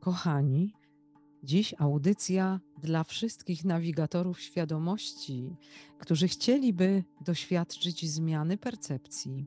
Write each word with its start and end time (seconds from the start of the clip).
Kochani, 0.00 0.72
dziś 1.44 1.74
audycja 1.78 2.60
dla 2.82 3.04
wszystkich 3.04 3.64
nawigatorów 3.64 4.40
świadomości, 4.40 5.56
którzy 5.98 6.28
chcieliby 6.28 7.04
doświadczyć 7.20 8.10
zmiany 8.10 8.56
percepcji. 8.56 9.46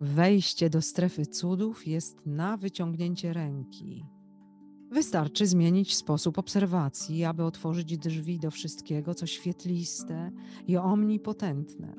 Wejście 0.00 0.70
do 0.70 0.82
strefy 0.82 1.26
cudów 1.26 1.86
jest 1.86 2.26
na 2.26 2.56
wyciągnięcie 2.56 3.32
ręki. 3.32 4.04
Wystarczy 4.90 5.46
zmienić 5.46 5.96
sposób 5.96 6.38
obserwacji, 6.38 7.24
aby 7.24 7.44
otworzyć 7.44 7.98
drzwi 7.98 8.38
do 8.38 8.50
wszystkiego, 8.50 9.14
co 9.14 9.26
świetliste 9.26 10.32
i 10.66 10.76
omnipotentne. 10.76 11.94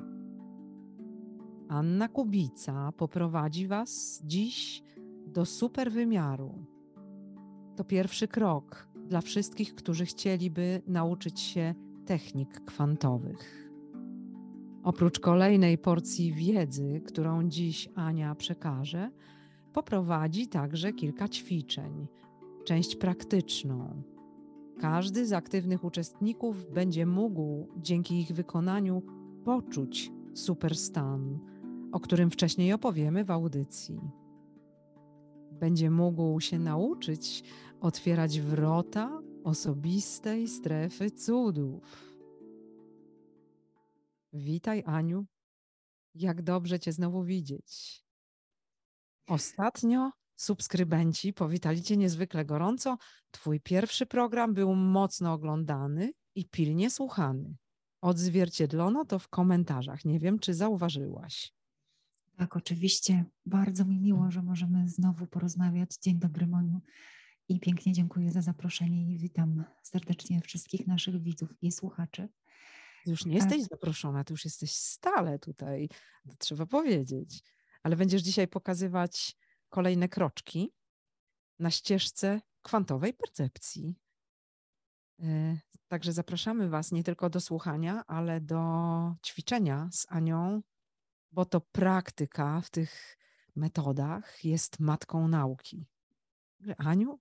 Anna 1.69 2.07
Kubica 2.07 2.91
poprowadzi 2.91 3.67
Was 3.67 4.21
dziś 4.25 4.83
do 5.27 5.45
superwymiaru. 5.45 6.65
To 7.81 7.85
pierwszy 7.85 8.27
krok 8.27 8.87
dla 9.07 9.21
wszystkich, 9.21 9.75
którzy 9.75 10.05
chcieliby 10.05 10.81
nauczyć 10.87 11.39
się 11.39 11.75
technik 12.05 12.65
kwantowych. 12.65 13.71
Oprócz 14.83 15.19
kolejnej 15.19 15.77
porcji 15.77 16.33
wiedzy, 16.33 17.01
którą 17.05 17.49
dziś 17.49 17.89
Ania 17.95 18.35
przekaże, 18.35 19.11
poprowadzi 19.73 20.47
także 20.47 20.93
kilka 20.93 21.27
ćwiczeń, 21.27 22.07
część 22.65 22.95
praktyczną. 22.95 24.03
Każdy 24.79 25.25
z 25.25 25.33
aktywnych 25.33 25.83
uczestników 25.83 26.73
będzie 26.73 27.05
mógł 27.05 27.67
dzięki 27.77 28.19
ich 28.19 28.31
wykonaniu 28.31 29.01
poczuć 29.45 30.11
superstan, 30.33 31.39
o 31.91 31.99
którym 31.99 32.31
wcześniej 32.31 32.73
opowiemy 32.73 33.25
w 33.25 33.31
audycji. 33.31 33.99
Będzie 35.51 35.89
mógł 35.89 36.39
się 36.39 36.59
nauczyć 36.59 37.43
otwierać 37.81 38.39
wrota 38.39 39.21
osobistej 39.43 40.47
strefy 40.47 41.11
cudów. 41.11 42.15
Witaj, 44.33 44.83
Aniu. 44.85 45.25
Jak 46.15 46.41
dobrze 46.41 46.79
Cię 46.79 46.91
znowu 46.91 47.23
widzieć. 47.23 48.01
Ostatnio 49.27 50.11
subskrybenci 50.35 51.33
powitali 51.33 51.81
Cię 51.81 51.97
niezwykle 51.97 52.45
gorąco. 52.45 52.97
Twój 53.31 53.59
pierwszy 53.59 54.05
program 54.05 54.53
był 54.53 54.75
mocno 54.75 55.33
oglądany 55.33 56.11
i 56.35 56.45
pilnie 56.45 56.89
słuchany. 56.89 57.55
Odzwierciedlono 58.01 59.05
to 59.05 59.19
w 59.19 59.29
komentarzach. 59.29 60.05
Nie 60.05 60.19
wiem, 60.19 60.39
czy 60.39 60.53
zauważyłaś. 60.53 61.53
Tak, 62.37 62.55
oczywiście. 62.55 63.25
Bardzo 63.45 63.85
mi 63.85 63.99
miło, 63.99 64.31
że 64.31 64.41
możemy 64.43 64.89
znowu 64.89 65.27
porozmawiać. 65.27 65.89
Dzień 66.01 66.19
dobry, 66.19 66.47
Moniu. 66.47 66.81
I 67.51 67.59
pięknie 67.59 67.93
dziękuję 67.93 68.31
za 68.31 68.41
zaproszenie 68.41 69.13
i 69.13 69.17
witam 69.17 69.63
serdecznie 69.83 70.41
wszystkich 70.41 70.87
naszych 70.87 71.21
widzów 71.21 71.49
i 71.61 71.71
słuchaczy. 71.71 72.29
Już 73.05 73.25
nie 73.25 73.35
jesteś 73.35 73.63
zaproszona, 73.63 74.23
ty 74.23 74.33
już 74.33 74.45
jesteś 74.45 74.75
stale 74.75 75.39
tutaj, 75.39 75.89
to 76.29 76.35
trzeba 76.37 76.65
powiedzieć. 76.65 77.43
Ale 77.83 77.95
będziesz 77.95 78.21
dzisiaj 78.21 78.47
pokazywać 78.47 79.37
kolejne 79.69 80.09
kroczki 80.09 80.73
na 81.59 81.71
ścieżce 81.71 82.41
kwantowej 82.61 83.13
percepcji. 83.13 83.95
E, 85.19 85.57
także 85.87 86.13
zapraszamy 86.13 86.69
Was 86.69 86.91
nie 86.91 87.03
tylko 87.03 87.29
do 87.29 87.39
słuchania, 87.39 88.05
ale 88.07 88.41
do 88.41 88.61
ćwiczenia 89.25 89.89
z 89.91 90.05
Anią, 90.09 90.61
bo 91.31 91.45
to 91.45 91.61
praktyka 91.61 92.61
w 92.61 92.69
tych 92.69 93.17
metodach 93.55 94.45
jest 94.45 94.79
matką 94.79 95.27
nauki. 95.27 95.85
Aniu, 96.77 97.19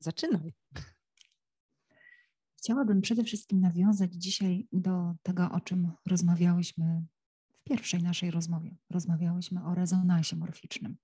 zaczynaj. 0.00 0.54
Chciałabym 2.58 3.00
przede 3.00 3.24
wszystkim 3.24 3.60
nawiązać 3.60 4.14
dzisiaj 4.14 4.68
do 4.72 5.14
tego, 5.22 5.50
o 5.50 5.60
czym 5.60 5.92
rozmawiałyśmy 6.06 7.06
w 7.50 7.62
pierwszej 7.62 8.02
naszej 8.02 8.30
rozmowie. 8.30 8.76
Rozmawiałyśmy 8.90 9.64
o 9.64 9.74
rezonansie 9.74 10.36
morficznym. 10.36 10.96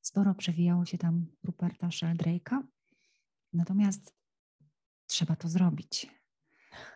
Sporo 0.00 0.34
przewijało 0.34 0.84
się 0.84 0.98
tam 0.98 1.26
Ruperta 1.44 1.88
Sheldrake'a, 1.88 2.62
natomiast 3.52 4.14
trzeba 5.06 5.36
to 5.36 5.48
zrobić. 5.48 6.06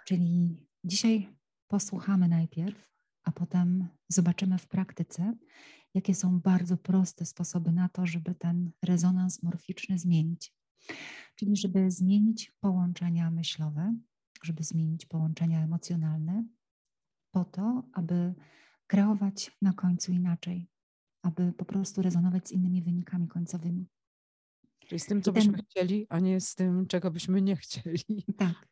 Czyli 0.07 0.57
dzisiaj 0.85 1.37
posłuchamy 1.69 2.29
najpierw, 2.29 2.89
a 3.25 3.33
potem 3.33 3.89
zobaczymy 4.09 4.59
w 4.59 4.67
praktyce, 4.67 5.35
jakie 5.95 6.15
są 6.15 6.41
bardzo 6.41 6.77
proste 6.77 7.27
sposoby 7.27 7.73
na 7.73 7.89
to, 7.89 8.07
żeby 8.07 8.35
ten 8.35 8.71
rezonans 8.83 9.43
morficzny 9.43 9.99
zmienić. 9.99 10.55
Czyli 11.37 11.57
żeby 11.57 11.91
zmienić 11.91 12.53
połączenia 12.61 13.31
myślowe, 13.31 13.95
żeby 14.43 14.63
zmienić 14.63 15.07
połączenia 15.07 15.65
emocjonalne, 15.65 16.45
po 17.31 17.45
to, 17.45 17.83
aby 17.93 18.35
kreować 18.87 19.57
na 19.63 19.73
końcu 19.73 20.13
inaczej, 20.13 20.69
aby 21.23 21.53
po 21.53 21.65
prostu 21.65 22.03
rezonować 22.03 22.49
z 22.49 22.53
innymi 22.53 22.83
wynikami 22.83 23.29
końcowymi. 23.29 23.89
Czyli 24.79 24.99
z 24.99 25.07
tym, 25.07 25.23
co 25.23 25.33
byśmy 25.33 25.59
chcieli, 25.59 26.07
a 26.09 26.19
nie 26.19 26.41
z 26.41 26.55
tym, 26.55 26.87
czego 26.87 27.11
byśmy 27.11 27.43
nie 27.43 27.57
chcieli. 27.57 28.25
Tak, 28.37 28.69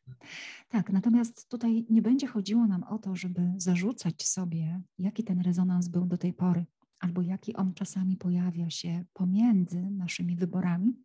tak. 0.69 0.93
Natomiast 0.93 1.49
tutaj 1.49 1.87
nie 1.91 2.03
będzie 2.03 2.26
chodziło 2.26 2.66
nam 2.66 2.82
o 2.82 2.99
to, 2.99 3.16
żeby 3.16 3.53
zarzucać 3.56 4.26
sobie, 4.26 4.82
jaki 4.99 5.25
ten 5.25 5.41
rezonans 5.41 5.88
był 5.88 6.06
do 6.06 6.19
tej 6.19 6.32
pory, 6.32 6.66
albo 6.99 7.22
jaki 7.22 7.54
on 7.56 7.75
czasami 7.75 8.16
pojawia 8.16 8.70
się 8.70 9.04
pomiędzy 9.12 9.91
naszymi 9.91 10.37
wyborami, 10.37 11.03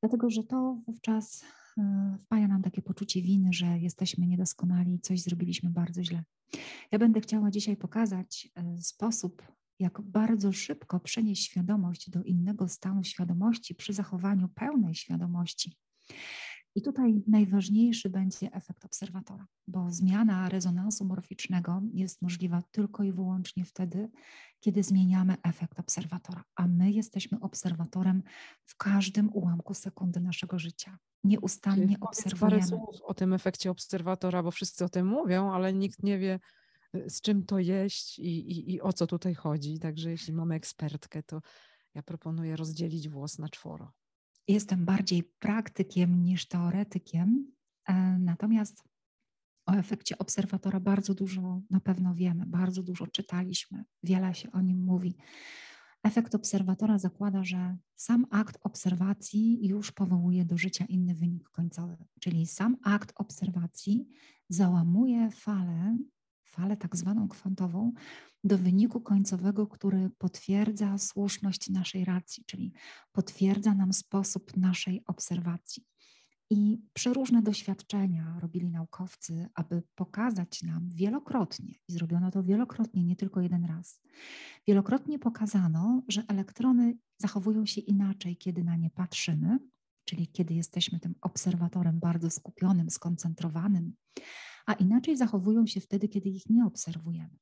dlatego 0.00 0.30
że 0.30 0.44
to 0.44 0.78
wówczas 0.86 1.44
e, 1.78 2.18
wpaja 2.24 2.48
nam 2.48 2.62
takie 2.62 2.82
poczucie 2.82 3.22
winy, 3.22 3.52
że 3.52 3.78
jesteśmy 3.78 4.26
niedoskonali 4.26 5.00
coś 5.00 5.22
zrobiliśmy 5.22 5.70
bardzo 5.70 6.04
źle. 6.04 6.24
Ja 6.92 6.98
będę 6.98 7.20
chciała 7.20 7.50
dzisiaj 7.50 7.76
pokazać 7.76 8.48
e, 8.54 8.80
sposób, 8.80 9.42
jak 9.78 10.00
bardzo 10.00 10.52
szybko 10.52 11.00
przenieść 11.00 11.44
świadomość 11.44 12.10
do 12.10 12.22
innego 12.22 12.68
stanu 12.68 13.04
świadomości 13.04 13.74
przy 13.74 13.92
zachowaniu 13.92 14.48
pełnej 14.48 14.94
świadomości. 14.94 15.76
I 16.74 16.82
tutaj 16.82 17.22
najważniejszy 17.26 18.10
będzie 18.10 18.52
efekt 18.52 18.84
obserwatora, 18.84 19.46
bo 19.68 19.90
zmiana 19.90 20.48
rezonansu 20.48 21.04
morficznego 21.04 21.82
jest 21.92 22.22
możliwa 22.22 22.62
tylko 22.70 23.02
i 23.02 23.12
wyłącznie 23.12 23.64
wtedy, 23.64 24.10
kiedy 24.60 24.82
zmieniamy 24.82 25.36
efekt 25.42 25.80
obserwatora, 25.80 26.44
a 26.56 26.66
my 26.66 26.90
jesteśmy 26.90 27.40
obserwatorem 27.40 28.22
w 28.64 28.76
każdym 28.76 29.30
ułamku 29.32 29.74
sekundy 29.74 30.20
naszego 30.20 30.58
życia. 30.58 30.98
Nieustannie 31.24 31.96
obserwujemy. 32.00 32.50
Parę 32.50 32.66
słów 32.66 33.02
o 33.02 33.14
tym 33.14 33.32
efekcie 33.32 33.70
obserwatora, 33.70 34.42
bo 34.42 34.50
wszyscy 34.50 34.84
o 34.84 34.88
tym 34.88 35.06
mówią, 35.06 35.52
ale 35.52 35.72
nikt 35.72 36.02
nie 36.02 36.18
wie, 36.18 36.40
z 37.08 37.20
czym 37.20 37.46
to 37.46 37.58
jeść 37.58 38.18
i, 38.18 38.50
i, 38.50 38.72
i 38.72 38.80
o 38.80 38.92
co 38.92 39.06
tutaj 39.06 39.34
chodzi. 39.34 39.78
Także 39.78 40.10
jeśli 40.10 40.32
mamy 40.32 40.54
ekspertkę, 40.54 41.22
to 41.22 41.40
ja 41.94 42.02
proponuję 42.02 42.56
rozdzielić 42.56 43.08
włos 43.08 43.38
na 43.38 43.48
czworo. 43.48 43.92
Jestem 44.50 44.84
bardziej 44.84 45.22
praktykiem 45.22 46.22
niż 46.22 46.48
teoretykiem, 46.48 47.52
e, 47.88 48.18
natomiast 48.18 48.84
o 49.66 49.72
efekcie 49.72 50.18
obserwatora 50.18 50.80
bardzo 50.80 51.14
dużo 51.14 51.60
na 51.70 51.80
pewno 51.80 52.14
wiemy, 52.14 52.46
bardzo 52.46 52.82
dużo 52.82 53.06
czytaliśmy, 53.06 53.84
wiele 54.02 54.34
się 54.34 54.52
o 54.52 54.60
nim 54.60 54.84
mówi. 54.84 55.16
Efekt 56.02 56.34
obserwatora 56.34 56.98
zakłada, 56.98 57.44
że 57.44 57.76
sam 57.96 58.26
akt 58.30 58.58
obserwacji 58.62 59.68
już 59.68 59.92
powołuje 59.92 60.44
do 60.44 60.58
życia 60.58 60.84
inny 60.84 61.14
wynik 61.14 61.48
końcowy, 61.48 61.96
czyli 62.20 62.46
sam 62.46 62.76
akt 62.82 63.12
obserwacji 63.16 64.08
załamuje 64.48 65.30
falę 65.30 65.96
falę 66.50 66.76
tak 66.76 66.96
zwaną 66.96 67.28
kwantową 67.28 67.92
do 68.44 68.58
wyniku 68.58 69.00
końcowego, 69.00 69.66
który 69.66 70.10
potwierdza 70.18 70.98
słuszność 70.98 71.70
naszej 71.70 72.04
racji, 72.04 72.44
czyli 72.46 72.72
potwierdza 73.12 73.74
nam 73.74 73.92
sposób 73.92 74.56
naszej 74.56 75.02
obserwacji. 75.06 75.84
I 76.52 76.80
przeróżne 76.92 77.42
doświadczenia 77.42 78.38
robili 78.40 78.70
naukowcy, 78.70 79.48
aby 79.54 79.82
pokazać 79.94 80.62
nam 80.62 80.88
wielokrotnie, 80.88 81.74
i 81.88 81.92
zrobiono 81.92 82.30
to 82.30 82.42
wielokrotnie, 82.42 83.04
nie 83.04 83.16
tylko 83.16 83.40
jeden 83.40 83.64
raz. 83.64 84.00
Wielokrotnie 84.68 85.18
pokazano, 85.18 86.02
że 86.08 86.24
elektrony 86.28 86.94
zachowują 87.18 87.66
się 87.66 87.80
inaczej, 87.80 88.36
kiedy 88.36 88.64
na 88.64 88.76
nie 88.76 88.90
patrzymy, 88.90 89.58
czyli 90.04 90.28
kiedy 90.28 90.54
jesteśmy 90.54 91.00
tym 91.00 91.14
obserwatorem 91.20 92.00
bardzo 92.00 92.30
skupionym, 92.30 92.90
skoncentrowanym, 92.90 93.92
a 94.66 94.72
inaczej 94.72 95.16
zachowują 95.16 95.66
się 95.66 95.80
wtedy, 95.80 96.08
kiedy 96.08 96.28
ich 96.28 96.50
nie 96.50 96.66
obserwujemy. 96.66 97.36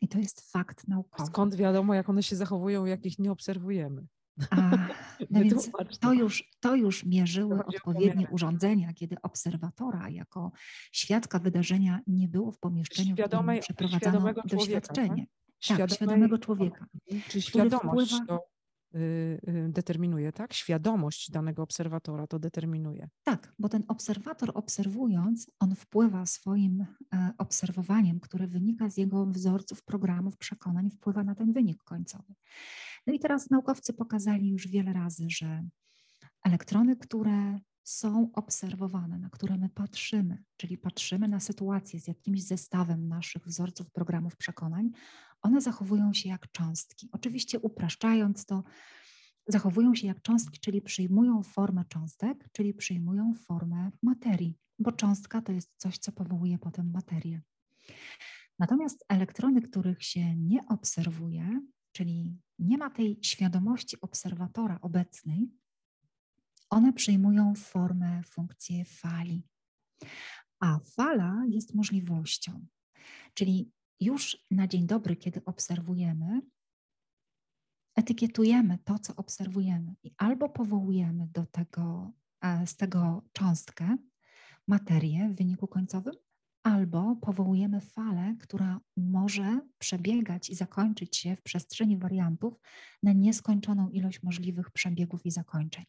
I 0.00 0.08
to 0.08 0.18
jest 0.18 0.50
fakt 0.50 0.88
naukowy. 0.88 1.26
Skąd 1.26 1.54
wiadomo, 1.54 1.94
jak 1.94 2.08
one 2.08 2.22
się 2.22 2.36
zachowują, 2.36 2.84
jak 2.84 3.06
ich 3.06 3.18
nie 3.18 3.32
obserwujemy? 3.32 4.06
A, 4.50 4.70
no 5.30 5.40
więc 5.40 5.70
to 6.00 6.12
już, 6.12 6.50
to 6.60 6.74
już 6.74 7.04
mierzyły 7.04 7.64
odpowiednie 7.64 8.28
urządzenia, 8.28 8.92
kiedy 8.92 9.16
obserwatora 9.22 10.08
jako 10.08 10.52
świadka 10.92 11.38
wydarzenia 11.38 12.00
nie 12.06 12.28
było 12.28 12.52
w 12.52 12.58
pomieszczeniu, 12.58 13.14
Świadomej, 13.16 13.60
w 13.60 13.64
którym 13.64 13.90
przeprowadzano 13.90 14.42
doświadczenie. 14.44 15.26
Tak? 15.68 15.78
Tak, 15.78 15.90
świadomego 15.90 16.38
człowieka. 16.38 16.86
Czyli 17.28 17.42
świadomość 17.42 18.14
wpływa, 18.14 18.26
to 18.26 18.51
determinuje, 19.68 20.32
tak? 20.32 20.54
Świadomość 20.54 21.30
danego 21.30 21.62
obserwatora 21.62 22.26
to 22.26 22.38
determinuje. 22.38 23.08
Tak, 23.22 23.52
bo 23.58 23.68
ten 23.68 23.84
obserwator 23.88 24.50
obserwując, 24.54 25.50
on 25.60 25.74
wpływa 25.74 26.26
swoim 26.26 26.86
e, 27.14 27.32
obserwowaniem, 27.38 28.20
które 28.20 28.46
wynika 28.46 28.90
z 28.90 28.96
jego 28.96 29.26
wzorców, 29.26 29.82
programów, 29.82 30.36
przekonań, 30.36 30.90
wpływa 30.90 31.24
na 31.24 31.34
ten 31.34 31.52
wynik 31.52 31.82
końcowy. 31.82 32.34
No 33.06 33.12
i 33.12 33.18
teraz 33.18 33.50
naukowcy 33.50 33.92
pokazali 33.92 34.48
już 34.48 34.68
wiele 34.68 34.92
razy, 34.92 35.26
że 35.28 35.64
elektrony, 36.44 36.96
które 36.96 37.58
są 37.84 38.30
obserwowane, 38.32 39.18
na 39.18 39.30
które 39.30 39.56
my 39.56 39.68
patrzymy, 39.68 40.44
czyli 40.56 40.78
patrzymy 40.78 41.28
na 41.28 41.40
sytuację 41.40 42.00
z 42.00 42.08
jakimś 42.08 42.42
zestawem 42.42 43.08
naszych 43.08 43.46
wzorców, 43.46 43.90
programów, 43.90 44.36
przekonań, 44.36 44.90
one 45.42 45.60
zachowują 45.60 46.12
się 46.12 46.28
jak 46.28 46.52
cząstki. 46.52 47.08
Oczywiście 47.12 47.60
upraszczając 47.60 48.46
to, 48.46 48.64
zachowują 49.46 49.94
się 49.94 50.06
jak 50.06 50.22
cząstki, 50.22 50.60
czyli 50.60 50.82
przyjmują 50.82 51.42
formę 51.42 51.84
cząstek, 51.88 52.48
czyli 52.52 52.74
przyjmują 52.74 53.34
formę 53.34 53.90
materii, 54.02 54.58
bo 54.78 54.92
cząstka 54.92 55.42
to 55.42 55.52
jest 55.52 55.70
coś, 55.76 55.98
co 55.98 56.12
powołuje 56.12 56.58
potem 56.58 56.90
materię. 56.90 57.40
Natomiast 58.58 59.04
elektrony, 59.08 59.62
których 59.62 60.02
się 60.02 60.36
nie 60.36 60.66
obserwuje, 60.66 61.60
czyli 61.92 62.38
nie 62.58 62.78
ma 62.78 62.90
tej 62.90 63.18
świadomości 63.22 64.00
obserwatora 64.00 64.78
obecnej, 64.80 65.50
one 66.72 66.92
przyjmują 66.92 67.54
formę, 67.54 68.22
funkcję 68.22 68.84
fali. 68.84 69.48
A 70.60 70.78
fala 70.78 71.44
jest 71.48 71.74
możliwością, 71.74 72.66
czyli 73.34 73.72
już 74.00 74.46
na 74.50 74.68
dzień 74.68 74.86
dobry, 74.86 75.16
kiedy 75.16 75.44
obserwujemy, 75.44 76.40
etykietujemy 77.96 78.78
to, 78.84 78.98
co 78.98 79.16
obserwujemy 79.16 79.94
i 80.02 80.14
albo 80.16 80.48
powołujemy 80.48 81.26
do 81.26 81.46
tego, 81.46 82.12
e, 82.40 82.66
z 82.66 82.76
tego 82.76 83.22
cząstkę, 83.32 83.96
materię 84.68 85.28
w 85.28 85.36
wyniku 85.36 85.66
końcowym, 85.66 86.14
albo 86.62 87.16
powołujemy 87.16 87.80
falę, 87.80 88.36
która 88.40 88.80
może 88.96 89.60
przebiegać 89.78 90.50
i 90.50 90.54
zakończyć 90.54 91.16
się 91.16 91.36
w 91.36 91.42
przestrzeni 91.42 91.98
wariantów 91.98 92.54
na 93.02 93.12
nieskończoną 93.12 93.88
ilość 93.88 94.22
możliwych 94.22 94.70
przebiegów 94.70 95.26
i 95.26 95.30
zakończeń. 95.30 95.84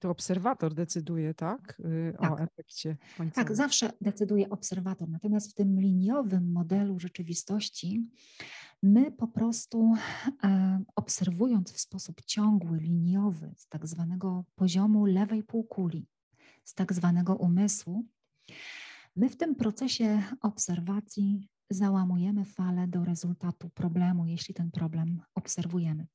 To 0.00 0.10
obserwator 0.10 0.74
decyduje, 0.74 1.34
tak? 1.34 1.80
Y, 1.80 2.14
tak. 2.20 2.32
O 2.32 2.38
efekcie 2.38 2.96
końcowym. 3.16 3.46
Tak, 3.46 3.56
zawsze 3.56 3.92
decyduje 4.00 4.50
obserwator. 4.50 5.08
Natomiast 5.08 5.50
w 5.50 5.54
tym 5.54 5.80
liniowym 5.80 6.52
modelu 6.52 6.98
rzeczywistości 6.98 8.06
my 8.82 9.12
po 9.12 9.28
prostu 9.28 9.94
e, 10.44 10.82
obserwując 10.96 11.72
w 11.72 11.80
sposób 11.80 12.20
ciągły, 12.24 12.78
liniowy, 12.78 13.52
z 13.56 13.68
tak 13.68 13.86
zwanego 13.86 14.44
poziomu 14.54 15.06
lewej 15.06 15.42
półkuli, 15.42 16.06
z 16.64 16.74
tak 16.74 16.92
zwanego 16.92 17.34
umysłu, 17.36 18.04
my 19.16 19.28
w 19.28 19.36
tym 19.36 19.54
procesie 19.54 20.22
obserwacji 20.40 21.48
załamujemy 21.70 22.44
falę 22.44 22.88
do 22.88 23.04
rezultatu 23.04 23.68
problemu, 23.68 24.26
jeśli 24.26 24.54
ten 24.54 24.70
problem 24.70 25.22
obserwujemy. 25.34 26.06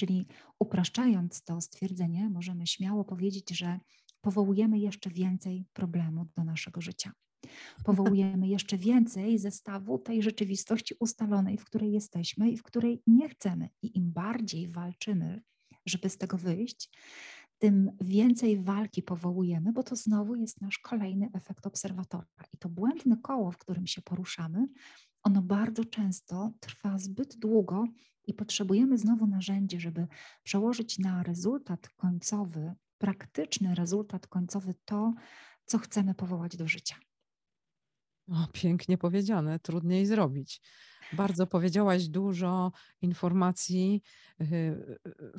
Czyli 0.00 0.26
upraszczając 0.58 1.42
to 1.42 1.60
stwierdzenie, 1.60 2.30
możemy 2.30 2.66
śmiało 2.66 3.04
powiedzieć, 3.04 3.50
że 3.50 3.80
powołujemy 4.20 4.78
jeszcze 4.78 5.10
więcej 5.10 5.66
problemów 5.72 6.32
do 6.32 6.44
naszego 6.44 6.80
życia. 6.80 7.12
Powołujemy 7.84 8.48
jeszcze 8.56 8.78
więcej 8.78 9.38
zestawu 9.38 9.98
tej 9.98 10.22
rzeczywistości 10.22 10.94
ustalonej, 11.00 11.58
w 11.58 11.64
której 11.64 11.92
jesteśmy 11.92 12.50
i 12.50 12.56
w 12.56 12.62
której 12.62 13.02
nie 13.06 13.28
chcemy. 13.28 13.68
I 13.82 13.98
im 13.98 14.12
bardziej 14.12 14.68
walczymy, 14.68 15.42
żeby 15.86 16.08
z 16.08 16.18
tego 16.18 16.38
wyjść, 16.38 16.90
tym 17.58 17.90
więcej 18.00 18.62
walki 18.62 19.02
powołujemy, 19.02 19.72
bo 19.72 19.82
to 19.82 19.96
znowu 19.96 20.34
jest 20.34 20.60
nasz 20.60 20.78
kolejny 20.78 21.28
efekt 21.32 21.66
obserwatora. 21.66 22.26
I 22.54 22.58
to 22.58 22.68
błędne 22.68 23.16
koło, 23.22 23.52
w 23.52 23.58
którym 23.58 23.86
się 23.86 24.02
poruszamy, 24.02 24.66
ono 25.22 25.42
bardzo 25.42 25.84
często 25.84 26.52
trwa 26.60 26.98
zbyt 26.98 27.36
długo 27.36 27.84
i 28.26 28.34
potrzebujemy 28.34 28.98
znowu 28.98 29.26
narzędzi, 29.26 29.80
żeby 29.80 30.06
przełożyć 30.42 30.98
na 30.98 31.22
rezultat 31.22 31.88
końcowy, 31.88 32.74
praktyczny 32.98 33.74
rezultat 33.74 34.26
końcowy 34.26 34.74
to, 34.84 35.14
co 35.66 35.78
chcemy 35.78 36.14
powołać 36.14 36.56
do 36.56 36.68
życia. 36.68 36.96
O, 38.28 38.48
pięknie 38.52 38.98
powiedziane, 38.98 39.58
trudniej 39.58 40.06
zrobić. 40.06 40.60
Bardzo 41.12 41.46
powiedziałaś 41.46 42.08
dużo 42.08 42.72
informacji 43.02 44.02
y, 44.40 44.44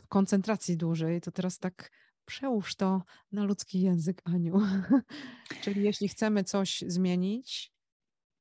w 0.01 0.07
koncentracji 0.07 0.77
dłużej, 0.77 1.21
to 1.21 1.31
teraz 1.31 1.59
tak 1.59 1.91
przełóż 2.25 2.75
to 2.75 3.03
na 3.31 3.43
ludzki 3.43 3.81
język, 3.81 4.21
Aniu. 4.25 4.61
Czyli 5.63 5.83
jeśli 5.83 6.07
chcemy 6.07 6.43
coś 6.43 6.83
zmienić, 6.87 7.73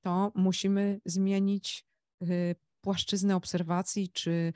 to 0.00 0.32
musimy 0.34 1.00
zmienić 1.04 1.86
y, 2.22 2.54
płaszczyznę 2.80 3.36
obserwacji 3.36 4.08
czy 4.08 4.52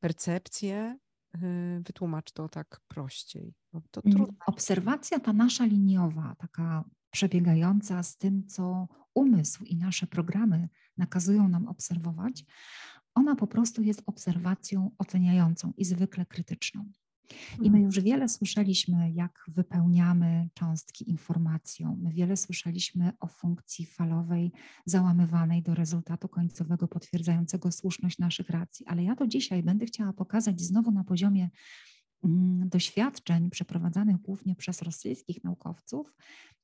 percepcję. 0.00 0.98
Y, 1.36 1.82
wytłumacz 1.86 2.32
to 2.32 2.48
tak 2.48 2.80
prościej. 2.88 3.54
To 3.90 4.00
mm, 4.04 4.26
Obserwacja 4.46 5.20
ta 5.20 5.32
nasza 5.32 5.64
liniowa, 5.64 6.34
taka 6.38 6.84
przebiegająca 7.10 8.02
z 8.02 8.16
tym, 8.16 8.46
co 8.46 8.88
umysł 9.14 9.64
i 9.64 9.76
nasze 9.76 10.06
programy 10.06 10.68
nakazują 10.96 11.48
nam 11.48 11.68
obserwować, 11.68 12.44
ona 13.14 13.36
po 13.36 13.46
prostu 13.46 13.82
jest 13.82 14.02
obserwacją 14.06 14.90
oceniającą 14.98 15.72
i 15.76 15.84
zwykle 15.84 16.26
krytyczną. 16.26 16.84
I 17.56 17.70
my 17.70 17.78
mhm. 17.78 17.84
już 17.84 18.00
wiele 18.00 18.28
słyszeliśmy, 18.28 19.12
jak 19.12 19.44
wypełniamy 19.48 20.48
cząstki 20.54 21.10
informacją. 21.10 21.98
My 22.02 22.12
wiele 22.12 22.36
słyszeliśmy 22.36 23.12
o 23.20 23.26
funkcji 23.26 23.86
falowej 23.86 24.52
załamywanej 24.86 25.62
do 25.62 25.74
rezultatu 25.74 26.28
końcowego 26.28 26.88
potwierdzającego 26.88 27.72
słuszność 27.72 28.18
naszych 28.18 28.50
racji. 28.50 28.86
Ale 28.86 29.04
ja 29.04 29.16
to 29.16 29.26
dzisiaj 29.26 29.62
będę 29.62 29.86
chciała 29.86 30.12
pokazać 30.12 30.60
znowu 30.60 30.90
na 30.90 31.04
poziomie 31.04 31.50
mm, 32.24 32.68
doświadczeń 32.68 33.50
przeprowadzanych 33.50 34.16
głównie 34.16 34.54
przez 34.56 34.82
rosyjskich 34.82 35.44
naukowców, 35.44 36.14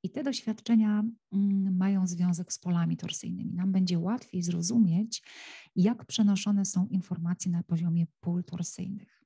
i 0.03 0.11
te 0.11 0.23
doświadczenia 0.23 1.05
mm, 1.33 1.77
mają 1.77 2.07
związek 2.07 2.53
z 2.53 2.59
polami 2.59 2.97
torsyjnymi. 2.97 3.55
Nam 3.55 3.73
będzie 3.73 3.99
łatwiej 3.99 4.43
zrozumieć, 4.43 5.23
jak 5.77 6.05
przenoszone 6.05 6.65
są 6.65 6.87
informacje 6.87 7.53
na 7.53 7.63
poziomie 7.63 8.07
pól 8.21 8.45
torsyjnych. 8.45 9.18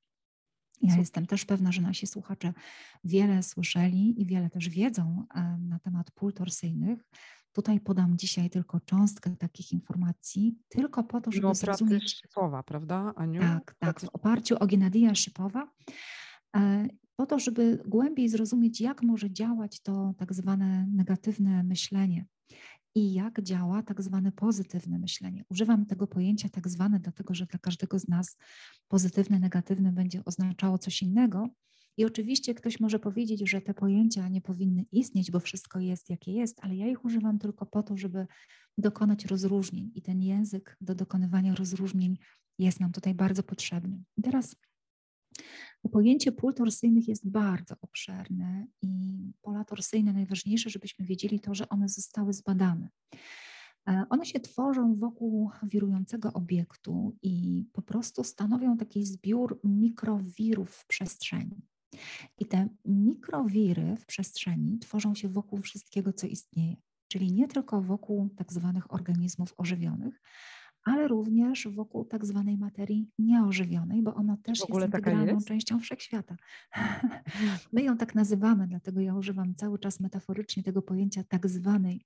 Ja 0.81 0.97
jestem 0.97 1.25
też 1.25 1.45
pewna, 1.45 1.71
że 1.71 1.81
nasi 1.81 2.07
słuchacze 2.07 2.53
wiele 3.03 3.43
słyszeli 3.43 4.21
i 4.21 4.25
wiele 4.25 4.49
też 4.49 4.69
wiedzą 4.69 5.25
e, 5.35 5.57
na 5.57 5.79
temat 5.79 6.11
pól 6.11 6.33
torsyjnych. 6.33 7.05
Tutaj 7.51 7.79
podam 7.79 8.17
dzisiaj 8.17 8.49
tylko 8.49 8.79
cząstkę 8.79 9.35
takich 9.35 9.71
informacji, 9.71 10.57
tylko 10.69 11.03
po 11.03 11.21
to, 11.21 11.31
żeby 11.31 11.47
no, 11.47 11.55
zrozumieć... 11.55 12.15
Szypowa, 12.21 12.63
prawda, 12.63 13.13
Aniu? 13.15 13.41
Tak, 13.41 13.75
tak, 13.79 13.99
w 13.99 14.09
oparciu 14.09 14.55
o 14.59 14.67
Gennadia 14.67 15.15
Szypowa, 15.15 15.67
e, 16.55 16.87
po 17.15 17.25
to, 17.25 17.39
żeby 17.39 17.83
głębiej 17.87 18.29
zrozumieć, 18.29 18.81
jak 18.81 19.03
może 19.03 19.31
działać 19.31 19.81
to 19.81 20.13
tak 20.17 20.33
zwane 20.33 20.87
negatywne 20.91 21.63
myślenie 21.63 22.25
i 22.95 23.13
jak 23.13 23.41
działa 23.41 23.83
tak 23.83 24.01
zwane 24.01 24.31
pozytywne 24.31 24.99
myślenie. 24.99 25.43
Używam 25.49 25.85
tego 25.85 26.07
pojęcia 26.07 26.49
tak 26.49 26.69
zwane, 26.69 26.99
dlatego 26.99 27.33
że 27.33 27.45
dla 27.45 27.59
każdego 27.59 27.99
z 27.99 28.07
nas 28.07 28.37
pozytywne, 28.87 29.39
negatywne 29.39 29.91
będzie 29.91 30.25
oznaczało 30.25 30.77
coś 30.77 31.01
innego. 31.01 31.49
I 31.97 32.05
oczywiście 32.05 32.53
ktoś 32.53 32.79
może 32.79 32.99
powiedzieć, 32.99 33.49
że 33.49 33.61
te 33.61 33.73
pojęcia 33.73 34.29
nie 34.29 34.41
powinny 34.41 34.85
istnieć, 34.91 35.31
bo 35.31 35.39
wszystko 35.39 35.79
jest 35.79 36.09
jakie 36.09 36.31
jest, 36.31 36.59
ale 36.61 36.75
ja 36.75 36.87
ich 36.87 37.05
używam 37.05 37.39
tylko 37.39 37.65
po 37.65 37.83
to, 37.83 37.97
żeby 37.97 38.27
dokonać 38.77 39.25
rozróżnień 39.25 39.91
i 39.95 40.01
ten 40.01 40.21
język 40.21 40.77
do 40.81 40.95
dokonywania 40.95 41.55
rozróżnień 41.55 42.17
jest 42.59 42.79
nam 42.79 42.91
tutaj 42.91 43.13
bardzo 43.13 43.43
potrzebny. 43.43 44.03
I 44.17 44.21
teraz 44.21 44.55
Pojęcie 45.91 46.31
pól 46.31 46.53
torsyjnych 46.53 47.07
jest 47.07 47.29
bardzo 47.29 47.75
obszerne 47.81 48.67
i 48.81 48.87
pola 49.41 49.63
torsyjne 49.63 50.13
najważniejsze, 50.13 50.69
żebyśmy 50.69 51.05
wiedzieli 51.05 51.39
to, 51.39 51.55
że 51.55 51.69
one 51.69 51.89
zostały 51.89 52.33
zbadane. 52.33 52.89
E, 53.87 54.05
one 54.09 54.25
się 54.25 54.39
tworzą 54.39 54.95
wokół 54.95 55.51
wirującego 55.63 56.33
obiektu 56.33 57.17
i 57.21 57.65
po 57.73 57.81
prostu 57.81 58.23
stanowią 58.23 58.77
taki 58.77 59.05
zbiór 59.05 59.59
mikrowirów 59.63 60.69
w 60.69 60.87
przestrzeni. 60.87 61.61
I 62.37 62.45
te 62.45 62.69
mikrowiry 62.85 63.95
w 63.95 64.05
przestrzeni 64.05 64.79
tworzą 64.79 65.15
się 65.15 65.29
wokół 65.29 65.61
wszystkiego, 65.61 66.13
co 66.13 66.27
istnieje, 66.27 66.75
czyli 67.07 67.33
nie 67.33 67.47
tylko 67.47 67.81
wokół 67.81 68.29
tak 68.29 68.53
zwanych 68.53 68.93
organizmów 68.93 69.53
ożywionych, 69.57 70.21
ale 70.83 71.07
również 71.07 71.67
wokół 71.67 72.05
tak 72.05 72.25
zwanej 72.25 72.57
materii 72.57 73.09
nieożywionej, 73.19 74.01
bo 74.01 74.15
ona 74.15 74.37
też 74.37 74.59
jest 74.59 74.83
integralną 74.83 75.33
jest? 75.33 75.47
częścią 75.47 75.79
wszechświata. 75.79 76.35
My 77.73 77.83
ją 77.83 77.97
tak 77.97 78.15
nazywamy, 78.15 78.67
dlatego 78.67 79.01
ja 79.01 79.15
używam 79.15 79.55
cały 79.55 79.79
czas 79.79 79.99
metaforycznie 79.99 80.63
tego 80.63 80.81
pojęcia 80.81 81.23
tak 81.23 81.49
zwanej. 81.49 82.05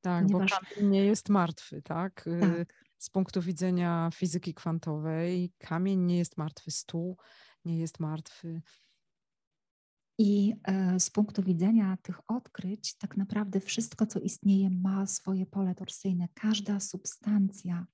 Tak, 0.00 0.26
ponieważ... 0.26 0.50
bo 0.50 0.86
nie 0.86 1.04
jest 1.04 1.28
martwy, 1.28 1.82
tak? 1.82 2.26
Y, 2.26 2.40
tak. 2.40 2.74
z 2.98 3.10
punktu 3.10 3.42
widzenia 3.42 4.10
fizyki 4.14 4.54
kwantowej 4.54 5.52
kamień 5.58 6.00
nie 6.00 6.18
jest 6.18 6.36
martwy, 6.36 6.70
stół 6.70 7.16
nie 7.64 7.78
jest 7.78 8.00
martwy. 8.00 8.62
I 10.18 10.54
e, 10.64 11.00
z 11.00 11.10
punktu 11.10 11.42
widzenia 11.42 11.98
tych 12.02 12.30
odkryć, 12.30 12.96
tak 12.96 13.16
naprawdę 13.16 13.60
wszystko, 13.60 14.06
co 14.06 14.20
istnieje, 14.20 14.70
ma 14.70 15.06
swoje 15.06 15.46
pole 15.46 15.74
torsyjne. 15.74 16.28
Każda 16.34 16.80
substancja 16.80 17.86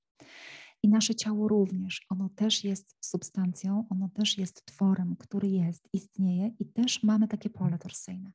i 0.83 0.89
nasze 0.89 1.15
ciało 1.15 1.49
również, 1.49 2.07
ono 2.09 2.29
też 2.29 2.65
jest 2.65 2.97
substancją, 3.01 3.87
ono 3.91 4.09
też 4.09 4.39
jest 4.39 4.65
tworem, 4.65 5.17
który 5.17 5.49
jest, 5.49 5.89
istnieje 5.93 6.51
i 6.59 6.67
też 6.67 7.03
mamy 7.03 7.29
takie 7.29 7.51
pole 7.51 7.79
torsyjne. 7.79 8.33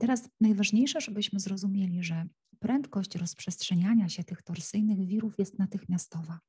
Teraz 0.00 0.28
najważniejsze, 0.40 1.00
żebyśmy 1.00 1.40
zrozumieli, 1.40 2.02
że 2.02 2.26
prędkość 2.58 3.16
rozprzestrzeniania 3.16 4.08
się 4.08 4.24
tych 4.24 4.42
torsyjnych 4.42 5.06
wirów 5.06 5.38
jest 5.38 5.58
natychmiastowa. 5.58 6.40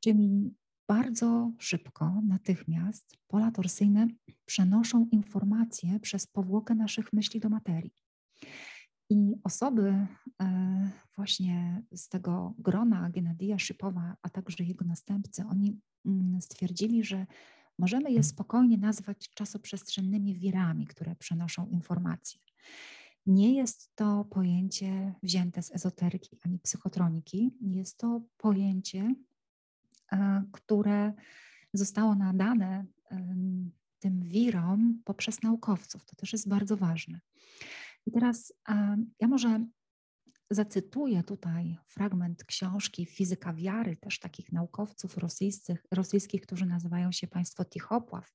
Czyli 0.00 0.54
bardzo 0.88 1.52
szybko, 1.58 2.20
natychmiast 2.26 3.16
pola 3.26 3.50
torsyjne 3.50 4.08
przenoszą 4.44 5.08
informacje 5.12 6.00
przez 6.00 6.26
powłokę 6.26 6.74
naszych 6.74 7.12
myśli 7.12 7.40
do 7.40 7.48
materii. 7.48 7.94
I 9.14 9.34
osoby 9.44 10.06
e, 10.42 10.90
właśnie 11.16 11.82
z 11.92 12.08
tego 12.08 12.54
grona 12.58 13.10
Gennadia 13.10 13.58
Szypowa, 13.58 14.16
a 14.22 14.28
także 14.28 14.64
jego 14.64 14.84
następcy, 14.84 15.44
oni 15.46 15.80
mm, 16.06 16.40
stwierdzili, 16.42 17.04
że 17.04 17.26
możemy 17.78 18.12
je 18.12 18.22
spokojnie 18.22 18.78
nazwać 18.78 19.30
czasoprzestrzennymi 19.34 20.34
wirami, 20.34 20.86
które 20.86 21.16
przenoszą 21.16 21.66
informacje. 21.66 22.40
Nie 23.26 23.54
jest 23.54 23.94
to 23.94 24.24
pojęcie 24.24 25.14
wzięte 25.22 25.62
z 25.62 25.74
ezoteryki 25.74 26.38
ani 26.44 26.58
psychotroniki, 26.58 27.50
jest 27.60 27.98
to 27.98 28.22
pojęcie, 28.36 29.14
e, 30.12 30.44
które 30.52 31.12
zostało 31.72 32.14
nadane 32.14 32.84
tym 33.98 34.22
wirom 34.22 35.02
poprzez 35.04 35.42
naukowców. 35.42 36.04
To 36.04 36.16
też 36.16 36.32
jest 36.32 36.48
bardzo 36.48 36.76
ważne. 36.76 37.20
I 38.06 38.12
teraz 38.12 38.52
ja 39.20 39.28
może 39.28 39.66
zacytuję 40.50 41.22
tutaj 41.22 41.78
fragment 41.86 42.44
książki 42.44 43.06
Fizyka 43.06 43.52
wiary, 43.54 43.96
też 43.96 44.18
takich 44.18 44.52
naukowców 44.52 45.16
rosyjskich, 45.16 45.84
rosyjskich 45.90 46.42
którzy 46.42 46.66
nazywają 46.66 47.12
się 47.12 47.26
państwo 47.26 47.64
Tichopław. 47.64 48.34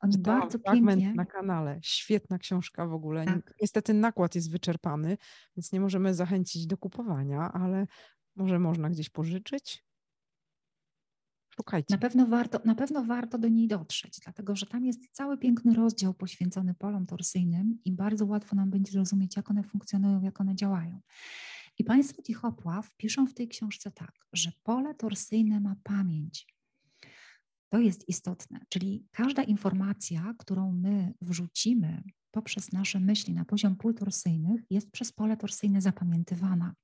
Oni 0.00 0.12
Czytałam 0.12 0.40
bardzo 0.40 0.58
fragment 0.58 1.00
pięknie... 1.00 1.16
na 1.16 1.26
kanale. 1.26 1.78
Świetna 1.82 2.38
książka 2.38 2.86
w 2.86 2.94
ogóle. 2.94 3.24
Tak. 3.24 3.54
Niestety 3.60 3.94
nakład 3.94 4.34
jest 4.34 4.50
wyczerpany, 4.50 5.18
więc 5.56 5.72
nie 5.72 5.80
możemy 5.80 6.14
zachęcić 6.14 6.66
do 6.66 6.76
kupowania, 6.76 7.52
ale 7.52 7.86
może 8.36 8.58
można 8.58 8.90
gdzieś 8.90 9.10
pożyczyć. 9.10 9.84
Szukajcie. 11.56 11.94
Na 11.94 11.98
pewno, 11.98 12.26
warto, 12.26 12.60
na 12.64 12.74
pewno 12.74 13.04
warto 13.04 13.38
do 13.38 13.48
niej 13.48 13.68
dotrzeć, 13.68 14.20
dlatego 14.24 14.56
że 14.56 14.66
tam 14.66 14.84
jest 14.84 15.00
cały 15.12 15.38
piękny 15.38 15.74
rozdział 15.74 16.14
poświęcony 16.14 16.74
polom 16.74 17.06
torsyjnym 17.06 17.78
i 17.84 17.92
bardzo 17.92 18.26
łatwo 18.26 18.56
nam 18.56 18.70
będzie 18.70 18.92
zrozumieć, 18.92 19.36
jak 19.36 19.50
one 19.50 19.62
funkcjonują, 19.62 20.22
jak 20.22 20.40
one 20.40 20.54
działają. 20.54 21.00
I 21.78 21.84
państwo 21.84 22.22
Tichopław 22.22 22.96
piszą 22.96 23.26
w 23.26 23.34
tej 23.34 23.48
książce 23.48 23.90
tak, 23.90 24.12
że 24.32 24.52
pole 24.62 24.94
torsyjne 24.94 25.60
ma 25.60 25.76
pamięć. 25.82 26.46
To 27.68 27.78
jest 27.78 28.08
istotne, 28.08 28.60
czyli 28.68 29.06
każda 29.10 29.42
informacja, 29.42 30.34
którą 30.38 30.72
my 30.72 31.14
wrzucimy 31.20 32.02
poprzez 32.30 32.72
nasze 32.72 33.00
myśli 33.00 33.34
na 33.34 33.44
poziom 33.44 33.76
pól 33.76 33.94
torsyjnych, 33.94 34.60
jest 34.70 34.90
przez 34.90 35.12
pole 35.12 35.36
torsyjne 35.36 35.80
zapamiętywana. 35.80 36.74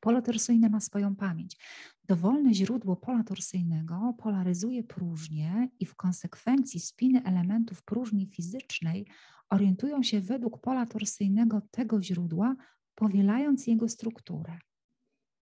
Pole 0.00 0.22
torsyjne 0.22 0.68
ma 0.68 0.80
swoją 0.80 1.16
pamięć. 1.16 1.56
Dowolne 2.04 2.54
źródło 2.54 2.96
pola 2.96 3.24
torsyjnego 3.24 4.14
polaryzuje 4.18 4.84
próżnię 4.84 5.68
i 5.80 5.86
w 5.86 5.94
konsekwencji 5.94 6.80
spiny 6.80 7.22
elementów 7.24 7.82
próżni 7.82 8.26
fizycznej 8.26 9.06
orientują 9.50 10.02
się 10.02 10.20
według 10.20 10.60
pola 10.60 10.86
torsyjnego 10.86 11.60
tego 11.70 12.02
źródła, 12.02 12.56
powielając 12.94 13.66
jego 13.66 13.88
strukturę. 13.88 14.58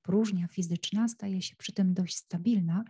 Próżnia 0.01 0.47
fizyczna 0.47 1.07
staje 1.07 1.41
się 1.41 1.55
przy 1.55 1.73
tym 1.73 1.93
dość 1.93 2.17
stabilna, 2.17 2.83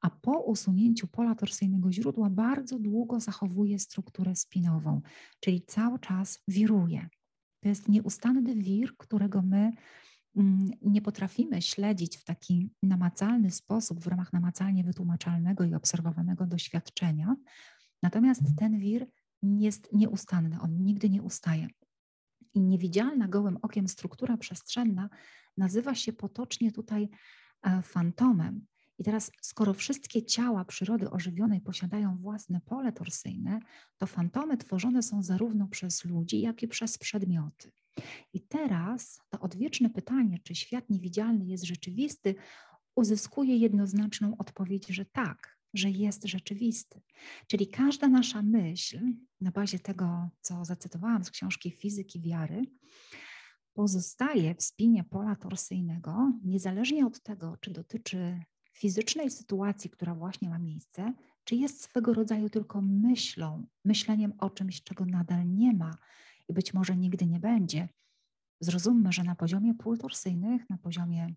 a 0.00 0.10
po 0.10 0.40
usunięciu 0.40 1.06
pola 1.06 1.34
torsyjnego 1.34 1.92
źródła 1.92 2.30
bardzo 2.30 2.78
długo 2.78 3.20
zachowuje 3.20 3.78
strukturę 3.78 4.36
spinową, 4.36 5.00
czyli 5.40 5.62
cały 5.62 5.98
czas 5.98 6.42
wiruje. 6.48 7.08
To 7.60 7.68
jest 7.68 7.88
nieustanny 7.88 8.54
wir, 8.54 8.96
którego 8.96 9.42
my 9.42 9.72
nie 10.82 11.02
potrafimy 11.02 11.62
śledzić 11.62 12.16
w 12.16 12.24
taki 12.24 12.70
namacalny 12.82 13.50
sposób, 13.50 14.00
w 14.00 14.06
ramach 14.06 14.32
namacalnie 14.32 14.84
wytłumaczalnego 14.84 15.64
i 15.64 15.74
obserwowanego 15.74 16.46
doświadczenia. 16.46 17.36
Natomiast 18.02 18.40
mhm. 18.40 18.56
ten 18.56 18.78
wir 18.78 19.06
jest 19.42 19.92
nieustanny, 19.92 20.60
on 20.60 20.82
nigdy 20.82 21.10
nie 21.10 21.22
ustaje. 21.22 21.68
I 22.54 22.60
niewidzialna 22.60 23.28
gołym 23.28 23.58
okiem 23.62 23.88
struktura 23.88 24.36
przestrzenna 24.36 25.10
nazywa 25.56 25.94
się 25.94 26.12
potocznie 26.12 26.72
tutaj 26.72 27.08
e, 27.62 27.82
fantomem. 27.82 28.66
I 28.98 29.04
teraz, 29.04 29.30
skoro 29.42 29.74
wszystkie 29.74 30.22
ciała 30.22 30.64
przyrody 30.64 31.10
ożywionej 31.10 31.60
posiadają 31.60 32.16
własne 32.16 32.60
pole 32.60 32.92
torsyjne, 32.92 33.60
to 33.98 34.06
fantomy 34.06 34.56
tworzone 34.56 35.02
są 35.02 35.22
zarówno 35.22 35.68
przez 35.68 36.04
ludzi, 36.04 36.40
jak 36.40 36.62
i 36.62 36.68
przez 36.68 36.98
przedmioty. 36.98 37.72
I 38.32 38.40
teraz 38.40 39.20
to 39.30 39.40
odwieczne 39.40 39.90
pytanie, 39.90 40.38
czy 40.44 40.54
świat 40.54 40.90
niewidzialny 40.90 41.44
jest 41.44 41.64
rzeczywisty, 41.64 42.34
uzyskuje 42.94 43.56
jednoznaczną 43.56 44.36
odpowiedź, 44.38 44.86
że 44.86 45.04
tak, 45.04 45.58
że 45.74 45.90
jest 45.90 46.24
rzeczywisty. 46.24 47.02
Czyli 47.46 47.66
każda 47.66 48.08
nasza 48.08 48.42
myśl, 48.42 49.00
na 49.40 49.50
bazie 49.50 49.78
tego, 49.78 50.30
co 50.40 50.64
zacytowałam 50.64 51.24
z 51.24 51.30
książki 51.30 51.70
Fizyki 51.70 52.20
Wiary, 52.20 52.62
pozostaje 53.74 54.54
w 54.54 54.62
spinie 54.62 55.04
pola 55.04 55.36
torsyjnego, 55.36 56.32
niezależnie 56.44 57.06
od 57.06 57.22
tego, 57.22 57.56
czy 57.60 57.70
dotyczy 57.70 58.40
fizycznej 58.72 59.30
sytuacji, 59.30 59.90
która 59.90 60.14
właśnie 60.14 60.48
ma 60.48 60.58
miejsce, 60.58 61.14
czy 61.44 61.56
jest 61.56 61.82
swego 61.82 62.14
rodzaju 62.14 62.50
tylko 62.50 62.82
myślą, 62.82 63.66
myśleniem 63.84 64.32
o 64.38 64.50
czymś, 64.50 64.82
czego 64.82 65.04
nadal 65.04 65.52
nie 65.54 65.72
ma, 65.72 65.98
i 66.48 66.52
być 66.52 66.74
może 66.74 66.96
nigdy 66.96 67.26
nie 67.26 67.40
będzie. 67.40 67.88
Zrozummy, 68.60 69.12
że 69.12 69.24
na 69.24 69.34
poziomie 69.34 69.74
pól 69.74 69.98
torsyjnych, 69.98 70.70
na 70.70 70.78
poziomie 70.78 71.34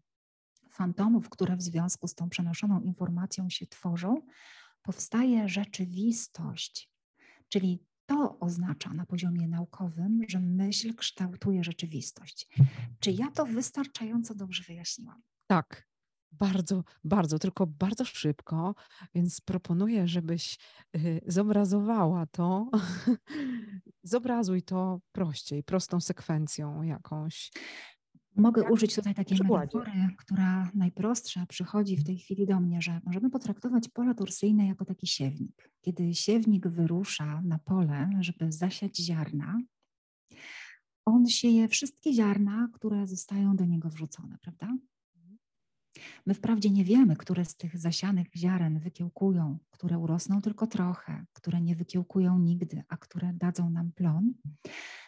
fantomów, 0.72 1.30
które 1.30 1.58
w 1.58 1.62
związku 1.62 2.08
z 2.08 2.16
tą 2.16 2.30
przenoszoną 2.30 2.82
informacją 2.82 3.50
się 3.50 3.68
tworzą, 3.68 4.22
powstaje 4.82 5.50
rzeczywistość. 5.50 6.92
Czyli 7.50 7.80
to 8.06 8.40
oznacza 8.40 8.94
na 8.94 9.06
poziomie 9.06 9.48
naukowym, 9.48 10.22
że 10.28 10.40
myśl 10.40 10.96
kształtuje 10.96 11.64
rzeczywistość. 11.64 12.48
Czy 13.00 13.12
ja 13.12 13.32
to 13.32 13.46
wystarczająco 13.46 14.36
dobrze 14.36 14.64
wyjaśniłam? 14.64 15.22
Tak, 15.48 15.88
bardzo, 16.40 16.84
bardzo, 17.04 17.40
tylko 17.40 17.68
bardzo 17.68 18.06
szybko, 18.06 18.76
więc 19.16 19.42
proponuję, 19.42 20.08
żebyś 20.08 20.58
y, 20.96 21.22
zobrazowała 21.28 22.26
to. 22.26 22.70
Zobrazuj 24.04 24.62
to 24.62 25.00
prościej, 25.12 25.64
prostą 25.64 26.00
sekwencją 26.00 26.84
jakąś. 26.84 27.52
Mogę 28.36 28.62
Jak 28.62 28.72
użyć 28.72 28.96
tutaj 28.96 29.16
takiej 29.16 29.38
metafory, 29.44 29.92
która 30.18 30.72
najprostsza 30.74 31.46
przychodzi 31.46 31.98
w 31.98 32.04
tej 32.04 32.18
chwili 32.18 32.46
do 32.46 32.60
mnie, 32.60 32.82
że 32.82 33.02
możemy 33.06 33.30
potraktować 33.30 33.90
pola 33.90 34.14
torsyjne 34.14 34.68
jako 34.68 34.86
taki 34.86 35.08
siewnik. 35.08 35.72
Kiedy 35.82 36.14
siewnik 36.14 36.68
wyrusza 36.68 37.42
na 37.42 37.60
pole, 37.60 38.10
żeby 38.20 38.52
zasiać 38.52 38.98
ziarna, 38.98 39.60
on 41.06 41.28
sieje 41.28 41.68
wszystkie 41.68 42.14
ziarna, 42.14 42.70
które 42.74 43.08
zostają 43.08 43.56
do 43.56 43.66
niego 43.66 43.90
wrzucone, 43.90 44.38
prawda? 44.42 44.78
My 46.26 46.34
wprawdzie 46.34 46.70
nie 46.70 46.84
wiemy, 46.84 47.16
które 47.16 47.46
z 47.46 47.56
tych 47.56 47.78
zasianych 47.78 48.28
ziaren 48.36 48.80
wykiełkują, 48.80 49.58
które 49.72 49.98
urosną 49.98 50.42
tylko 50.42 50.68
trochę, 50.68 51.26
które 51.34 51.62
nie 51.62 51.76
wykiełkują 51.76 52.40
nigdy, 52.40 52.84
a 52.90 52.98
które 52.98 53.34
dadzą 53.34 53.70
nam 53.70 53.92
plon. 53.92 54.34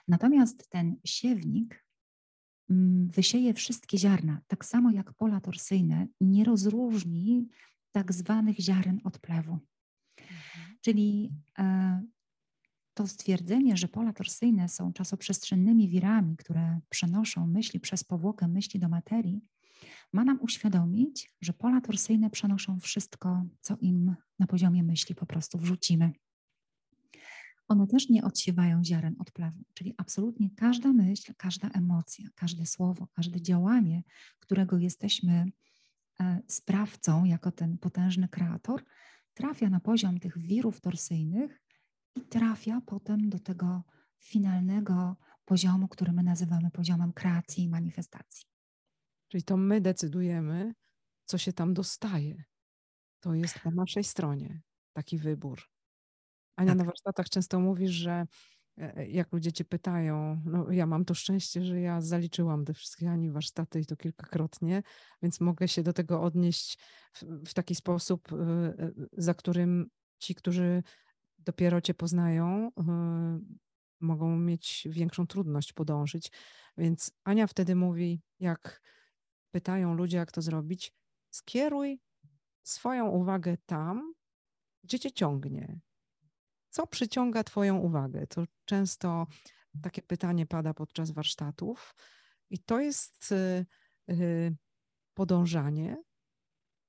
Natomiast 0.08 0.70
ten 0.70 0.96
siewnik 1.06 1.86
mm, 2.70 3.08
wysieje 3.08 3.53
wszystkie 3.53 3.98
ziarna, 3.98 4.41
tak 4.48 4.65
samo 4.65 4.91
jak 4.91 5.13
pola 5.13 5.41
torsyjne, 5.41 6.08
nie 6.22 6.44
rozróżni 6.44 7.48
tak 7.91 8.13
zwanych 8.13 8.60
ziaren 8.60 9.00
od 9.03 9.20
plewu. 9.20 9.58
Mhm. 10.17 10.77
Czyli 10.82 11.32
e, 11.60 12.01
to 12.94 13.08
stwierdzenie, 13.08 13.77
że 13.77 13.88
pola 13.88 14.13
torsyjne 14.13 14.70
są 14.70 14.94
czasoprzestrzennymi 14.94 15.89
wirami, 15.89 16.38
które 16.38 16.79
przenoszą 16.89 17.48
myśli 17.48 17.79
przez 17.79 18.03
powłokę 18.03 18.48
myśli 18.48 18.79
do 18.79 18.89
materii, 18.89 19.41
ma 20.13 20.24
nam 20.24 20.41
uświadomić, 20.41 21.34
że 21.41 21.53
pola 21.53 21.81
torsyjne 21.81 22.29
przenoszą 22.29 22.79
wszystko, 22.79 23.43
co 23.62 23.77
im 23.81 24.15
na 24.39 24.48
poziomie 24.48 24.84
myśli 24.84 25.15
po 25.15 25.25
prostu 25.25 25.57
wrzucimy. 25.57 26.12
One 27.67 27.88
też 27.88 28.10
nie 28.10 28.24
odsiewają 28.24 28.84
ziaren 28.84 29.15
od 29.19 29.31
plewu, 29.31 29.63
czyli 29.74 29.93
absolutnie 29.98 30.50
każda 30.55 30.93
myśl, 30.93 31.34
każda 31.38 31.69
emocja, 31.69 32.29
każde 32.36 32.65
słowo, 32.65 33.07
każde 33.13 33.41
działanie, 33.41 34.03
którego 34.39 34.77
jesteśmy 34.77 35.46
e, 36.19 36.41
sprawcą, 36.48 37.25
jako 37.25 37.51
ten 37.51 37.77
potężny 37.77 38.27
kreator, 38.27 38.84
trafia 39.34 39.69
na 39.69 39.79
poziom 39.79 40.19
tych 40.19 40.38
wirów 40.38 40.81
torsyjnych 40.81 41.62
i 42.15 42.22
trafia 42.22 42.81
potem 42.86 43.29
do 43.29 43.39
tego 43.39 43.84
finalnego 44.19 45.15
poziomu, 45.46 45.88
który 45.88 46.12
my 46.13 46.24
nazywamy 46.24 46.72
poziomem 46.72 47.13
kreacji 47.13 47.63
i 47.63 47.69
manifestacji. 47.69 48.56
Czyli 49.27 49.43
to 49.43 49.57
my 49.57 49.81
decydujemy, 49.81 50.74
co 51.25 51.38
się 51.38 51.53
tam 51.53 51.74
dostaje. 51.74 52.43
To 53.19 53.34
jest 53.34 53.60
po 53.60 53.72
naszej 53.72 54.03
stronie 54.03 54.62
taki 54.93 55.17
wybór. 55.17 55.62
Ania, 56.55 56.72
tak. 56.72 56.77
na 56.77 56.84
warsztatach 56.84 57.29
często 57.29 57.60
mówisz, 57.60 57.91
że 57.91 58.25
e, 58.77 58.98
e, 58.98 59.07
jak 59.07 59.34
ludzie 59.34 59.51
cię 59.51 59.65
pytają, 59.65 60.41
no 60.46 60.72
ja 60.72 60.86
mam 60.86 61.05
to 61.05 61.13
szczęście, 61.13 61.63
że 61.63 61.81
ja 61.81 62.01
zaliczyłam 62.01 62.65
te 62.65 62.74
wszystkie 62.74 63.12
Ani 63.12 63.31
warsztaty 63.31 63.79
i 63.79 63.86
to 63.86 63.96
kilkakrotnie, 63.96 64.84
więc 65.22 65.39
mogę 65.39 65.67
się 65.67 65.84
do 65.84 65.93
tego 65.93 66.22
odnieść 66.22 66.77
w, 67.13 67.50
w 67.50 67.53
taki 67.53 67.75
sposób, 67.75 68.34
e, 68.34 68.74
za 69.13 69.34
którym 69.34 69.89
ci, 70.19 70.36
którzy 70.36 70.84
dopiero 71.39 71.81
cię 71.81 71.93
poznają, 71.93 72.72
mogą 74.00 74.38
mieć 74.38 74.88
większą 74.91 75.27
trudność 75.27 75.74
podążyć. 75.74 76.31
Więc 76.77 77.12
Ania 77.24 77.48
wtedy 77.48 77.75
mówi, 77.75 78.22
jak 78.39 78.81
pytają 79.57 79.93
ludzie, 79.93 80.17
jak 80.17 80.31
to 80.31 80.41
zrobić, 80.41 80.93
skieruj 81.29 81.99
swoją 82.63 83.07
uwagę 83.07 83.57
tam, 83.65 84.13
gdzie 84.83 84.99
cię 84.99 85.11
ciągnie. 85.11 85.79
Co 86.69 86.87
przyciąga 86.87 87.43
Twoją 87.43 87.77
uwagę? 87.77 88.27
To 88.27 88.43
często 88.65 89.27
takie 89.81 90.01
pytanie 90.01 90.45
pada 90.45 90.73
podczas 90.73 91.11
warsztatów, 91.11 91.95
i 92.49 92.59
to 92.59 92.79
jest 92.79 93.31
y, 93.31 93.65
y, 94.09 94.55
podążanie 95.13 95.97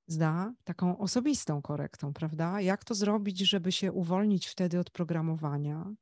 za 0.07 0.53
taką 0.63 0.97
osobistą 0.97 1.61
korektą, 1.61 2.13
prawda? 2.13 2.61
Jak 2.61 2.83
to 2.83 2.93
zrobić, 2.93 3.39
żeby 3.39 3.71
się 3.71 3.91
uwolnić 3.91 4.47
wtedy 4.47 4.79
od 4.79 4.89
programowania? 4.89 5.93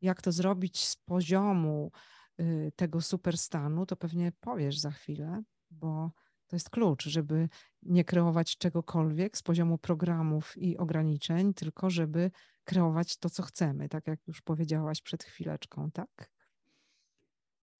Jak 0.00 0.22
to 0.22 0.32
zrobić 0.32 0.84
z 0.84 0.96
poziomu 0.96 1.92
y, 2.40 2.72
tego 2.76 3.00
superstanu, 3.00 3.86
to 3.86 3.96
pewnie 3.96 4.32
powiesz 4.40 4.78
za 4.78 4.90
chwilę, 4.90 5.42
bo 5.70 6.12
to 6.46 6.56
jest 6.56 6.70
klucz, 6.70 7.08
żeby 7.08 7.48
nie 7.82 8.04
kreować 8.04 8.58
czegokolwiek 8.58 9.36
z 9.38 9.42
poziomu 9.42 9.78
programów 9.78 10.56
i 10.56 10.76
ograniczeń, 10.76 11.54
tylko 11.54 11.90
żeby 11.90 12.30
kreować 12.64 13.16
to, 13.16 13.30
co 13.30 13.42
chcemy, 13.42 13.88
tak 13.88 14.06
jak 14.06 14.26
już 14.26 14.42
powiedziałaś 14.42 15.02
przed 15.02 15.24
chwileczką, 15.24 15.90
tak? 15.90 16.30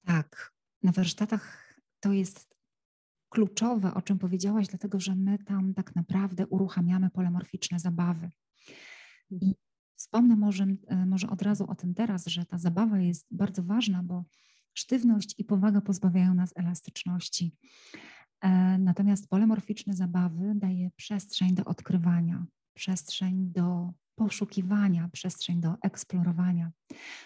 Tak. 0.05 0.53
Na 0.83 0.91
warsztatach 0.91 1.75
to 1.99 2.13
jest 2.13 2.55
kluczowe, 3.29 3.93
o 3.93 4.01
czym 4.01 4.19
powiedziałaś, 4.19 4.67
dlatego 4.67 4.99
że 4.99 5.15
my 5.15 5.37
tam 5.37 5.73
tak 5.73 5.95
naprawdę 5.95 6.47
uruchamiamy 6.47 7.09
polemorficzne 7.09 7.79
zabawy. 7.79 8.29
I 9.29 9.35
mhm. 9.35 9.53
wspomnę 9.95 10.35
może, 10.35 10.67
e, 10.87 11.05
może 11.05 11.29
od 11.29 11.41
razu 11.41 11.65
o 11.69 11.75
tym 11.75 11.93
teraz, 11.93 12.25
że 12.25 12.45
ta 12.45 12.57
zabawa 12.57 12.99
jest 12.99 13.27
bardzo 13.31 13.63
ważna, 13.63 14.03
bo 14.03 14.23
sztywność 14.73 15.35
i 15.37 15.43
powaga 15.43 15.81
pozbawiają 15.81 16.33
nas 16.33 16.53
elastyczności. 16.55 17.51
E, 18.41 18.77
natomiast 18.77 19.29
polemorficzne 19.29 19.93
zabawy 19.93 20.51
daje 20.55 20.91
przestrzeń 20.95 21.55
do 21.55 21.65
odkrywania, 21.65 22.45
przestrzeń 22.73 23.51
do 23.51 23.93
poszukiwania, 24.15 25.09
przestrzeń 25.13 25.61
do 25.61 25.75
eksplorowania. 25.83 26.71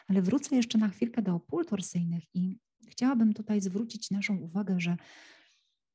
Ale 0.07 0.21
wrócę 0.21 0.55
jeszcze 0.55 0.77
na 0.77 0.89
chwilkę 0.89 1.21
do 1.21 1.39
pól 1.39 1.65
torsyjnych 1.65 2.23
i 2.33 2.57
chciałabym 2.87 3.33
tutaj 3.33 3.61
zwrócić 3.61 4.11
naszą 4.11 4.37
uwagę, 4.37 4.79
że 4.79 4.97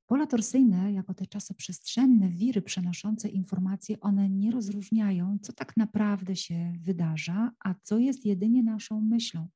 pola 0.06 0.26
torsyjne, 0.26 0.92
jako 0.92 1.14
te 1.14 1.26
czasoprzestrzenne 1.26 2.28
wiry 2.28 2.62
przenoszące 2.62 3.28
informacje, 3.28 4.00
one 4.00 4.30
nie 4.30 4.50
rozróżniają, 4.50 5.38
co 5.42 5.52
tak 5.52 5.76
naprawdę 5.76 6.36
się 6.36 6.72
wydarza, 6.80 7.52
a 7.64 7.74
co 7.82 7.98
jest 7.98 8.24
jedynie 8.24 8.62
naszą 8.62 9.00
myślą, 9.00 9.48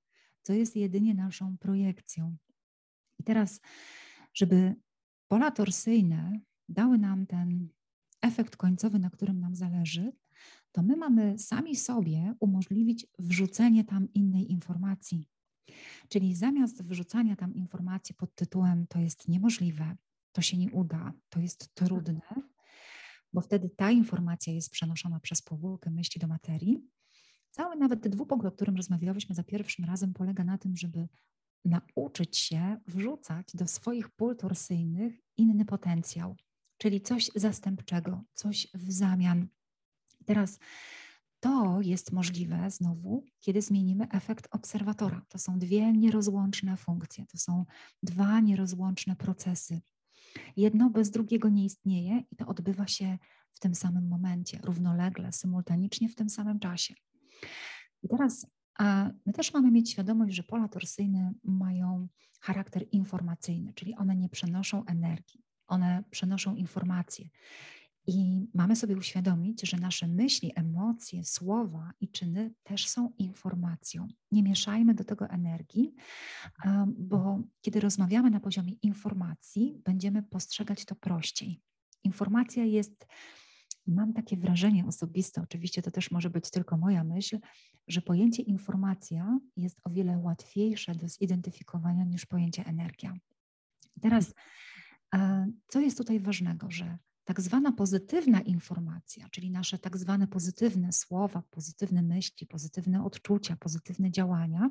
co 0.43 0.53
jest 0.53 0.77
jedynie 0.77 1.15
naszą 1.15 1.59
projekcją. 1.59 2.37
I 3.19 3.25
teraz, 3.25 3.61
żeby 4.35 4.75
pola 5.29 5.51
torsyjne 5.51 6.41
dały 6.69 6.99
nam 6.99 7.27
ten 7.27 7.69
efekt 8.23 8.57
końcowy, 8.57 8.99
na 8.99 9.11
którym 9.11 9.41
nam 9.41 9.55
zależy, 9.55 10.13
to 10.73 10.83
my 10.83 10.97
mamy 10.97 11.39
sami 11.39 11.77
sobie 11.77 12.35
umożliwić 12.41 13.07
wrzucenie 13.19 13.85
tam 13.85 14.13
innej 14.13 14.53
informacji. 14.53 15.29
Czyli 16.09 16.35
zamiast 16.35 16.83
wrzucania 16.83 17.37
tam 17.37 17.55
informacji 17.55 18.15
pod 18.15 18.35
tytułem 18.35 18.87
to 18.87 18.99
jest 18.99 19.29
niemożliwe, 19.29 19.97
to 20.33 20.43
się 20.43 20.57
nie 20.57 20.71
uda, 20.71 21.13
to 21.29 21.41
jest 21.41 21.75
trudne, 21.75 22.21
bo 23.33 23.41
wtedy 23.41 23.71
ta 23.71 23.91
informacja 23.91 24.53
jest 24.53 24.71
przenoszona 24.71 25.21
przez 25.21 25.43
powłokę 25.43 25.91
myśli 25.91 26.21
do 26.21 26.27
materii. 26.27 26.79
Cały 27.53 27.77
nawet 27.77 28.09
dwupunkt, 28.09 28.47
o 28.47 28.53
którym 28.53 28.77
rozmawiałyśmy 28.77 29.35
za 29.35 29.43
pierwszym 29.43 29.85
razem, 29.85 30.15
polega 30.15 30.45
na 30.45 30.59
tym, 30.59 30.77
żeby 30.77 31.09
nauczyć 31.65 32.39
się 32.39 32.77
wrzucać 32.87 33.49
do 33.55 33.67
swoich 33.67 34.11
pól 34.11 34.37
torsyjnych 34.37 35.21
inny 35.37 35.65
potencjał, 35.65 36.37
czyli 36.79 37.01
coś 37.01 37.31
zastępczego, 37.35 38.23
coś 38.35 38.69
w 38.75 38.93
zamian. 38.93 39.49
Teraz 40.25 40.59
to 41.41 41.81
jest 41.81 42.13
możliwe 42.13 42.71
znowu, 42.71 43.25
kiedy 43.41 43.63
zmienimy 43.63 44.09
efekt 44.11 44.49
obserwatora. 44.51 45.23
To 45.29 45.39
są 45.39 45.59
dwie 45.59 45.93
nierozłączne 45.93 46.77
funkcje, 46.77 47.27
to 47.27 47.39
są 47.39 47.65
dwa 48.03 48.41
nierozłączne 48.41 49.17
procesy. 49.17 49.81
Jedno 50.57 50.91
bez 50.91 51.11
drugiego 51.11 51.49
nie 51.49 51.65
istnieje 51.65 52.23
i 52.31 52.37
to 52.37 52.47
odbywa 52.47 52.87
się 52.87 53.19
w 53.53 53.61
tym 53.61 53.75
samym 53.75 54.09
momencie, 54.09 54.59
równolegle, 54.63 55.33
symultanicznie 55.33 56.09
w 56.09 56.15
tym 56.15 56.31
samym 56.31 56.59
czasie. 56.59 56.95
I 58.03 58.09
teraz 58.09 58.47
my 59.27 59.33
też 59.35 59.53
mamy 59.53 59.71
mieć 59.71 59.91
świadomość, 59.91 60.35
że 60.35 60.43
pola 60.43 60.69
torsyjne 60.69 61.33
mają 61.45 62.09
charakter 62.41 62.87
informacyjny, 62.93 63.73
czyli 63.75 63.95
one 63.95 64.17
nie 64.17 64.29
przenoszą 64.29 64.85
energii, 64.85 65.41
one 65.67 66.05
przenoszą 66.11 66.55
informacje. 66.55 67.29
I 68.07 68.47
mamy 68.55 68.77
sobie 68.77 68.97
uświadomić, 68.97 69.69
że 69.69 69.77
nasze 69.77 70.09
myśli, 70.09 70.53
emocje, 70.55 71.25
słowa 71.25 71.93
i 72.01 72.09
czyny 72.09 72.55
też 72.63 72.89
są 72.89 73.13
informacją. 73.19 74.09
Nie 74.31 74.43
mieszajmy 74.43 74.95
do 74.95 75.05
tego 75.05 75.29
energii, 75.29 75.95
bo 76.87 77.43
kiedy 77.61 77.81
rozmawiamy 77.81 78.31
na 78.31 78.41
poziomie 78.41 78.73
informacji, 78.73 79.83
będziemy 79.85 80.23
postrzegać 80.23 80.85
to 80.85 80.95
prościej. 80.95 81.61
Informacja 82.05 82.65
jest 82.65 83.07
mam 83.87 84.13
takie 84.13 84.37
wrażenie 84.37 84.87
osobiste, 84.87 85.43
oczywiście 85.43 85.83
to 85.83 85.91
też 85.91 86.11
może 86.11 86.31
być 86.31 86.51
tylko 86.51 86.77
moja 86.77 87.05
myśl, 87.05 87.39
że 87.89 88.03
pojęcie 88.03 88.43
informacja 88.43 89.39
jest 89.57 89.81
o 89.85 89.91
wiele 89.91 90.19
łatwiejsze 90.19 90.95
do 90.95 91.09
zidentyfikowania 91.09 92.05
niż 92.05 92.27
pojęcie 92.27 92.65
energia. 92.67 93.15
Teraz, 94.01 94.35
co 95.69 95.81
jest 95.81 95.99
tutaj 95.99 96.21
ważnego, 96.21 96.71
że 96.71 96.99
tak 97.25 97.41
zwana 97.41 97.73
pozytywna 97.73 98.41
informacja, 98.41 99.29
czyli 99.31 99.51
nasze 99.51 99.79
tak 99.79 99.97
zwane 99.97 100.29
pozytywne 100.29 100.93
słowa, 100.93 101.43
pozytywne 101.51 102.03
myśli, 102.03 102.47
pozytywne 102.47 103.05
odczucia, 103.05 103.57
pozytywne 103.57 104.11
działania, 104.11 104.71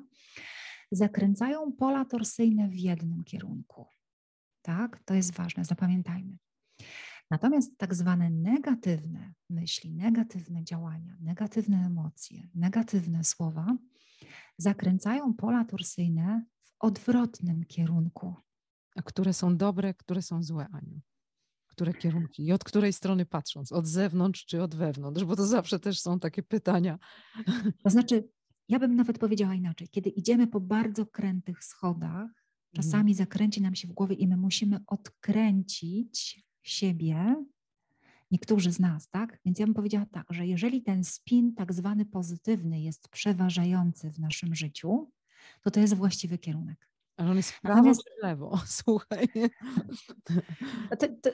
zakręcają 0.91 1.71
pola 1.71 2.05
torsyjne 2.05 2.69
w 2.69 2.75
jednym 2.75 3.23
kierunku. 3.23 3.87
Tak, 4.61 5.03
to 5.05 5.13
jest 5.13 5.33
ważne, 5.33 5.65
zapamiętajmy. 5.65 6.37
Natomiast 7.31 7.77
tak 7.77 7.95
zwane 7.95 8.29
negatywne 8.29 9.33
myśli, 9.49 9.93
negatywne 9.93 10.63
działania, 10.63 11.17
negatywne 11.21 11.85
emocje, 11.85 12.47
negatywne 12.55 13.23
słowa 13.23 13.77
zakręcają 14.57 15.33
pola 15.33 15.65
torsyjne 15.65 16.45
w 16.63 16.73
odwrotnym 16.79 17.65
kierunku. 17.65 18.35
A 18.95 19.01
które 19.01 19.33
są 19.33 19.57
dobre, 19.57 19.93
które 19.93 20.21
są 20.21 20.43
złe, 20.43 20.67
Aniu? 20.71 21.01
Które 21.67 21.93
kierunki? 21.93 22.45
I 22.45 22.51
od 22.51 22.63
której 22.63 22.93
strony 22.93 23.25
patrząc? 23.25 23.71
Od 23.71 23.87
zewnątrz 23.87 24.45
czy 24.45 24.63
od 24.63 24.75
wewnątrz? 24.75 25.23
Bo 25.23 25.35
to 25.35 25.45
zawsze 25.45 25.79
też 25.79 25.99
są 25.99 26.19
takie 26.19 26.43
pytania. 26.43 26.99
To 27.83 27.89
znaczy, 27.89 28.29
ja 28.69 28.79
bym 28.79 28.95
nawet 28.95 29.19
powiedziała 29.19 29.55
inaczej. 29.55 29.87
Kiedy 29.91 30.09
idziemy 30.09 30.47
po 30.47 30.59
bardzo 30.59 31.05
krętych 31.05 31.63
schodach, 31.63 32.29
czasami 32.75 33.11
mhm. 33.11 33.13
zakręci 33.13 33.61
nam 33.61 33.75
się 33.75 33.87
w 33.87 33.91
głowie 33.91 34.15
i 34.15 34.27
my 34.27 34.37
musimy 34.37 34.79
odkręcić 34.87 36.50
siebie, 36.63 37.45
niektórzy 38.31 38.71
z 38.71 38.79
nas, 38.79 39.09
tak? 39.09 39.39
Więc 39.45 39.59
ja 39.59 39.65
bym 39.65 39.75
powiedziała 39.75 40.05
tak, 40.11 40.27
że 40.29 40.47
jeżeli 40.47 40.81
ten 40.81 41.03
spin 41.03 41.55
tak 41.55 41.73
zwany 41.73 42.05
pozytywny 42.05 42.81
jest 42.81 43.09
przeważający 43.09 44.11
w 44.11 44.19
naszym 44.19 44.55
życiu, 44.55 45.11
to 45.61 45.71
to 45.71 45.79
jest 45.79 45.93
właściwy 45.93 46.37
kierunek. 46.37 46.89
Ale 47.17 47.31
on 47.31 47.37
jest 47.37 47.51
w 47.51 47.61
prawo 47.61 47.75
Natomiast... 47.75 48.03
czy 48.03 48.13
w 48.19 48.23
lewo? 48.23 48.61
Słuchaj. 48.81 49.27
To, 50.99 51.07
to, 51.21 51.29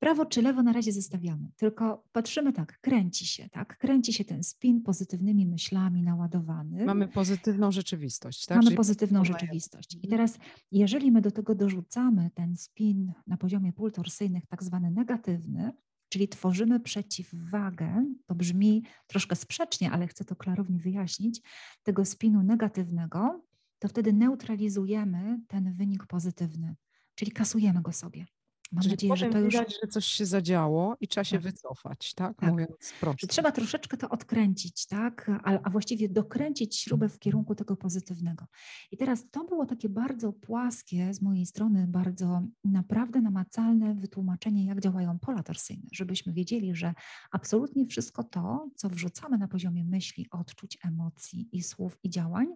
Prawo 0.00 0.26
czy 0.26 0.42
lewo 0.42 0.62
na 0.62 0.72
razie 0.72 0.92
zostawiamy, 0.92 1.50
tylko 1.56 2.04
patrzymy 2.12 2.52
tak, 2.52 2.80
kręci 2.80 3.26
się, 3.26 3.48
tak? 3.48 3.78
Kręci 3.78 4.12
się 4.12 4.24
ten 4.24 4.42
spin 4.42 4.82
pozytywnymi 4.82 5.46
myślami 5.46 6.02
naładowany. 6.02 6.84
Mamy 6.84 7.08
pozytywną 7.08 7.72
rzeczywistość, 7.72 8.46
tak? 8.46 8.56
Mamy 8.56 8.66
Czyli 8.66 8.76
pozytywną 8.76 9.24
rzeczywistość. 9.24 9.94
I 9.94 9.96
mhm. 9.96 10.10
teraz, 10.10 10.38
jeżeli 10.72 11.12
my 11.12 11.20
do 11.20 11.30
tego 11.30 11.54
dorzucamy 11.54 12.30
ten 12.34 12.56
spin 12.56 13.12
na 13.26 13.36
poziomie 13.36 13.72
pól 13.72 13.92
torsyjnych, 13.92 14.46
tak 14.46 14.62
zwany 14.62 14.90
negatywny, 14.90 15.72
czyli 16.08 16.28
tworzymy 16.28 16.80
przeciwwagę, 16.80 18.04
to 18.26 18.34
brzmi 18.34 18.84
troszkę 19.06 19.36
sprzecznie, 19.36 19.90
ale 19.90 20.06
chcę 20.06 20.24
to 20.24 20.36
klarownie 20.36 20.78
wyjaśnić, 20.78 21.42
tego 21.82 22.04
spinu 22.04 22.42
negatywnego, 22.42 23.44
to 23.78 23.88
wtedy 23.88 24.12
neutralizujemy 24.12 25.40
ten 25.48 25.74
wynik 25.74 26.06
pozytywny, 26.06 26.76
czyli 27.14 27.32
kasujemy 27.32 27.82
go 27.82 27.92
sobie. 27.92 28.26
Mam 28.72 28.82
Czyli 28.82 28.92
nadzieję, 28.92 29.16
że 29.16 29.28
to 29.28 29.38
już. 29.38 29.54
Widać, 29.54 29.78
że 29.82 29.88
coś 29.88 30.04
się 30.06 30.26
zadziało 30.26 30.96
i 31.00 31.08
trzeba 31.08 31.24
się 31.24 31.36
tak. 31.36 31.42
wycofać, 31.42 32.14
tak? 32.14 32.36
tak. 32.36 32.50
Mówiąc 32.50 32.92
prosto. 33.00 33.26
Trzeba 33.26 33.52
troszeczkę 33.52 33.96
to 33.96 34.08
odkręcić, 34.08 34.86
tak? 34.86 35.30
A, 35.44 35.58
a, 35.62 35.70
właściwie 35.70 36.08
dokręcić 36.08 36.78
śrubę 36.78 37.08
w 37.08 37.18
kierunku 37.18 37.54
tego 37.54 37.76
pozytywnego. 37.76 38.46
I 38.90 38.96
teraz 38.96 39.30
to 39.30 39.44
było 39.44 39.66
takie 39.66 39.88
bardzo 39.88 40.32
płaskie 40.32 41.14
z 41.14 41.22
mojej 41.22 41.46
strony, 41.46 41.86
bardzo 41.88 42.42
naprawdę 42.64 43.20
namacalne 43.20 43.94
wytłumaczenie, 43.94 44.66
jak 44.66 44.80
działają 44.80 45.18
pola 45.18 45.42
torsyjne, 45.42 45.88
żebyśmy 45.92 46.32
wiedzieli, 46.32 46.74
że 46.74 46.94
absolutnie 47.30 47.86
wszystko 47.86 48.24
to, 48.24 48.68
co 48.76 48.88
wrzucamy 48.88 49.38
na 49.38 49.48
poziomie 49.48 49.84
myśli, 49.84 50.26
odczuć, 50.30 50.78
emocji 50.84 51.48
i 51.52 51.62
słów 51.62 51.98
i 52.02 52.10
działań, 52.10 52.46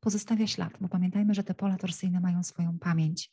pozostawia 0.00 0.46
ślad, 0.46 0.72
bo 0.80 0.88
pamiętajmy, 0.88 1.34
że 1.34 1.44
te 1.44 1.54
pola 1.54 1.76
torsyjne 1.76 2.20
mają 2.20 2.42
swoją 2.42 2.78
pamięć. 2.78 3.30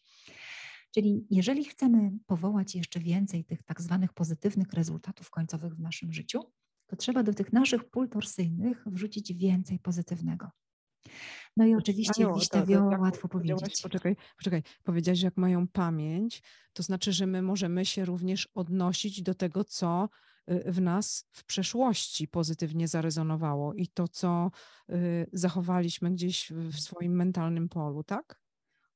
Czyli 0.93 1.27
jeżeli 1.29 1.65
chcemy 1.65 2.11
powołać 2.25 2.75
jeszcze 2.75 2.99
więcej 2.99 3.45
tych 3.45 3.63
tak 3.63 3.81
zwanych 3.81 4.13
pozytywnych 4.13 4.73
rezultatów 4.73 5.29
końcowych 5.29 5.75
w 5.75 5.79
naszym 5.79 6.13
życiu, 6.13 6.41
to 6.87 6.95
trzeba 6.95 7.23
do 7.23 7.33
tych 7.33 7.53
naszych 7.53 7.89
pól 7.89 8.09
torsyjnych 8.09 8.83
wrzucić 8.85 9.33
więcej 9.33 9.79
pozytywnego. 9.79 10.49
No 11.57 11.65
i 11.65 11.75
oczywiście 11.75 12.25
Aniu, 12.25 12.35
wiśnia 12.35 12.65
wioła 12.65 12.97
łatwo 12.97 13.27
powiedzieć. 13.27 13.81
Poczekaj, 13.81 14.15
poczekaj, 14.37 14.63
powiedziałaś, 14.83 15.19
że 15.19 15.27
jak 15.27 15.37
mają 15.37 15.67
pamięć, 15.67 16.43
to 16.73 16.83
znaczy, 16.83 17.13
że 17.13 17.27
my 17.27 17.41
możemy 17.41 17.85
się 17.85 18.05
również 18.05 18.49
odnosić 18.55 19.21
do 19.21 19.35
tego, 19.35 19.63
co 19.63 20.09
y, 20.51 20.71
w 20.71 20.81
nas 20.81 21.29
w 21.31 21.45
przeszłości 21.45 22.27
pozytywnie 22.27 22.87
zarezonowało 22.87 23.73
i 23.73 23.87
to, 23.87 24.07
co 24.07 24.51
y, 24.89 25.29
zachowaliśmy 25.33 26.11
gdzieś 26.11 26.51
w 26.51 26.79
swoim 26.79 27.15
mentalnym 27.15 27.69
polu, 27.69 28.03
tak? 28.03 28.41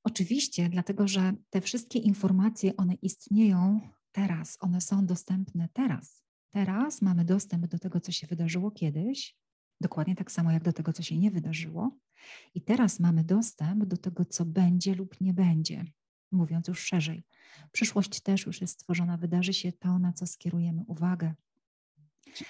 Oczywiście, 0.04 0.70
dlatego 0.70 1.08
że 1.08 1.34
te 1.50 1.62
wszystkie 1.62 2.00
informacje, 2.00 2.78
one 2.78 2.94
istnieją 2.94 3.80
teraz, 4.12 4.58
one 4.60 4.82
są 4.82 5.06
dostępne 5.06 5.70
teraz. 5.74 6.24
Teraz 6.52 7.02
mamy 7.02 7.26
dostęp 7.26 7.68
do 7.68 7.80
tego, 7.80 8.00
co 8.00 8.12
się 8.12 8.28
wydarzyło 8.28 8.72
kiedyś, 8.72 9.38
dokładnie 9.82 10.16
tak 10.16 10.32
samo 10.32 10.52
jak 10.52 10.64
do 10.64 10.74
tego, 10.74 10.94
co 10.94 11.04
się 11.04 11.18
nie 11.18 11.32
wydarzyło. 11.32 11.98
I 12.56 12.62
teraz 12.62 13.00
mamy 13.00 13.24
dostęp 13.24 13.86
do 13.86 13.98
tego, 13.98 14.26
co 14.26 14.46
będzie 14.46 14.96
lub 14.96 15.22
nie 15.22 15.34
będzie, 15.34 15.86
mówiąc 16.32 16.68
już 16.68 16.80
szerzej. 16.80 17.24
Przyszłość 17.72 18.22
też 18.22 18.46
już 18.46 18.62
jest 18.62 18.74
stworzona, 18.74 19.18
wydarzy 19.18 19.54
się 19.54 19.72
to, 19.72 20.00
na 20.00 20.14
co 20.14 20.28
skierujemy 20.28 20.84
uwagę. 20.88 21.34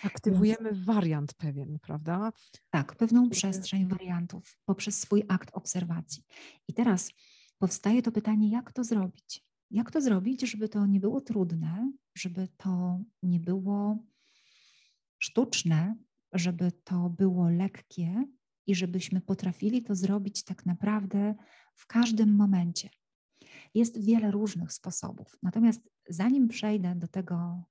Aktywujemy 0.04 0.72
Więc, 0.72 0.86
wariant 0.86 1.34
pewien, 1.34 1.80
prawda? 1.80 2.32
Tak, 2.70 2.96
pewną 2.96 3.30
przestrzeń 3.30 3.88
wariantów 3.88 4.58
poprzez 4.66 5.00
swój 5.00 5.24
akt 5.28 5.50
obserwacji. 5.54 6.24
I 6.68 6.74
teraz 6.74 7.12
powstaje 7.58 8.02
to 8.02 8.12
pytanie, 8.12 8.50
jak 8.50 8.74
to 8.74 8.84
zrobić? 8.84 9.46
Jak 9.72 9.92
to 9.92 10.02
zrobić, 10.02 10.42
żeby 10.42 10.70
to 10.70 10.86
nie 10.86 11.00
było 11.00 11.22
trudne, 11.22 11.92
żeby 12.16 12.48
to 12.58 13.00
nie 13.24 13.40
było 13.40 13.98
sztuczne, 15.20 15.96
żeby 16.34 16.72
to 16.72 17.10
było 17.10 17.50
lekkie 17.50 18.26
i 18.68 18.76
żebyśmy 18.76 19.22
potrafili 19.22 19.84
to 19.84 19.96
zrobić 19.96 20.44
tak 20.44 20.66
naprawdę 20.66 21.36
w 21.76 21.88
każdym 21.88 22.36
momencie. 22.36 22.90
Jest 23.74 24.06
wiele 24.06 24.32
różnych 24.32 24.74
sposobów. 24.74 25.38
Natomiast 25.44 25.90
zanim 26.10 26.48
przejdę 26.48 26.96
do 26.96 27.08
tego, 27.08 27.64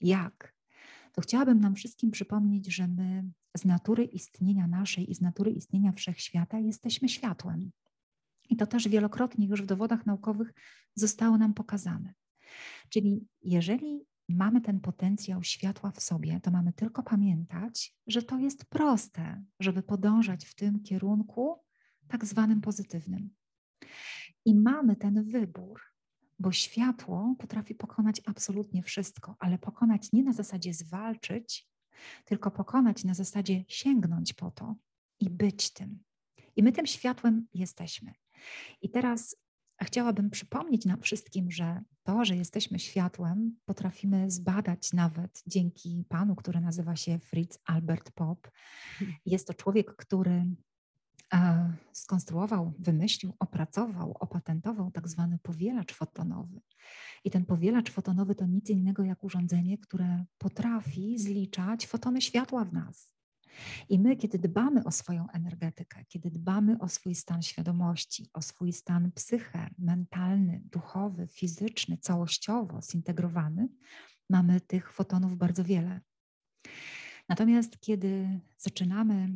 jak, 0.00 0.56
to 1.12 1.20
chciałabym 1.20 1.60
nam 1.60 1.74
wszystkim 1.74 2.10
przypomnieć, 2.10 2.74
że 2.74 2.88
my 2.88 3.30
z 3.56 3.64
natury 3.64 4.04
istnienia 4.04 4.66
naszej 4.66 5.10
i 5.10 5.14
z 5.14 5.20
natury 5.20 5.50
istnienia 5.50 5.92
wszechświata 5.92 6.58
jesteśmy 6.58 7.08
światłem. 7.08 7.70
I 8.48 8.56
to 8.56 8.66
też 8.66 8.88
wielokrotnie 8.88 9.46
już 9.46 9.62
w 9.62 9.66
dowodach 9.66 10.06
naukowych 10.06 10.52
zostało 10.94 11.38
nam 11.38 11.54
pokazane. 11.54 12.14
Czyli 12.88 13.26
jeżeli 13.42 14.06
mamy 14.28 14.60
ten 14.60 14.80
potencjał 14.80 15.42
światła 15.42 15.90
w 15.90 16.02
sobie, 16.02 16.40
to 16.40 16.50
mamy 16.50 16.72
tylko 16.72 17.02
pamiętać, 17.02 17.94
że 18.06 18.22
to 18.22 18.38
jest 18.38 18.64
proste, 18.64 19.42
żeby 19.60 19.82
podążać 19.82 20.46
w 20.46 20.54
tym 20.54 20.82
kierunku 20.82 21.60
tak 22.08 22.24
zwanym 22.24 22.60
pozytywnym. 22.60 23.30
I 24.44 24.54
mamy 24.54 24.96
ten 24.96 25.24
wybór, 25.24 25.80
bo 26.38 26.52
światło 26.52 27.36
potrafi 27.38 27.74
pokonać 27.74 28.22
absolutnie 28.26 28.82
wszystko, 28.82 29.36
ale 29.38 29.58
pokonać 29.58 30.12
nie 30.12 30.22
na 30.22 30.32
zasadzie 30.32 30.74
zwalczyć, 30.74 31.68
tylko 32.24 32.50
pokonać 32.50 33.04
na 33.04 33.14
zasadzie 33.14 33.64
sięgnąć 33.68 34.32
po 34.32 34.50
to 34.50 34.76
i 35.20 35.30
być 35.30 35.72
tym. 35.72 35.98
I 36.56 36.62
my 36.62 36.72
tym 36.72 36.86
światłem 36.86 37.46
jesteśmy. 37.54 38.12
I 38.82 38.90
teraz 38.90 39.36
chciałabym 39.82 40.30
przypomnieć 40.30 40.84
nam 40.84 41.00
wszystkim, 41.00 41.50
że 41.50 41.82
to, 42.02 42.24
że 42.24 42.36
jesteśmy 42.36 42.78
światłem, 42.78 43.56
potrafimy 43.64 44.30
zbadać 44.30 44.92
nawet 44.92 45.42
dzięki 45.46 46.04
panu, 46.08 46.36
który 46.36 46.60
nazywa 46.60 46.96
się 46.96 47.18
Fritz 47.18 47.58
Albert 47.64 48.10
Pop. 48.10 48.50
Jest 49.26 49.46
to 49.46 49.54
człowiek, 49.54 49.96
który 49.96 50.44
e, 51.34 51.72
skonstruował, 51.92 52.72
wymyślił, 52.78 53.34
opracował, 53.38 54.16
opatentował 54.20 54.90
tak 54.90 55.08
zwany 55.08 55.38
powielacz 55.42 55.94
fotonowy. 55.94 56.60
I 57.24 57.30
ten 57.30 57.44
powielacz 57.44 57.90
fotonowy 57.90 58.34
to 58.34 58.46
nic 58.46 58.70
innego 58.70 59.02
jak 59.02 59.24
urządzenie, 59.24 59.78
które 59.78 60.24
potrafi 60.38 61.18
zliczać 61.18 61.86
fotony 61.86 62.20
światła 62.20 62.64
w 62.64 62.72
nas. 62.72 63.15
I 63.88 63.98
my, 63.98 64.16
kiedy 64.16 64.38
dbamy 64.38 64.84
o 64.84 64.90
swoją 64.90 65.26
energetykę, 65.30 66.04
kiedy 66.08 66.30
dbamy 66.30 66.78
o 66.78 66.88
swój 66.88 67.14
stan 67.14 67.42
świadomości, 67.42 68.30
o 68.32 68.42
swój 68.42 68.72
stan 68.72 69.12
psyche, 69.12 69.70
mentalny, 69.78 70.62
duchowy, 70.64 71.26
fizyczny, 71.26 71.98
całościowo 71.98 72.82
zintegrowany, 72.82 73.68
mamy 74.30 74.60
tych 74.60 74.92
fotonów 74.92 75.36
bardzo 75.36 75.64
wiele. 75.64 76.00
Natomiast 77.28 77.80
kiedy 77.80 78.40
zaczynamy 78.58 79.28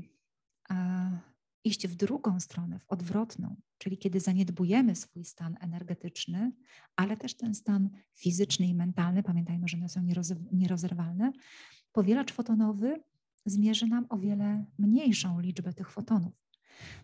e, 0.71 1.21
iść 1.65 1.89
w 1.89 1.95
drugą 1.95 2.41
stronę, 2.41 2.79
w 2.79 2.89
odwrotną, 2.89 3.57
czyli 3.79 3.99
kiedy 3.99 4.21
zaniedbujemy 4.21 4.97
swój 4.97 5.25
stan 5.25 5.57
energetyczny, 5.61 6.53
ale 6.97 7.17
też 7.17 7.37
ten 7.37 7.55
stan 7.55 7.91
fizyczny 8.15 8.67
i 8.67 8.75
mentalny, 8.75 9.23
pamiętajmy, 9.23 9.69
że 9.69 9.77
one 9.77 9.89
są 9.89 10.03
nierozerwalne, 10.53 11.33
powielacz 11.93 12.33
fotonowy 12.33 13.03
zmierzy 13.47 13.87
nam 13.87 14.07
o 14.09 14.19
wiele 14.19 14.65
mniejszą 14.79 15.41
liczbę 15.41 15.73
tych 15.73 15.91
fotonów. 15.91 16.35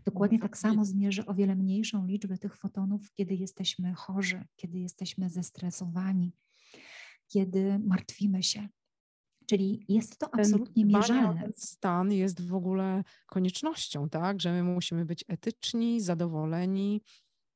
Dokładnie 0.05 0.39
tak 0.39 0.59
samo 0.59 0.85
zmierzy 0.85 1.27
o 1.27 1.35
wiele 1.35 1.57
mniejszą 1.57 2.07
liczbę 2.07 2.39
tych 2.39 2.57
fotonów, 2.57 3.13
kiedy 3.13 3.35
jesteśmy 3.35 3.95
chorzy, 3.95 4.45
kiedy 4.57 4.79
jesteśmy 4.79 5.31
zestresowani, 5.31 6.33
kiedy 7.29 7.79
martwimy 7.79 8.43
się. 8.43 8.69
Czyli 9.47 9.85
jest 9.89 10.19
to 10.19 10.35
absolutnie 10.35 10.85
ten 10.85 10.93
mierzalne. 10.93 11.43
Ten 11.43 11.53
stan 11.57 12.13
jest 12.13 12.47
w 12.47 12.55
ogóle 12.55 13.05
koniecznością, 13.27 14.09
tak? 14.09 14.41
Że 14.41 14.53
my 14.53 14.63
musimy 14.63 15.05
być 15.05 15.25
etyczni, 15.29 16.01
zadowoleni, 16.01 17.03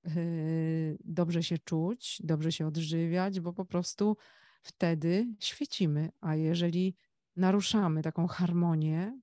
yy, 0.05 0.99
dobrze 1.05 1.43
się 1.43 1.59
czuć, 1.59 2.23
dobrze 2.25 2.53
się 2.53 2.67
odżywiać, 2.67 3.41
bo 3.41 3.53
po 3.53 3.65
prostu 3.65 4.17
wtedy 4.63 5.35
świecimy. 5.39 6.11
A 6.21 6.37
jeżeli 6.37 6.95
naruszamy 7.37 8.03
taką 8.03 8.27
harmonię 8.27 9.21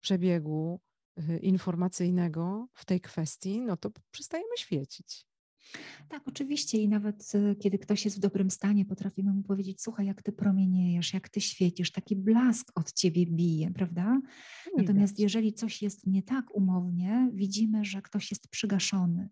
przebiegu 0.00 0.80
y, 1.18 1.38
informacyjnego 1.38 2.68
w 2.74 2.84
tej 2.84 3.00
kwestii, 3.00 3.60
no 3.60 3.76
to 3.76 3.90
przestajemy 4.10 4.56
świecić. 4.56 5.26
Tak, 6.08 6.28
oczywiście 6.28 6.78
i 6.78 6.88
nawet 6.88 7.32
y, 7.34 7.56
kiedy 7.56 7.78
ktoś 7.78 8.04
jest 8.04 8.16
w 8.16 8.20
dobrym 8.20 8.50
stanie, 8.50 8.84
potrafimy 8.84 9.32
mu 9.32 9.42
powiedzieć, 9.42 9.82
słuchaj, 9.82 10.06
jak 10.06 10.22
ty 10.22 10.32
promieniejesz, 10.32 11.14
jak 11.14 11.28
ty 11.28 11.40
świecisz, 11.40 11.92
taki 11.92 12.16
blask 12.16 12.72
od 12.74 12.92
ciebie 12.92 13.26
bije, 13.26 13.70
prawda? 13.70 14.20
Natomiast 14.76 15.18
jeżeli 15.18 15.52
coś 15.52 15.82
jest 15.82 16.06
nie 16.06 16.22
tak 16.22 16.54
umownie, 16.54 17.30
widzimy, 17.34 17.84
że 17.84 18.02
ktoś 18.02 18.30
jest 18.30 18.48
przygaszony, 18.48 19.28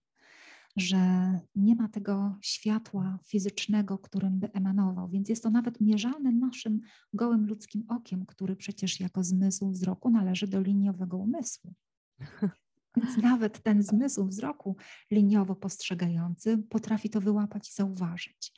że 0.76 1.40
nie 1.54 1.74
ma 1.74 1.88
tego 1.88 2.38
światła 2.42 3.18
fizycznego, 3.24 3.98
którym 3.98 4.38
by 4.38 4.52
emanował, 4.52 5.08
więc 5.08 5.28
jest 5.28 5.42
to 5.42 5.50
nawet 5.50 5.80
mierzalne 5.80 6.32
naszym 6.32 6.80
gołym 7.12 7.46
ludzkim 7.46 7.84
okiem, 7.88 8.26
który 8.26 8.56
przecież 8.56 9.00
jako 9.00 9.24
zmysł 9.24 9.70
wzroku 9.70 10.10
należy 10.10 10.46
do 10.46 10.60
liniowego 10.60 11.16
umysłu. 11.16 11.74
Więc 12.96 13.16
nawet 13.16 13.62
ten 13.62 13.82
zmysł 13.82 14.26
wzroku 14.26 14.76
liniowo 15.10 15.56
postrzegający 15.56 16.58
potrafi 16.58 17.10
to 17.10 17.20
wyłapać 17.20 17.70
i 17.70 17.72
zauważyć. 17.72 18.52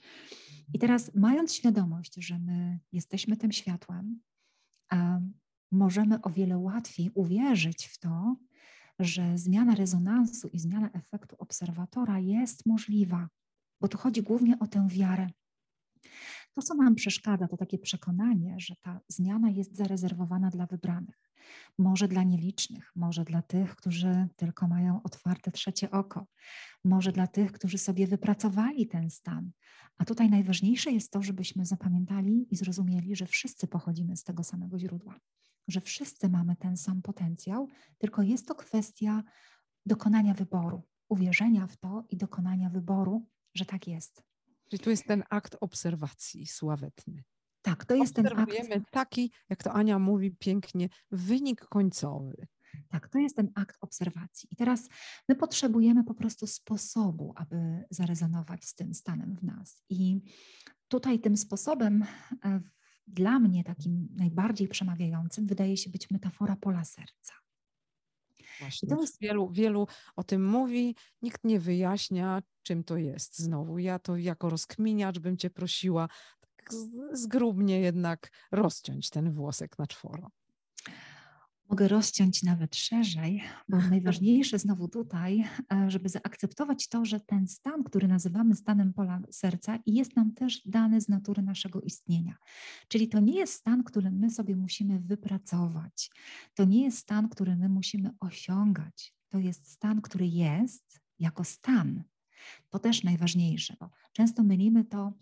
I 0.75 0.79
teraz, 0.79 1.15
mając 1.15 1.55
świadomość, 1.55 2.15
że 2.19 2.39
my 2.39 2.79
jesteśmy 2.93 3.37
tym 3.37 3.53
światłem, 3.53 4.21
możemy 5.73 6.23
o 6.23 6.31
wiele 6.31 6.59
łatwiej 6.59 7.11
uwierzyć 7.15 7.87
w 7.87 7.99
to, 7.99 8.37
że 8.99 9.39
zmiana 9.39 9.75
rezonansu 9.75 10.49
i 10.49 10.59
zmiana 10.59 10.91
efektu 10.93 11.37
obserwatora 11.39 12.19
jest 12.19 12.67
możliwa, 12.67 13.29
bo 13.81 13.89
tu 13.89 13.99
chodzi 13.99 14.23
głównie 14.23 14.59
o 14.59 14.67
tę 14.67 14.89
wiarę. 14.89 15.31
To, 16.55 16.63
co 16.63 16.75
nam 16.75 16.95
przeszkadza, 16.95 17.49
to 17.49 17.57
takie 17.57 17.79
przekonanie, 17.79 18.55
że 18.59 18.75
ta 18.83 19.01
zmiana 19.09 19.51
jest 19.51 19.77
zarezerwowana 19.77 20.51
dla 20.51 20.67
wybranych. 20.67 21.31
Może 21.79 22.09
dla 22.09 22.23
nielicznych, 22.23 22.93
może 22.97 23.25
dla 23.25 23.43
tych, 23.43 23.77
którzy 23.77 24.29
tylko 24.37 24.69
mają 24.69 25.03
otwarte 25.03 25.51
trzecie 25.51 25.91
oko, 25.91 26.27
może 26.85 27.13
dla 27.13 27.27
tych, 27.27 27.53
którzy 27.53 27.79
sobie 27.79 28.07
wypracowali 28.07 28.87
ten 28.87 29.11
stan. 29.11 29.51
A 29.99 30.05
tutaj 30.05 30.31
najważniejsze 30.31 30.91
jest 30.91 31.13
to, 31.13 31.23
żebyśmy 31.23 31.67
zapamiętali 31.67 32.47
i 32.51 32.57
zrozumieli, 32.57 33.17
że 33.17 33.27
wszyscy 33.27 33.67
pochodzimy 33.67 34.17
z 34.17 34.25
tego 34.25 34.45
samego 34.45 34.79
źródła, 34.79 35.21
że 35.69 35.81
wszyscy 35.81 36.29
mamy 36.29 36.57
ten 36.57 36.77
sam 36.77 37.03
potencjał, 37.03 37.69
tylko 37.99 38.23
jest 38.23 38.49
to 38.49 38.55
kwestia 38.55 39.23
dokonania 39.87 40.35
wyboru, 40.35 40.83
uwierzenia 41.09 41.67
w 41.67 41.77
to 41.77 42.05
i 42.11 42.17
dokonania 42.17 42.71
wyboru, 42.71 43.27
że 43.55 43.65
tak 43.65 43.87
jest. 43.87 44.23
Czyli 44.71 44.83
tu 44.83 44.91
jest 44.91 45.05
ten 45.05 45.23
akt 45.31 45.57
obserwacji 45.61 46.47
sławetny. 46.47 47.25
Tak, 47.63 47.85
to 47.85 47.95
jest 47.95 48.15
ten 48.15 48.27
akt. 48.27 48.55
taki, 48.91 49.33
jak 49.49 49.63
to 49.63 49.73
Ania 49.73 49.99
mówi 49.99 50.31
pięknie, 50.31 50.89
wynik 51.11 51.61
końcowy. 51.61 52.47
Tak, 52.89 53.09
to 53.09 53.19
jest 53.19 53.37
ten 53.37 53.51
akt 53.55 53.77
obserwacji. 53.81 54.49
I 54.53 54.57
teraz 54.57 54.89
my 55.29 55.35
potrzebujemy 55.35 56.05
po 56.05 56.15
prostu 56.15 56.47
sposobu, 56.47 57.33
aby 57.37 57.85
zarezonować 57.91 58.65
z 58.65 58.75
tym 58.75 58.95
stanem 58.95 59.37
w 59.37 59.43
nas. 59.43 59.83
I 59.89 60.21
tutaj 60.89 61.21
tym 61.21 61.37
sposobem 61.37 62.05
e, 62.45 62.61
dla 63.07 63.39
mnie 63.39 63.65
takim 63.65 64.09
najbardziej 64.17 64.69
przemawiającym 64.69 65.47
wydaje 65.47 65.77
się 65.77 65.91
być 65.91 66.11
metafora 66.11 66.57
pola 66.57 66.85
serca. 66.85 67.35
Właśnie. 68.61 68.89
To 68.89 69.01
jest... 69.01 69.21
wielu, 69.21 69.51
wielu 69.51 69.87
o 70.17 70.25
tym 70.25 70.47
mówi, 70.47 70.97
nikt 71.23 71.45
nie 71.45 71.61
wyjaśnia, 71.61 72.43
czym 72.63 72.85
to 72.85 72.97
jest. 72.97 73.39
Znowu, 73.39 73.79
ja 73.79 73.99
to 73.99 74.17
jako 74.17 74.51
rozkminiacz 74.51 75.19
bym 75.19 75.37
cię 75.37 75.51
prosiła 75.51 76.09
tak 76.41 76.73
zgrubnie 77.13 77.81
jednak 77.81 78.31
rozciąć 78.53 79.11
ten 79.11 79.33
włosek 79.33 79.79
na 79.79 79.87
czworo 79.87 80.31
mogę 81.71 81.89
rozciąć 81.89 82.43
nawet 82.43 82.77
szerzej, 82.77 83.43
bo 83.69 83.77
najważniejsze 83.91 84.59
znowu 84.59 84.89
tutaj, 84.89 85.45
e, 85.73 85.91
żeby 85.91 86.09
zaakceptować 86.09 86.89
to, 86.89 87.05
że 87.05 87.21
ten 87.21 87.49
stan, 87.49 87.85
który 87.85 88.09
nazywamy 88.09 88.55
stanem 88.55 88.93
pola 88.93 89.21
serca, 89.31 89.79
jest 89.87 90.17
nam 90.17 90.35
też 90.35 90.63
dany 90.67 91.01
z 91.01 91.09
natury 91.09 91.43
naszego 91.43 91.81
istnienia. 91.81 92.37
Czyli 92.89 93.09
to 93.09 93.21
nie 93.21 93.39
jest 93.39 93.53
stan, 93.53 93.85
który 93.85 94.11
my 94.11 94.31
sobie 94.31 94.57
musimy 94.57 95.01
wypracować. 95.01 96.11
To 96.55 96.65
nie 96.65 96.85
jest 96.85 96.99
stan, 96.99 97.29
który 97.29 97.57
my 97.57 97.69
musimy 97.69 98.11
osiągać. 98.21 99.15
To 99.29 99.39
jest 99.39 99.71
stan, 99.71 100.01
który 100.01 100.27
jest 100.27 101.01
jako 101.19 101.45
stan. 101.45 102.03
To 102.71 102.79
też 102.79 103.05
najważniejsze, 103.05 103.77
bo 103.81 103.91
często 104.13 104.43
mylimy 104.43 104.85
to 104.85 105.13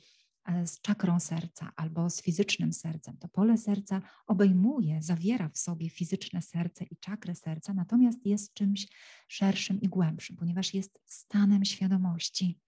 z 0.64 0.80
czakrą 0.80 1.20
serca 1.20 1.72
albo 1.76 2.10
z 2.10 2.22
fizycznym 2.22 2.72
sercem. 2.72 3.16
To 3.16 3.28
pole 3.28 3.58
serca 3.58 4.02
obejmuje, 4.26 5.02
zawiera 5.02 5.48
w 5.48 5.58
sobie 5.58 5.90
fizyczne 5.90 6.42
serce 6.42 6.84
i 6.84 6.96
czakrę 6.96 7.34
serca, 7.34 7.74
natomiast 7.74 8.26
jest 8.26 8.54
czymś 8.54 8.88
szerszym 9.28 9.80
i 9.80 9.88
głębszym, 9.88 10.36
ponieważ 10.36 10.74
jest 10.74 10.98
stanem 11.06 11.64
świadomości. 11.64 12.58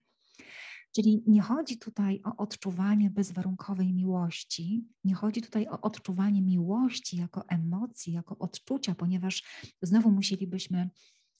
Czyli 0.95 1.23
nie 1.27 1.41
chodzi 1.41 1.77
tutaj 1.77 2.21
o 2.23 2.37
odczuwanie 2.37 3.09
bezwarunkowej 3.09 3.93
miłości, 3.93 4.85
nie 5.03 5.15
chodzi 5.15 5.41
tutaj 5.41 5.67
o 5.67 5.81
odczuwanie 5.81 6.41
miłości 6.41 7.17
jako 7.17 7.43
emocji, 7.47 8.13
jako 8.13 8.37
odczucia, 8.37 8.95
ponieważ 8.95 9.43
znowu 9.81 10.11
musielibyśmy 10.11 10.89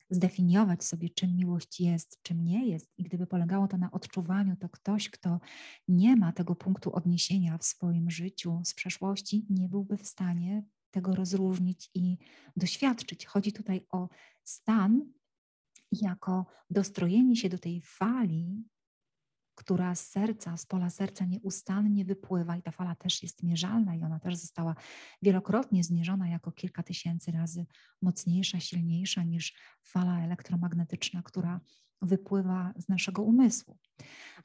zdefiniować 0.10 0.84
sobie, 0.84 1.10
czym 1.10 1.36
miłość 1.36 1.80
jest, 1.80 2.20
czym 2.22 2.44
nie 2.44 2.68
jest. 2.68 2.94
I 2.98 3.04
gdyby 3.04 3.28
polegało 3.28 3.68
to 3.68 3.78
na 3.78 3.92
odczuwaniu, 3.92 4.56
to 4.56 4.70
ktoś, 4.70 5.10
kto 5.10 5.40
nie 5.88 6.16
ma 6.16 6.32
tego 6.32 6.56
punktu 6.56 6.96
odniesienia 6.96 7.58
w 7.58 7.66
swoim 7.66 8.10
życiu 8.12 8.62
z 8.64 8.74
przeszłości, 8.74 9.46
nie 9.50 9.70
byłby 9.70 9.98
w 9.98 10.08
stanie 10.08 10.64
tego 10.92 11.16
rozróżnić 11.16 11.90
i 11.94 12.18
doświadczyć. 12.56 13.26
Chodzi 13.26 13.54
tutaj 13.54 13.86
o 13.92 14.10
stan 14.44 15.02
jako 15.92 16.46
dostrojenie 16.70 17.36
się 17.36 17.50
do 17.50 17.58
tej 17.58 17.82
fali 17.82 18.64
która 19.56 19.96
z 19.96 20.08
serca, 20.08 20.58
z 20.58 20.66
pola 20.66 20.90
serca 20.90 21.26
nieustannie 21.26 22.06
wypływa 22.06 22.58
i 22.58 22.62
ta 22.62 22.72
fala 22.72 22.96
też 22.96 23.24
jest 23.24 23.44
mierzalna 23.44 23.96
i 23.96 24.04
ona 24.04 24.20
też 24.20 24.36
została 24.36 24.76
wielokrotnie 25.22 25.84
zmierzona 25.84 26.30
jako 26.30 26.52
kilka 26.52 26.84
tysięcy 26.84 27.32
razy 27.32 27.66
mocniejsza, 28.02 28.60
silniejsza 28.60 29.24
niż 29.24 29.54
fala 29.84 30.22
elektromagnetyczna, 30.22 31.22
która 31.22 31.62
wypływa 32.02 32.74
z 32.78 32.90
naszego 32.90 33.24
umysłu. 33.24 33.78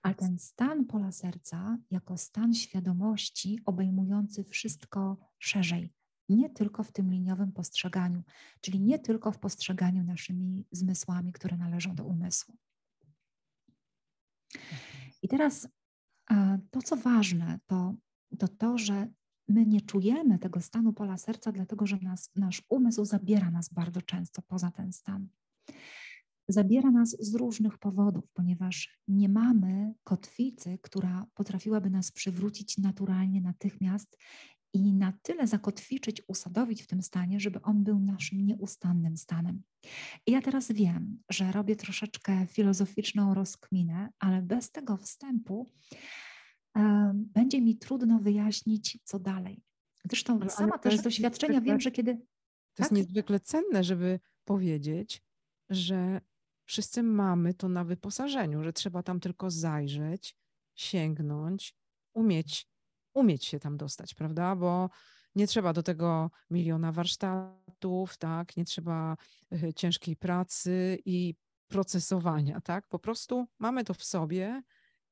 Ale 0.03 0.15
ten 0.15 0.39
stan 0.39 0.85
pola 0.85 1.13
serca 1.13 1.79
jako 1.91 2.17
stan 2.17 2.55
świadomości 2.55 3.61
obejmujący 3.65 4.45
wszystko 4.45 5.17
szerzej, 5.39 5.93
nie 6.29 6.51
tylko 6.51 6.83
w 6.83 6.93
tym 6.93 7.11
liniowym 7.11 7.53
postrzeganiu, 7.53 8.23
czyli 8.61 8.81
nie 8.81 8.99
tylko 8.99 9.33
w 9.33 9.39
postrzeganiu 9.39 10.05
naszymi 10.05 10.67
zmysłami, 10.73 11.33
które 11.33 11.57
należą 11.57 11.95
do 11.95 12.05
umysłu. 12.05 12.57
I 15.23 15.29
teraz 15.29 15.69
to, 16.71 16.83
co 16.83 16.97
ważne, 16.97 17.61
to, 17.67 17.95
to 18.39 18.49
to, 18.49 18.79
że 18.79 19.09
my 19.49 19.67
nie 19.67 19.81
czujemy 19.81 20.39
tego 20.39 20.61
stanu 20.61 20.93
pola 20.93 21.17
serca, 21.17 21.53
dlatego 21.53 21.87
że 21.87 21.99
nas, 22.03 22.31
nasz 22.37 22.63
umysł 22.69 23.05
zabiera 23.05 23.51
nas 23.51 23.69
bardzo 23.69 24.03
często 24.03 24.43
poza 24.43 24.71
ten 24.71 24.93
stan. 24.93 25.29
Zabiera 26.49 26.91
nas 26.91 27.17
z 27.21 27.35
różnych 27.35 27.79
powodów, 27.79 28.25
ponieważ 28.33 29.01
nie 29.09 29.29
mamy 29.29 29.95
kotwicy, 30.05 30.79
która 30.83 31.27
potrafiłaby 31.35 31.91
nas 31.91 32.13
przywrócić 32.13 32.79
naturalnie, 32.79 33.41
natychmiast 33.41 34.17
i 34.73 34.93
na 34.93 35.13
tyle 35.23 35.47
zakotwiczyć, 35.47 36.23
usadowić 36.29 36.83
w 36.83 36.87
tym 36.87 37.03
stanie, 37.03 37.41
żeby 37.41 37.63
on 37.63 37.85
był 37.85 37.99
naszym 37.99 38.47
nieustannym 38.47 39.17
stanem. 39.17 39.63
I 40.27 40.33
ja 40.33 40.43
teraz 40.43 40.73
wiem, 40.73 41.23
że 41.29 41.53
robię 41.53 41.77
troszeczkę 41.77 42.47
filozoficzną 42.47 43.35
rozkminę, 43.35 44.09
ale 44.19 44.43
bez 44.43 44.71
tego 44.71 44.97
wstępu 44.97 45.67
e, 46.77 47.13
będzie 47.15 47.61
mi 47.61 47.79
trudno 47.79 48.19
wyjaśnić, 48.19 48.99
co 49.05 49.19
dalej. 49.19 49.63
Zresztą 50.05 50.41
ale, 50.41 50.51
sama 50.51 50.79
też 50.79 50.97
z 50.97 51.03
doświadczenia 51.03 51.61
wiem, 51.61 51.81
że 51.81 51.91
kiedy. 51.91 52.15
To 52.15 52.21
tak? 52.75 52.79
jest 52.79 52.93
niezwykle 52.93 53.41
cenne, 53.41 53.85
żeby 53.85 54.21
powiedzieć, 54.45 55.23
że 55.71 56.21
wszyscy 56.65 57.03
mamy 57.03 57.55
to 57.55 57.69
na 57.69 57.85
wyposażeniu, 57.85 58.65
że 58.65 58.73
trzeba 58.73 59.03
tam 59.03 59.21
tylko 59.21 59.51
zajrzeć, 59.51 60.37
sięgnąć, 60.75 61.75
umieć 62.15 62.70
umieć 63.15 63.45
się 63.45 63.61
tam 63.61 63.77
dostać, 63.77 64.15
prawda? 64.15 64.57
Bo 64.57 64.91
nie 65.35 65.47
trzeba 65.47 65.73
do 65.73 65.83
tego 65.83 66.31
miliona 66.51 66.93
warsztatów, 66.93 68.17
tak? 68.19 68.57
Nie 68.57 68.65
trzeba 68.65 69.17
e, 69.53 69.75
ciężkiej 69.75 70.17
pracy 70.17 70.99
i 71.05 71.35
procesowania, 71.69 72.61
tak? 72.61 72.89
Po 72.89 72.99
prostu 72.99 73.47
mamy 73.59 73.85
to 73.85 73.95
w 73.95 74.05
sobie 74.05 74.63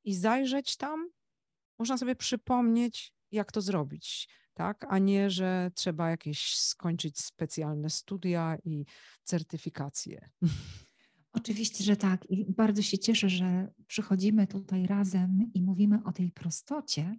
i 0.05 0.15
zajrzeć 0.15 0.77
tam, 0.77 1.09
można 1.79 1.99
sobie 1.99 2.17
przypomnieć, 2.17 3.13
jak 3.31 3.53
to 3.53 3.61
zrobić, 3.61 4.29
tak? 4.55 4.87
A 4.89 4.99
nie, 4.99 5.31
że 5.31 5.71
trzeba 5.75 6.11
jakieś 6.11 6.57
skończyć 6.57 7.21
specjalne 7.21 7.91
studia 7.91 8.59
i 8.65 8.85
certyfikacje. 9.25 10.31
Oczywiście, 11.33 11.85
że 11.85 11.97
tak. 11.97 12.31
I 12.31 12.53
bardzo 12.53 12.83
się 12.83 12.99
cieszę, 12.99 13.29
że 13.29 13.69
przychodzimy 13.87 14.47
tutaj 14.47 14.87
razem 14.87 15.51
i 15.55 15.63
mówimy 15.63 15.99
o 16.05 16.13
tej 16.13 16.33
prostocie, 16.33 17.17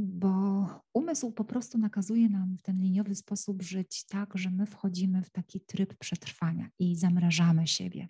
bo 0.00 0.66
umysł 0.94 1.32
po 1.32 1.44
prostu 1.44 1.78
nakazuje 1.78 2.28
nam 2.28 2.56
w 2.58 2.62
ten 2.62 2.80
liniowy 2.80 3.14
sposób 3.14 3.62
żyć 3.62 4.06
tak, 4.06 4.38
że 4.38 4.50
my 4.50 4.66
wchodzimy 4.66 5.22
w 5.22 5.30
taki 5.30 5.60
tryb 5.60 5.94
przetrwania 5.98 6.68
i 6.78 6.96
zamrażamy 6.96 7.66
siebie. 7.66 8.08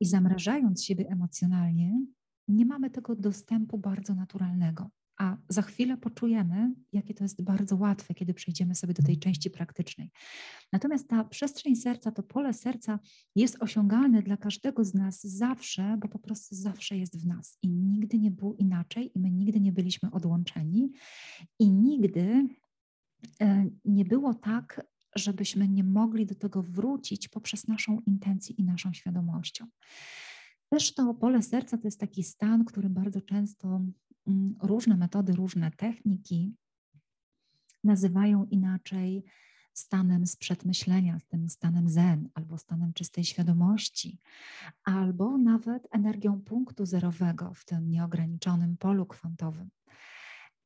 I 0.00 0.06
zamrażając 0.06 0.84
siebie 0.84 1.08
emocjonalnie, 1.08 2.06
nie 2.48 2.66
mamy 2.66 2.90
tego 2.90 3.16
dostępu 3.16 3.78
bardzo 3.78 4.14
naturalnego 4.14 4.90
a 5.18 5.36
za 5.48 5.62
chwilę 5.62 5.96
poczujemy, 5.96 6.74
jakie 6.92 7.14
to 7.14 7.24
jest 7.24 7.42
bardzo 7.42 7.76
łatwe, 7.76 8.14
kiedy 8.14 8.34
przejdziemy 8.34 8.74
sobie 8.74 8.94
do 8.94 9.02
tej 9.02 9.18
części 9.18 9.50
praktycznej. 9.50 10.10
Natomiast 10.72 11.08
ta 11.08 11.24
przestrzeń 11.24 11.76
serca, 11.76 12.12
to 12.12 12.22
pole 12.22 12.52
serca 12.52 12.98
jest 13.36 13.62
osiągalne 13.62 14.22
dla 14.22 14.36
każdego 14.36 14.84
z 14.84 14.94
nas 14.94 15.22
zawsze, 15.22 15.96
bo 16.00 16.08
po 16.08 16.18
prostu 16.18 16.54
zawsze 16.54 16.96
jest 16.96 17.22
w 17.22 17.26
nas 17.26 17.58
i 17.62 17.68
nigdy 17.68 18.18
nie 18.18 18.30
było 18.30 18.54
inaczej 18.54 19.12
i 19.14 19.20
my 19.20 19.30
nigdy 19.30 19.60
nie 19.60 19.72
byliśmy 19.72 20.10
odłączeni 20.10 20.92
i 21.58 21.72
nigdy 21.72 22.48
e, 23.40 23.66
nie 23.84 24.04
było 24.04 24.34
tak, 24.34 24.86
żebyśmy 25.16 25.68
nie 25.68 25.84
mogli 25.84 26.26
do 26.26 26.34
tego 26.34 26.62
wrócić 26.62 27.28
poprzez 27.28 27.68
naszą 27.68 28.00
intencję 28.06 28.54
i 28.58 28.64
naszą 28.64 28.92
świadomością. 28.92 29.66
Też 30.68 30.94
to 30.94 31.14
pole 31.14 31.42
serca 31.42 31.78
to 31.78 31.86
jest 31.86 32.00
taki 32.00 32.22
stan, 32.22 32.64
który 32.64 32.90
bardzo 32.90 33.20
często 33.20 33.80
różne 34.62 34.96
metody, 34.96 35.32
różne 35.32 35.70
techniki 35.70 36.54
nazywają 37.84 38.44
inaczej 38.44 39.24
stanem 39.74 40.26
sprzed 40.26 40.64
myślenia, 40.64 41.18
tym 41.28 41.48
stanem 41.48 41.88
zen, 41.88 42.28
albo 42.34 42.58
stanem 42.58 42.92
czystej 42.92 43.24
świadomości, 43.24 44.18
albo 44.84 45.38
nawet 45.38 45.88
energią 45.90 46.40
punktu 46.40 46.86
zerowego 46.86 47.54
w 47.54 47.64
tym 47.64 47.90
nieograniczonym 47.90 48.76
polu 48.76 49.06
kwantowym. 49.06 49.70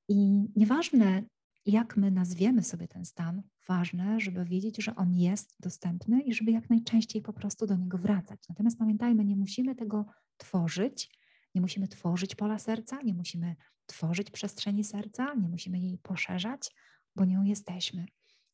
I 0.08 0.48
nieważne, 0.56 1.22
jak 1.66 1.96
my 1.96 2.10
nazwiemy 2.10 2.62
sobie 2.62 2.88
ten 2.88 3.04
stan, 3.04 3.42
ważne, 3.68 4.20
żeby 4.20 4.44
wiedzieć, 4.44 4.84
że 4.84 4.96
on 4.96 5.14
jest 5.14 5.56
dostępny 5.60 6.22
i 6.22 6.34
żeby 6.34 6.52
jak 6.52 6.70
najczęściej 6.70 7.22
po 7.22 7.32
prostu 7.32 7.66
do 7.66 7.76
niego 7.76 7.98
wracać. 7.98 8.40
Natomiast 8.48 8.78
pamiętajmy, 8.78 9.24
nie 9.24 9.36
musimy 9.36 9.74
tego 9.74 10.06
tworzyć, 10.36 11.15
nie 11.56 11.60
musimy 11.60 11.88
tworzyć 11.88 12.34
pola 12.34 12.58
serca, 12.58 13.02
nie 13.02 13.14
musimy 13.14 13.56
tworzyć 13.86 14.30
przestrzeni 14.30 14.84
serca, 14.84 15.34
nie 15.34 15.48
musimy 15.48 15.78
jej 15.78 15.98
poszerzać, 15.98 16.70
bo 17.14 17.24
nią 17.24 17.42
jesteśmy. 17.42 18.06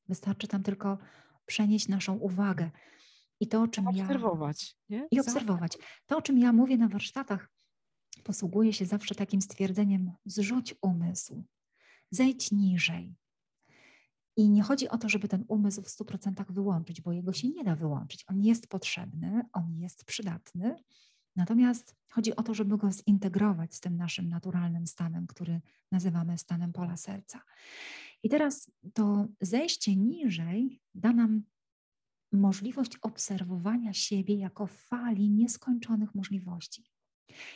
Wystarczy 0.08 0.48
tam 0.48 0.62
tylko 0.62 0.98
przenieść 1.46 1.88
naszą 1.88 2.14
uwagę. 2.14 2.70
I 3.40 3.46
to, 3.46 3.62
o 3.62 3.68
czym 3.68 3.88
obserwować, 3.88 4.76
ja. 4.88 4.98
Nie? 4.98 5.08
I 5.10 5.20
obserwować. 5.20 5.78
To, 6.06 6.16
o 6.16 6.22
czym 6.22 6.38
ja 6.38 6.52
mówię 6.52 6.76
na 6.78 6.88
warsztatach, 6.88 7.48
posługuję 8.24 8.72
się 8.72 8.86
zawsze 8.86 9.14
takim 9.14 9.42
stwierdzeniem: 9.42 10.12
zrzuć 10.24 10.74
umysł, 10.82 11.44
zejdź 12.10 12.52
niżej. 12.52 13.14
I 14.36 14.50
nie 14.50 14.62
chodzi 14.62 14.88
o 14.88 14.98
to, 14.98 15.08
żeby 15.08 15.28
ten 15.28 15.44
umysł 15.48 15.82
w 15.82 15.88
100% 15.88 16.52
wyłączyć, 16.52 17.00
bo 17.00 17.12
jego 17.12 17.32
się 17.32 17.48
nie 17.48 17.64
da 17.64 17.76
wyłączyć. 17.76 18.24
On 18.28 18.40
jest 18.40 18.66
potrzebny, 18.66 19.42
on 19.52 19.78
jest 19.78 20.04
przydatny. 20.04 20.76
Natomiast 21.36 21.96
chodzi 22.10 22.36
o 22.36 22.42
to, 22.42 22.54
żeby 22.54 22.78
go 22.78 22.92
zintegrować 22.92 23.74
z 23.74 23.80
tym 23.80 23.96
naszym 23.96 24.28
naturalnym 24.28 24.86
stanem, 24.86 25.26
który 25.26 25.60
nazywamy 25.92 26.38
stanem 26.38 26.72
pola 26.72 26.96
serca. 26.96 27.42
I 28.22 28.28
teraz 28.28 28.70
to 28.94 29.28
zejście 29.40 29.96
niżej 29.96 30.80
da 30.94 31.12
nam 31.12 31.42
możliwość 32.32 32.96
obserwowania 32.96 33.92
siebie 33.92 34.34
jako 34.34 34.66
fali 34.66 35.30
nieskończonych 35.30 36.14
możliwości. 36.14 36.84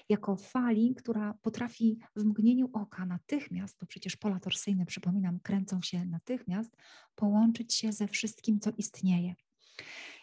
Jako 0.09 0.37
fali, 0.37 0.95
która 0.95 1.35
potrafi 1.35 1.99
w 2.17 2.25
mgnieniu 2.25 2.71
oka 2.73 3.07
natychmiast, 3.07 3.77
bo 3.81 3.87
przecież 3.87 4.17
pola 4.17 4.41
torsyjne, 4.41 4.87
przypominam, 4.87 5.41
kręcą 5.41 5.83
się 5.83 6.05
natychmiast, 6.05 6.77
połączyć 7.15 7.75
się 7.75 7.93
ze 7.93 8.09
wszystkim, 8.09 8.61
co 8.61 8.71
istnieje. 8.77 9.35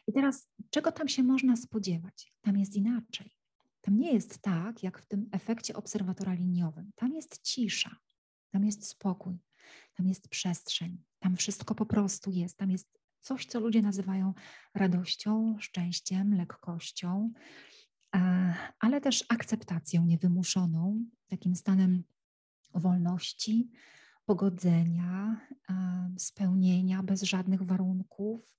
I 0.08 0.14
teraz, 0.14 0.50
czego 0.70 0.92
tam 0.92 1.08
się 1.08 1.24
można 1.24 1.56
spodziewać? 1.56 2.34
Tam 2.42 2.58
jest 2.58 2.76
inaczej. 2.76 3.43
Tam 3.84 3.98
nie 3.98 4.14
jest 4.14 4.42
tak, 4.42 4.84
jak 4.84 5.00
w 5.00 5.06
tym 5.06 5.30
efekcie 5.32 5.76
obserwatora 5.76 6.34
liniowym. 6.34 6.92
Tam 6.96 7.14
jest 7.16 7.42
cisza, 7.42 7.96
tam 8.50 8.66
jest 8.66 8.88
spokój, 8.88 9.40
tam 9.96 10.08
jest 10.08 10.28
przestrzeń, 10.28 11.04
tam 11.20 11.36
wszystko 11.36 11.76
po 11.76 11.86
prostu 11.86 12.32
jest. 12.32 12.58
Tam 12.58 12.72
jest 12.72 13.00
coś, 13.22 13.46
co 13.46 13.60
ludzie 13.60 13.82
nazywają 13.82 14.34
radością, 14.74 15.56
szczęściem, 15.60 16.34
lekkością, 16.34 17.32
e, 18.16 18.54
ale 18.80 19.02
też 19.02 19.26
akceptacją 19.30 20.06
niewymuszoną, 20.06 21.06
takim 21.28 21.56
stanem 21.56 22.04
wolności, 22.74 23.70
pogodzenia, 24.26 25.42
e, 25.70 26.16
spełnienia 26.18 27.04
bez 27.04 27.22
żadnych 27.22 27.62
warunków, 27.62 28.56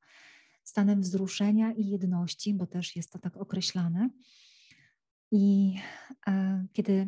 stanem 0.65 1.01
wzruszenia 1.01 1.73
i 1.73 1.89
jedności, 1.89 2.55
bo 2.55 2.67
też 2.67 2.97
jest 2.97 3.13
to 3.13 3.19
tak 3.19 3.37
określane. 3.37 4.11
I 5.37 5.75
e, 6.27 6.67
kiedy 6.73 7.07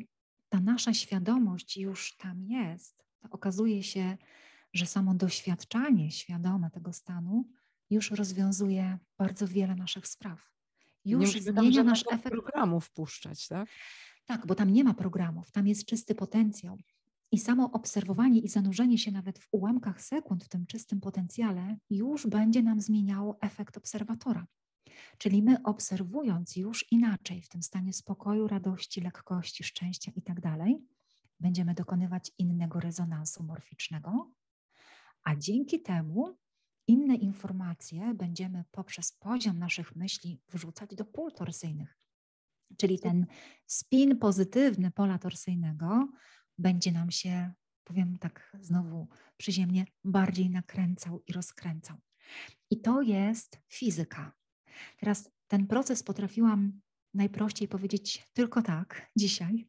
ta 0.49 0.61
nasza 0.61 0.95
świadomość 0.95 1.77
już 1.77 2.17
tam 2.17 2.43
jest, 2.43 3.05
to 3.19 3.29
okazuje 3.31 3.83
się, 3.83 4.17
że 4.73 4.87
samo 4.87 5.15
doświadczanie 5.15 6.11
świadome 6.11 6.71
tego 6.71 6.93
stanu 6.93 7.45
już 7.91 8.11
rozwiązuje 8.11 8.99
bardzo 9.19 9.49
wiele 9.49 9.75
naszych 9.75 10.09
spraw. 10.09 10.51
Już 11.05 11.35
nie 11.35 11.43
zmienia 11.43 11.83
nasz 11.83 12.05
efekt. 12.11 12.31
programu 12.31 12.81
wpuszczać, 12.81 13.49
tak? 13.49 13.69
Tak, 14.25 14.47
bo 14.47 14.55
tam 14.55 14.73
nie 14.73 14.85
ma 14.85 14.95
programów, 14.95 15.51
tam 15.51 15.67
jest 15.67 15.87
czysty 15.87 16.15
potencjał. 16.15 16.79
I 17.33 17.39
samo 17.39 17.73
obserwowanie 17.73 18.41
i 18.41 18.49
zanurzenie 18.49 18.99
się 18.99 19.13
nawet 19.13 19.39
w 19.39 19.49
ułamkach 19.51 20.03
sekund 20.03 20.45
w 20.45 20.49
tym 20.49 20.67
czystym 20.67 21.01
potencjale 21.01 21.77
już 21.91 22.27
będzie 22.27 22.63
nam 22.63 22.81
zmieniało 22.81 23.39
efekt 23.41 23.77
obserwatora. 23.77 24.47
Czyli 25.19 25.43
my 25.43 25.63
obserwując 25.63 26.57
już 26.57 26.93
inaczej, 26.93 27.43
w 27.43 27.49
tym 27.49 27.63
stanie 27.63 27.93
spokoju, 27.93 28.49
radości, 28.49 29.01
lekkości, 29.01 29.65
szczęścia 29.65 30.13
i 30.17 30.23
tak 30.23 30.41
będziemy 31.41 31.75
dokonywać 31.75 32.33
innego 32.39 32.81
rezonansu 32.81 33.43
morficznego, 33.43 34.31
a 35.23 35.37
dzięki 35.37 35.83
temu 35.83 36.39
inne 36.87 37.15
informacje 37.15 38.15
będziemy 38.15 38.65
poprzez 38.71 39.13
poziom 39.13 39.59
naszych 39.59 39.97
myśli 39.97 40.41
wrzucać 40.49 40.95
do 40.95 41.05
pól 41.05 41.33
torsyjnych. 41.33 41.99
Czyli 42.77 42.99
ten 42.99 43.27
spin 43.67 44.19
pozytywny 44.19 44.91
pola 44.91 45.19
torsyjnego 45.19 46.09
będzie 46.59 46.93
nam 46.93 47.11
się, 47.11 47.53
powiem 47.85 48.19
tak 48.19 48.57
znowu 48.61 49.09
przyziemnie, 49.37 49.87
bardziej 50.05 50.51
nakręcał 50.51 51.23
i 51.27 51.33
rozkręcał. 51.33 51.97
I 52.71 52.81
to 52.81 53.03
jest 53.03 53.61
fizyka. 53.69 54.33
Teraz 55.01 55.31
ten 55.49 55.67
proces 55.67 56.03
potrafiłam 56.03 56.81
najprościej 57.15 57.69
powiedzieć 57.69 58.27
tylko 58.33 58.63
tak 58.63 59.11
dzisiaj. 59.17 59.69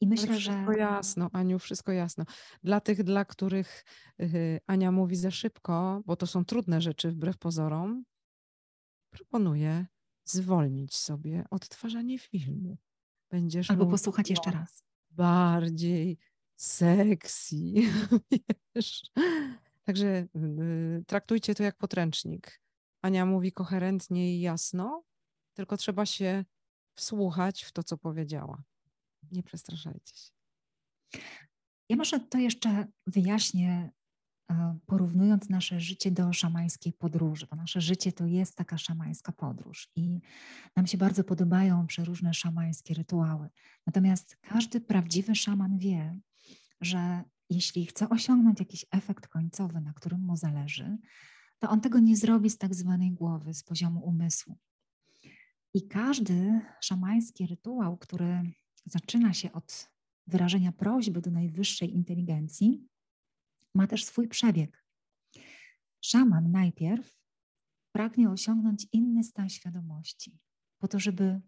I 0.00 0.06
myślę, 0.06 0.26
wszystko 0.26 0.40
że. 0.40 0.52
Wszystko 0.52 0.72
jasno, 0.72 1.30
Aniu, 1.32 1.58
wszystko 1.58 1.92
jasno. 1.92 2.24
Dla 2.62 2.80
tych, 2.80 3.02
dla 3.02 3.24
których 3.24 3.84
yy, 4.18 4.60
Ania 4.66 4.92
mówi 4.92 5.16
za 5.16 5.30
szybko, 5.30 6.02
bo 6.06 6.16
to 6.16 6.26
są 6.26 6.44
trudne 6.44 6.80
rzeczy 6.80 7.10
wbrew 7.10 7.38
pozorom, 7.38 8.04
proponuję 9.10 9.86
zwolnić 10.24 10.96
sobie 10.96 11.44
odtwarzanie 11.50 12.18
filmu. 12.18 12.78
Będziesz 13.30 13.70
Albo 13.70 13.86
posłuchać 13.86 14.30
jeszcze 14.30 14.50
raz. 14.50 14.84
Bardziej 15.10 16.18
sexy, 16.56 17.56
wiesz. 18.74 19.02
Także 19.84 20.26
yy, 20.34 21.04
traktujcie 21.06 21.54
to 21.54 21.62
jak 21.62 21.76
podręcznik. 21.76 22.63
Ania 23.04 23.26
mówi 23.26 23.52
koherentnie 23.52 24.36
i 24.36 24.40
jasno, 24.40 25.02
tylko 25.54 25.76
trzeba 25.76 26.06
się 26.06 26.44
wsłuchać 26.94 27.62
w 27.62 27.72
to, 27.72 27.82
co 27.82 27.98
powiedziała. 27.98 28.62
Nie 29.32 29.42
przestraszajcie 29.42 30.16
się. 30.16 30.30
Ja 31.88 31.96
może 31.96 32.20
to 32.20 32.38
jeszcze 32.38 32.86
wyjaśnię, 33.06 33.90
e, 34.50 34.78
porównując 34.86 35.48
nasze 35.48 35.80
życie 35.80 36.10
do 36.10 36.32
szamańskiej 36.32 36.92
podróży, 36.92 37.46
bo 37.50 37.56
nasze 37.56 37.80
życie 37.80 38.12
to 38.12 38.26
jest 38.26 38.56
taka 38.56 38.78
szamańska 38.78 39.32
podróż 39.32 39.90
i 39.96 40.20
nam 40.76 40.86
się 40.86 40.98
bardzo 40.98 41.24
podobają 41.24 41.86
przeróżne 41.86 42.34
szamańskie 42.34 42.94
rytuały. 42.94 43.48
Natomiast 43.86 44.36
każdy 44.40 44.80
prawdziwy 44.80 45.34
szaman 45.34 45.78
wie, 45.78 46.18
że 46.80 47.22
jeśli 47.50 47.86
chce 47.86 48.08
osiągnąć 48.08 48.60
jakiś 48.60 48.86
efekt 48.90 49.28
końcowy, 49.28 49.80
na 49.80 49.92
którym 49.92 50.20
mu 50.20 50.36
zależy, 50.36 50.98
to 51.58 51.70
on 51.70 51.80
tego 51.80 51.98
nie 51.98 52.16
zrobi 52.16 52.50
z 52.50 52.58
tak 52.58 52.74
zwanej 52.74 53.12
głowy, 53.12 53.54
z 53.54 53.62
poziomu 53.62 54.00
umysłu. 54.00 54.58
I 55.74 55.88
każdy 55.88 56.60
szamański 56.80 57.46
rytuał, 57.46 57.96
który 57.96 58.42
zaczyna 58.86 59.32
się 59.32 59.52
od 59.52 59.90
wyrażenia 60.26 60.72
prośby 60.72 61.20
do 61.20 61.30
najwyższej 61.30 61.94
inteligencji, 61.94 62.88
ma 63.74 63.86
też 63.86 64.04
swój 64.04 64.28
przebieg. 64.28 64.84
Szaman 66.00 66.50
najpierw 66.50 67.18
pragnie 67.92 68.30
osiągnąć 68.30 68.86
inny 68.92 69.24
stan 69.24 69.48
świadomości, 69.48 70.38
po 70.78 70.88
to, 70.88 70.98
żeby 70.98 71.40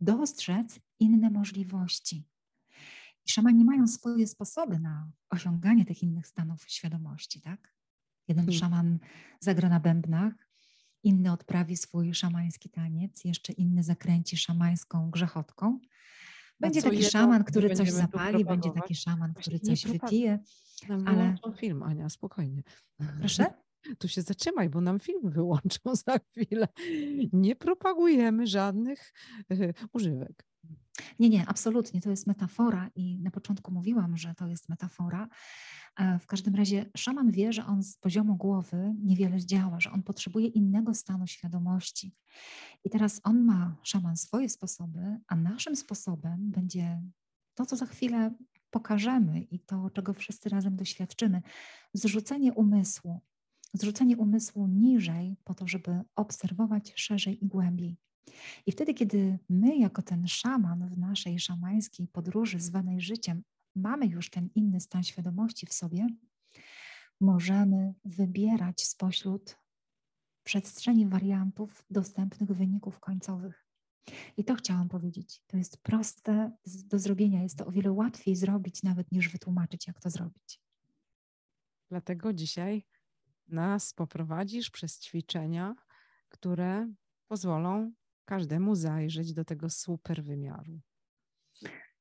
dostrzec 0.00 0.80
inne 0.98 1.30
możliwości. 1.30 2.28
I 3.26 3.30
szamani 3.30 3.64
mają 3.64 3.86
swoje 3.86 4.26
sposoby 4.26 4.78
na 4.78 5.10
osiąganie 5.30 5.84
tych 5.84 6.02
innych 6.02 6.26
stanów 6.26 6.64
świadomości, 6.68 7.40
tak? 7.40 7.74
Jeden 8.28 8.44
hmm. 8.44 8.60
szaman 8.60 8.98
zagra 9.40 9.68
na 9.68 9.80
bębnach, 9.80 10.32
inny 11.02 11.32
odprawi 11.32 11.76
swój 11.76 12.14
szamański 12.14 12.70
taniec, 12.70 13.24
jeszcze 13.24 13.52
inny 13.52 13.82
zakręci 13.82 14.36
szamańską 14.36 15.10
grzechotką. 15.10 15.78
Będzie 16.60 16.82
taki 16.82 17.04
szaman, 17.04 17.44
który 17.44 17.74
coś 17.74 17.90
zapali, 17.90 18.44
będzie 18.44 18.70
taki 18.70 18.94
szaman, 18.94 19.34
który 19.34 19.60
coś 19.60 19.86
wypije. 19.86 20.38
ale 21.06 21.34
film, 21.56 21.82
Ania, 21.82 22.08
spokojnie. 22.08 22.62
Proszę? 23.18 23.46
Tu 23.98 24.08
się 24.08 24.22
zatrzymaj, 24.22 24.70
bo 24.70 24.80
nam 24.80 25.00
film 25.00 25.30
wyłączą 25.30 25.80
za 26.06 26.18
chwilę. 26.18 26.68
Nie 27.32 27.56
propagujemy 27.56 28.46
żadnych 28.46 29.12
y, 29.52 29.74
używek. 29.92 30.46
Nie, 31.18 31.28
nie, 31.28 31.48
absolutnie. 31.48 32.00
To 32.00 32.10
jest 32.10 32.26
metafora 32.26 32.90
i 32.94 33.20
na 33.20 33.30
początku 33.30 33.72
mówiłam, 33.72 34.16
że 34.16 34.34
to 34.34 34.46
jest 34.46 34.68
metafora. 34.68 35.28
E, 35.96 36.18
w 36.18 36.26
każdym 36.26 36.54
razie 36.54 36.86
szaman 36.96 37.30
wie, 37.30 37.52
że 37.52 37.66
on 37.66 37.82
z 37.82 37.96
poziomu 37.96 38.36
głowy 38.36 38.94
niewiele 39.02 39.40
zdziała, 39.40 39.80
że 39.80 39.90
on 39.90 40.02
potrzebuje 40.02 40.46
innego 40.46 40.94
stanu 40.94 41.26
świadomości. 41.26 42.14
I 42.84 42.90
teraz 42.90 43.20
on 43.24 43.44
ma, 43.44 43.76
szaman, 43.82 44.16
swoje 44.16 44.48
sposoby, 44.48 45.18
a 45.26 45.36
naszym 45.36 45.76
sposobem 45.76 46.50
będzie 46.50 47.02
to, 47.54 47.66
co 47.66 47.76
za 47.76 47.86
chwilę 47.86 48.34
pokażemy 48.70 49.40
i 49.40 49.60
to, 49.60 49.90
czego 49.90 50.14
wszyscy 50.14 50.48
razem 50.48 50.76
doświadczymy, 50.76 51.42
zrzucenie 51.94 52.52
umysłu, 52.52 53.20
zrzucenie 53.74 54.16
umysłu 54.16 54.66
niżej, 54.66 55.36
po 55.44 55.54
to, 55.54 55.68
żeby 55.68 56.00
obserwować 56.16 56.92
szerzej 56.96 57.44
i 57.44 57.48
głębiej. 57.48 57.96
I 58.66 58.72
wtedy, 58.72 58.94
kiedy 58.94 59.38
my, 59.48 59.76
jako 59.76 60.02
ten 60.02 60.28
szaman 60.28 60.88
w 60.88 60.98
naszej 60.98 61.38
szamańskiej 61.38 62.08
podróży 62.08 62.60
zwanej 62.60 63.00
życiem, 63.00 63.42
mamy 63.76 64.06
już 64.06 64.30
ten 64.30 64.48
inny 64.54 64.80
stan 64.80 65.02
świadomości 65.02 65.66
w 65.66 65.72
sobie, 65.74 66.06
możemy 67.20 67.94
wybierać 68.04 68.86
spośród 68.86 69.58
przestrzeni 70.44 71.06
wariantów 71.06 71.84
dostępnych 71.90 72.52
wyników 72.52 73.00
końcowych. 73.00 73.66
I 74.36 74.44
to 74.44 74.54
chciałam 74.54 74.88
powiedzieć. 74.88 75.42
To 75.46 75.56
jest 75.56 75.82
proste 75.82 76.52
do 76.66 76.98
zrobienia. 76.98 77.42
Jest 77.42 77.58
to 77.58 77.66
o 77.66 77.70
wiele 77.70 77.92
łatwiej 77.92 78.36
zrobić, 78.36 78.82
nawet 78.82 79.12
niż 79.12 79.28
wytłumaczyć, 79.28 79.86
jak 79.86 80.00
to 80.00 80.10
zrobić. 80.10 80.60
Dlatego 81.88 82.32
dzisiaj 82.32 82.86
nas 83.48 83.94
poprowadzisz 83.94 84.70
przez 84.70 85.00
ćwiczenia, 85.00 85.74
które 86.28 86.92
pozwolą 87.28 87.92
każdemu 88.24 88.74
zajrzeć 88.74 89.34
do 89.34 89.44
tego 89.44 89.70
super 89.70 90.24
wymiaru. 90.24 90.80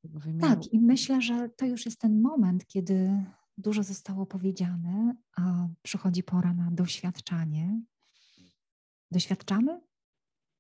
Wymiaru. 0.04 0.56
Tak, 0.56 0.74
i 0.74 0.80
myślę, 0.80 1.22
że 1.22 1.50
to 1.50 1.66
już 1.66 1.86
jest 1.86 2.00
ten 2.00 2.22
moment, 2.22 2.68
kiedy 2.68 3.26
dużo 3.58 3.84
zostało 3.84 4.26
powiedziane, 4.26 5.16
a 5.38 5.68
przychodzi 5.82 6.24
pora 6.24 6.54
na 6.54 6.72
doświadczanie. 6.72 7.82
Doświadczamy? 9.12 9.82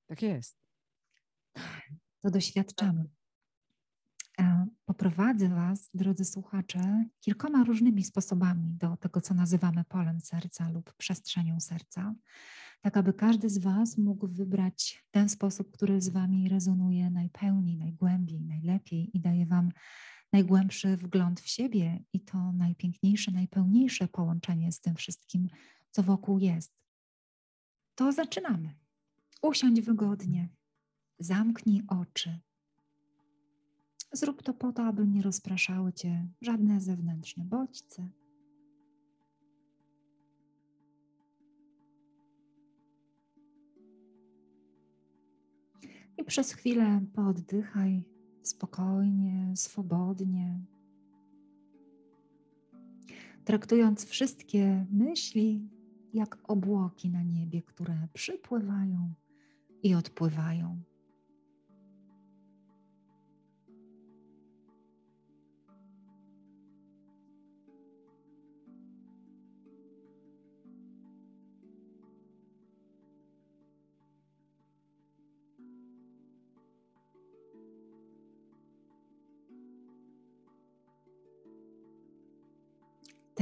Tak 0.07 0.21
jest. 0.21 0.57
To 2.21 2.31
doświadczamy. 2.31 3.09
E, 4.39 4.67
poprowadzę 4.85 5.49
Was, 5.49 5.89
drodzy 5.93 6.25
słuchacze, 6.25 7.05
kilkoma 7.19 7.63
różnymi 7.63 8.03
sposobami 8.03 8.73
do 8.73 8.97
tego, 8.97 9.21
co 9.21 9.33
nazywamy 9.33 9.83
polem 9.83 10.19
serca 10.19 10.69
lub 10.69 10.93
przestrzenią 10.93 11.59
serca, 11.59 12.15
tak 12.81 12.97
aby 12.97 13.13
każdy 13.13 13.49
z 13.49 13.57
Was 13.57 13.97
mógł 13.97 14.27
wybrać 14.27 15.05
ten 15.11 15.29
sposób, 15.29 15.71
który 15.71 16.01
z 16.01 16.09
Wami 16.09 16.49
rezonuje 16.49 17.09
najpełniej, 17.09 17.77
najgłębiej, 17.77 18.45
najlepiej 18.45 19.17
i 19.17 19.19
daje 19.19 19.45
Wam 19.45 19.71
najgłębszy 20.33 20.97
wgląd 20.97 21.39
w 21.41 21.47
siebie 21.47 22.03
i 22.13 22.19
to 22.19 22.51
najpiękniejsze, 22.51 23.31
najpełniejsze 23.31 24.07
połączenie 24.07 24.71
z 24.71 24.81
tym 24.81 24.95
wszystkim, 24.95 25.47
co 25.91 26.03
wokół 26.03 26.39
jest. 26.39 26.71
To 27.95 28.11
zaczynamy. 28.11 28.75
Usiądź 29.41 29.81
wygodnie, 29.81 30.49
zamknij 31.19 31.83
oczy 31.87 32.39
Zrób 34.13 34.43
to 34.43 34.53
po 34.53 34.71
to, 34.71 34.85
aby 34.85 35.07
nie 35.07 35.21
rozpraszały 35.21 35.93
cię 35.93 36.27
żadne 36.41 36.81
zewnętrzne 36.81 37.45
bodźce. 37.45 38.09
I 46.21 46.23
przez 46.23 46.53
chwilę 46.53 47.01
pooddychaj 47.13 48.03
spokojnie, 48.43 49.53
swobodnie, 49.55 50.59
traktując 53.45 54.05
wszystkie 54.05 54.85
myśli 54.91 55.69
jak 56.13 56.37
obłoki 56.43 57.09
na 57.09 57.23
niebie, 57.23 57.61
które 57.61 58.07
przypływają 58.13 59.13
i 59.83 59.95
odpływają. 59.95 60.81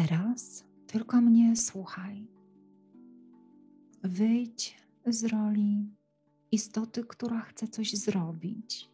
Teraz 0.07 0.65
tylko 0.87 1.21
mnie 1.21 1.55
słuchaj. 1.55 2.27
Wyjdź 4.03 4.77
z 5.05 5.23
roli 5.23 5.95
istoty, 6.51 7.03
która 7.03 7.41
chce 7.41 7.67
coś 7.67 7.93
zrobić. 7.93 8.91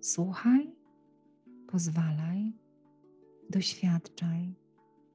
Słuchaj, 0.00 0.74
pozwalaj, 1.66 2.52
doświadczaj, 3.50 4.54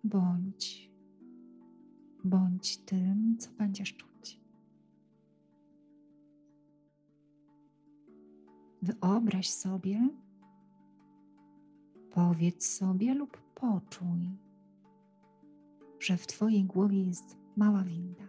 bądź, 0.03 0.91
bądź 2.23 2.77
tym, 2.77 3.37
co 3.39 3.51
będziesz 3.51 3.93
czuć. 3.93 4.39
Wyobraź 8.81 9.49
sobie, 9.49 10.09
powiedz 12.11 12.69
sobie 12.69 13.13
lub 13.13 13.37
poczuj, 13.55 14.44
że 16.05 16.17
w 16.17 16.27
Twojej 16.27 16.63
głowie 16.63 17.03
jest 17.03 17.37
mała 17.55 17.83
winda. 17.83 18.23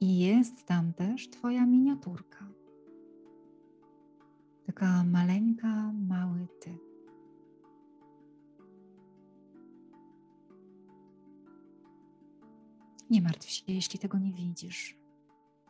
I 0.00 0.18
jest 0.18 0.66
tam 0.66 0.92
też 0.92 1.30
Twoja 1.30 1.66
miniaturka. 1.66 2.46
Taka 4.66 5.04
maleńka, 5.04 5.92
mały 5.92 6.46
Ty. 6.60 6.78
Nie 13.10 13.22
martw 13.22 13.50
się, 13.50 13.64
jeśli 13.68 13.98
tego 13.98 14.18
nie 14.18 14.32
widzisz. 14.32 14.96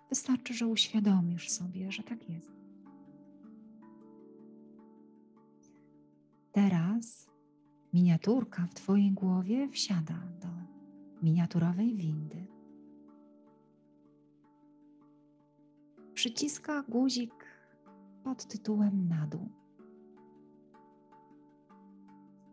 Wystarczy, 0.09 0.55
że 0.55 0.67
uświadomisz 0.67 1.51
sobie, 1.51 1.93
że 1.93 2.03
tak 2.03 2.29
jest. 2.31 2.53
Teraz 6.53 7.32
miniaturka 7.93 8.67
w 8.67 8.75
Twojej 8.75 9.13
głowie 9.13 9.69
wsiada 9.69 10.19
do 10.41 10.49
miniaturowej 11.23 11.95
windy. 11.95 12.47
Przyciska 16.15 16.83
guzik 16.89 17.45
pod 18.25 18.45
tytułem 18.47 19.09
na 19.09 19.27
dół. 19.27 19.49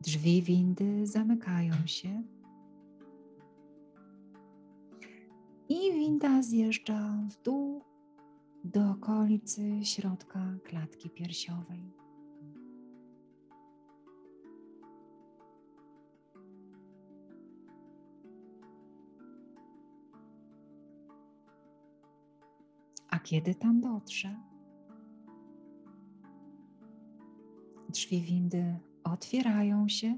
Drzwi 0.01 0.41
windy 0.41 1.07
zamykają 1.07 1.73
się 1.85 2.23
i 5.69 5.93
winda 5.93 6.41
zjeżdża 6.41 7.27
w 7.29 7.43
dół 7.43 7.83
do 8.63 8.91
okolicy 8.91 9.79
środka 9.83 10.39
klatki 10.63 11.09
piersiowej. 11.09 11.93
A 23.19 23.21
kiedy 23.21 23.55
tam 23.55 23.81
dotrze? 23.81 24.35
Drzwi 27.89 28.21
windy 28.21 28.79
otwierają 29.03 29.87
się, 29.87 30.17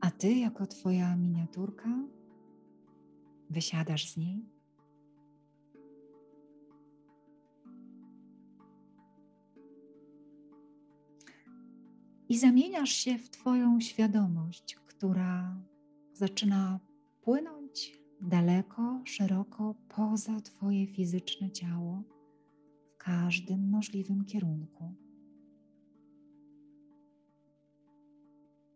a 0.00 0.10
ty, 0.10 0.34
jako 0.34 0.66
twoja 0.66 1.16
miniaturka, 1.16 1.88
wysiadasz 3.50 4.12
z 4.12 4.16
niej. 4.16 4.46
I 12.28 12.38
zamieniasz 12.38 12.90
się 12.90 13.18
w 13.18 13.30
Twoją 13.30 13.80
świadomość, 13.80 14.76
która 14.86 15.56
zaczyna 16.12 16.80
płynąć 17.20 17.57
daleko, 18.20 19.00
szeroko 19.04 19.74
poza 19.88 20.40
Twoje 20.40 20.86
fizyczne 20.86 21.50
ciało, 21.50 22.02
w 22.94 22.96
każdym 22.96 23.70
możliwym 23.70 24.24
kierunku. 24.24 24.94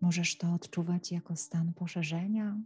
Możesz 0.01 0.39
to 0.39 0.53
odczuwać 0.53 1.13
jako 1.13 1.37
stan 1.37 1.75
poszerzenia, 1.75 2.61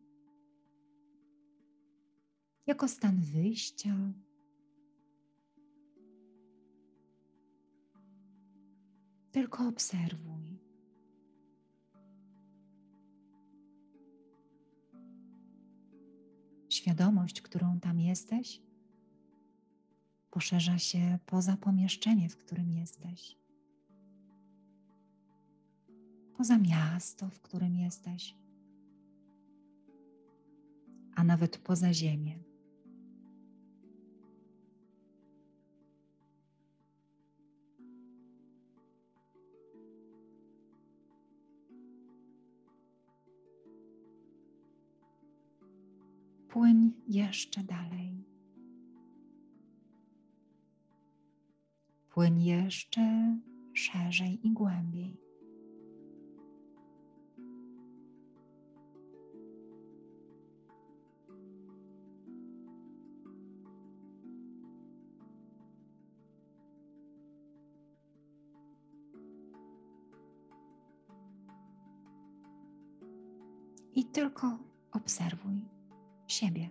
jako 2.66 2.89
stan 2.89 3.20
wyjścia. 3.20 4.12
Tylko 9.33 9.68
obserwuj. 9.68 10.55
Świadomość, 16.77 17.43
którą 17.43 17.81
tam 17.81 18.01
jesteś, 18.01 18.61
poszerza 20.31 20.79
się 20.79 21.18
poza 21.27 21.57
pomieszczenie, 21.57 22.29
w 22.29 22.37
którym 22.37 22.72
jesteś, 22.72 23.37
poza 26.37 26.59
miasto, 26.59 27.31
w 27.31 27.41
którym 27.41 27.77
jesteś, 27.77 28.37
a 31.14 31.24
nawet 31.24 31.59
poza 31.59 31.95
ziemię. 31.95 32.45
Płyń 46.57 46.92
jeszcze 47.09 47.62
dalej. 47.62 48.24
Płyń 52.09 52.42
jeszcze 52.42 53.36
szerzej 53.74 54.46
i 54.46 54.52
głębiej. 54.52 55.20
I 73.94 74.04
tylko 74.04 74.59
obserwuj 74.92 75.76
siebie. 76.33 76.70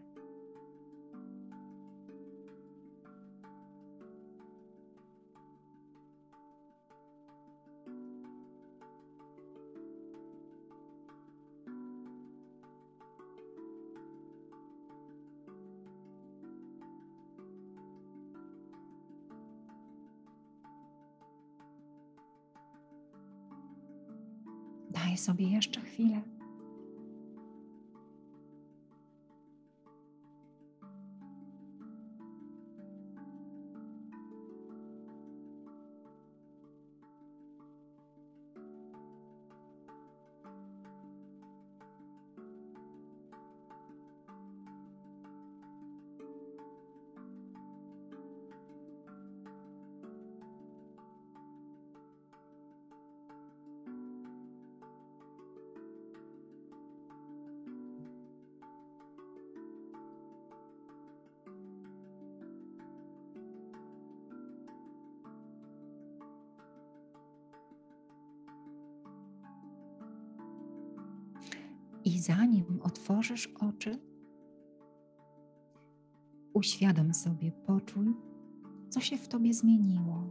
Daj 24.90 25.18
sobie 25.18 25.48
jeszcze 25.50 25.82
chwilę. 25.82 26.35
I 72.16 72.20
zanim 72.20 72.82
otworzysz 72.84 73.48
oczy, 73.60 74.00
uświadom 76.54 77.14
sobie, 77.14 77.52
poczuj, 77.52 78.14
co 78.90 79.02
się 79.02 79.18
w 79.18 79.28
tobie 79.28 79.54
zmieniło. 79.54 80.24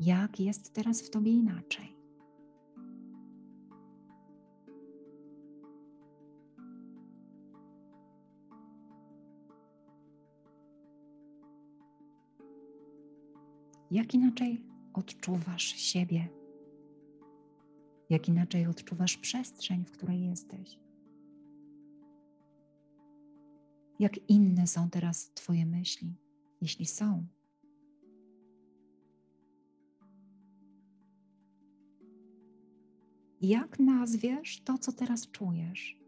Jak 0.00 0.40
jest 0.40 0.72
teraz 0.72 1.02
w 1.02 1.10
tobie 1.10 1.32
inaczej? 1.32 1.96
Jak 13.90 14.14
inaczej 14.14 14.64
odczuwasz 14.94 15.64
siebie? 15.64 16.43
Jak 18.10 18.28
inaczej 18.28 18.66
odczuwasz 18.66 19.16
przestrzeń, 19.16 19.84
w 19.84 19.90
której 19.90 20.24
jesteś. 20.24 20.78
Jak 23.98 24.30
inne 24.30 24.66
są 24.66 24.90
teraz 24.90 25.30
Twoje 25.34 25.66
myśli, 25.66 26.14
jeśli 26.60 26.86
są. 26.86 27.26
Jak 33.40 33.78
nazwiesz 33.78 34.60
to, 34.64 34.78
co 34.78 34.92
teraz 34.92 35.30
czujesz? 35.30 36.03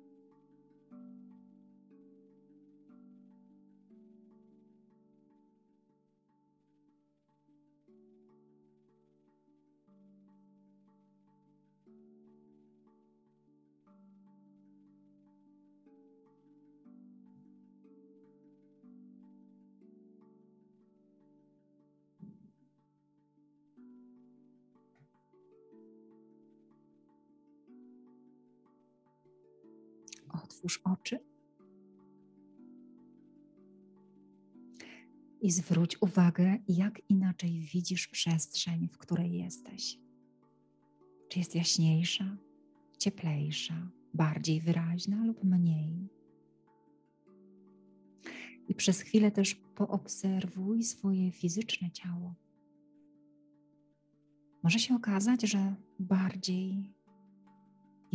Otwórz 30.67 30.81
oczy 30.85 31.19
i 35.41 35.51
zwróć 35.51 36.03
uwagę, 36.03 36.59
jak 36.69 37.03
inaczej 37.09 37.61
widzisz 37.61 38.09
przestrzeń, 38.09 38.89
w 38.89 38.99
której 38.99 39.33
jesteś. 39.33 39.99
Czy 41.29 41.39
jest 41.39 41.55
jaśniejsza, 41.55 42.37
cieplejsza, 42.99 43.91
bardziej 44.15 44.61
wyraźna 44.61 45.25
lub 45.25 45.45
mniej? 45.45 46.09
I 48.69 48.75
przez 48.75 49.01
chwilę 49.01 49.31
też 49.31 49.55
poobserwuj 49.55 50.83
swoje 50.83 51.33
fizyczne 51.33 51.91
ciało. 51.91 52.35
Może 54.63 54.79
się 54.79 54.95
okazać, 54.95 55.43
że 55.43 55.75
bardziej 55.99 56.96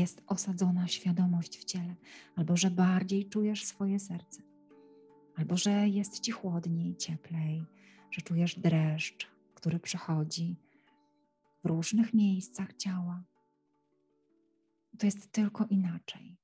jest 0.02 0.24
osadzona 0.28 0.88
świadomość 0.88 1.58
w 1.58 1.64
ciele, 1.64 1.96
albo 2.36 2.58
że 2.58 2.72
bardziej 2.72 3.30
czujesz 3.30 3.66
swoje 3.66 4.00
serce, 4.00 4.42
albo 5.36 5.58
że 5.58 5.88
jest 5.88 6.20
ci 6.20 6.32
chłodniej, 6.32 6.96
cieplej, 6.96 7.66
że 8.12 8.22
czujesz 8.22 8.60
dreszcz, 8.60 9.32
który 9.56 9.80
przechodzi 9.80 10.56
w 11.64 11.68
różnych 11.68 12.14
miejscach 12.14 12.74
ciała. 12.74 13.24
To 15.00 15.06
jest 15.06 15.32
tylko 15.32 15.66
inaczej. 15.66 16.38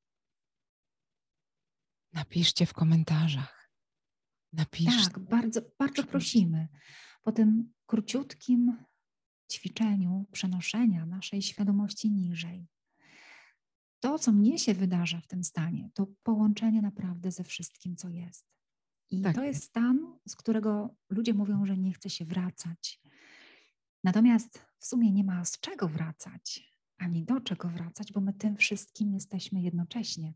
Napiszcie 2.14 2.66
w 2.66 2.74
komentarzach. 2.74 3.72
Napiszcie. 4.53 5.03
Tak, 5.03 5.20
bardzo, 5.20 5.62
bardzo 5.80 6.03
prosimy. 6.03 6.68
Po 7.24 7.32
tym 7.32 7.74
króciutkim 7.86 8.78
ćwiczeniu 9.51 10.26
przenoszenia 10.32 11.05
naszej 11.05 11.41
świadomości 11.41 12.12
niżej, 12.12 12.68
to, 14.08 14.20
co 14.20 14.32
mnie 14.32 14.60
się 14.60 14.74
wydarza 14.74 15.22
w 15.22 15.28
tym 15.28 15.43
stanie, 15.43 15.89
to 15.93 16.08
połączenie 16.24 16.82
naprawdę 16.82 17.32
ze 17.32 17.43
wszystkim, 17.43 17.95
co 17.95 18.10
jest. 18.10 18.45
I 19.10 19.22
tak. 19.22 19.36
to 19.36 19.43
jest 19.43 19.64
stan, 19.64 20.20
z 20.28 20.36
którego 20.36 20.95
ludzie 21.10 21.34
mówią, 21.34 21.66
że 21.66 21.78
nie 21.78 21.93
chce 21.93 22.10
się 22.10 22.26
wracać. 22.26 23.01
Natomiast 24.03 24.66
w 24.80 24.86
sumie 24.86 25.12
nie 25.12 25.24
ma 25.24 25.45
z 25.45 25.60
czego 25.60 25.88
wracać, 25.88 26.74
ani 26.97 27.24
do 27.24 27.41
czego 27.41 27.70
wracać, 27.70 28.12
bo 28.14 28.22
my 28.22 28.34
tym 28.34 28.55
wszystkim 28.55 29.14
jesteśmy 29.14 29.62
jednocześnie. 29.62 30.34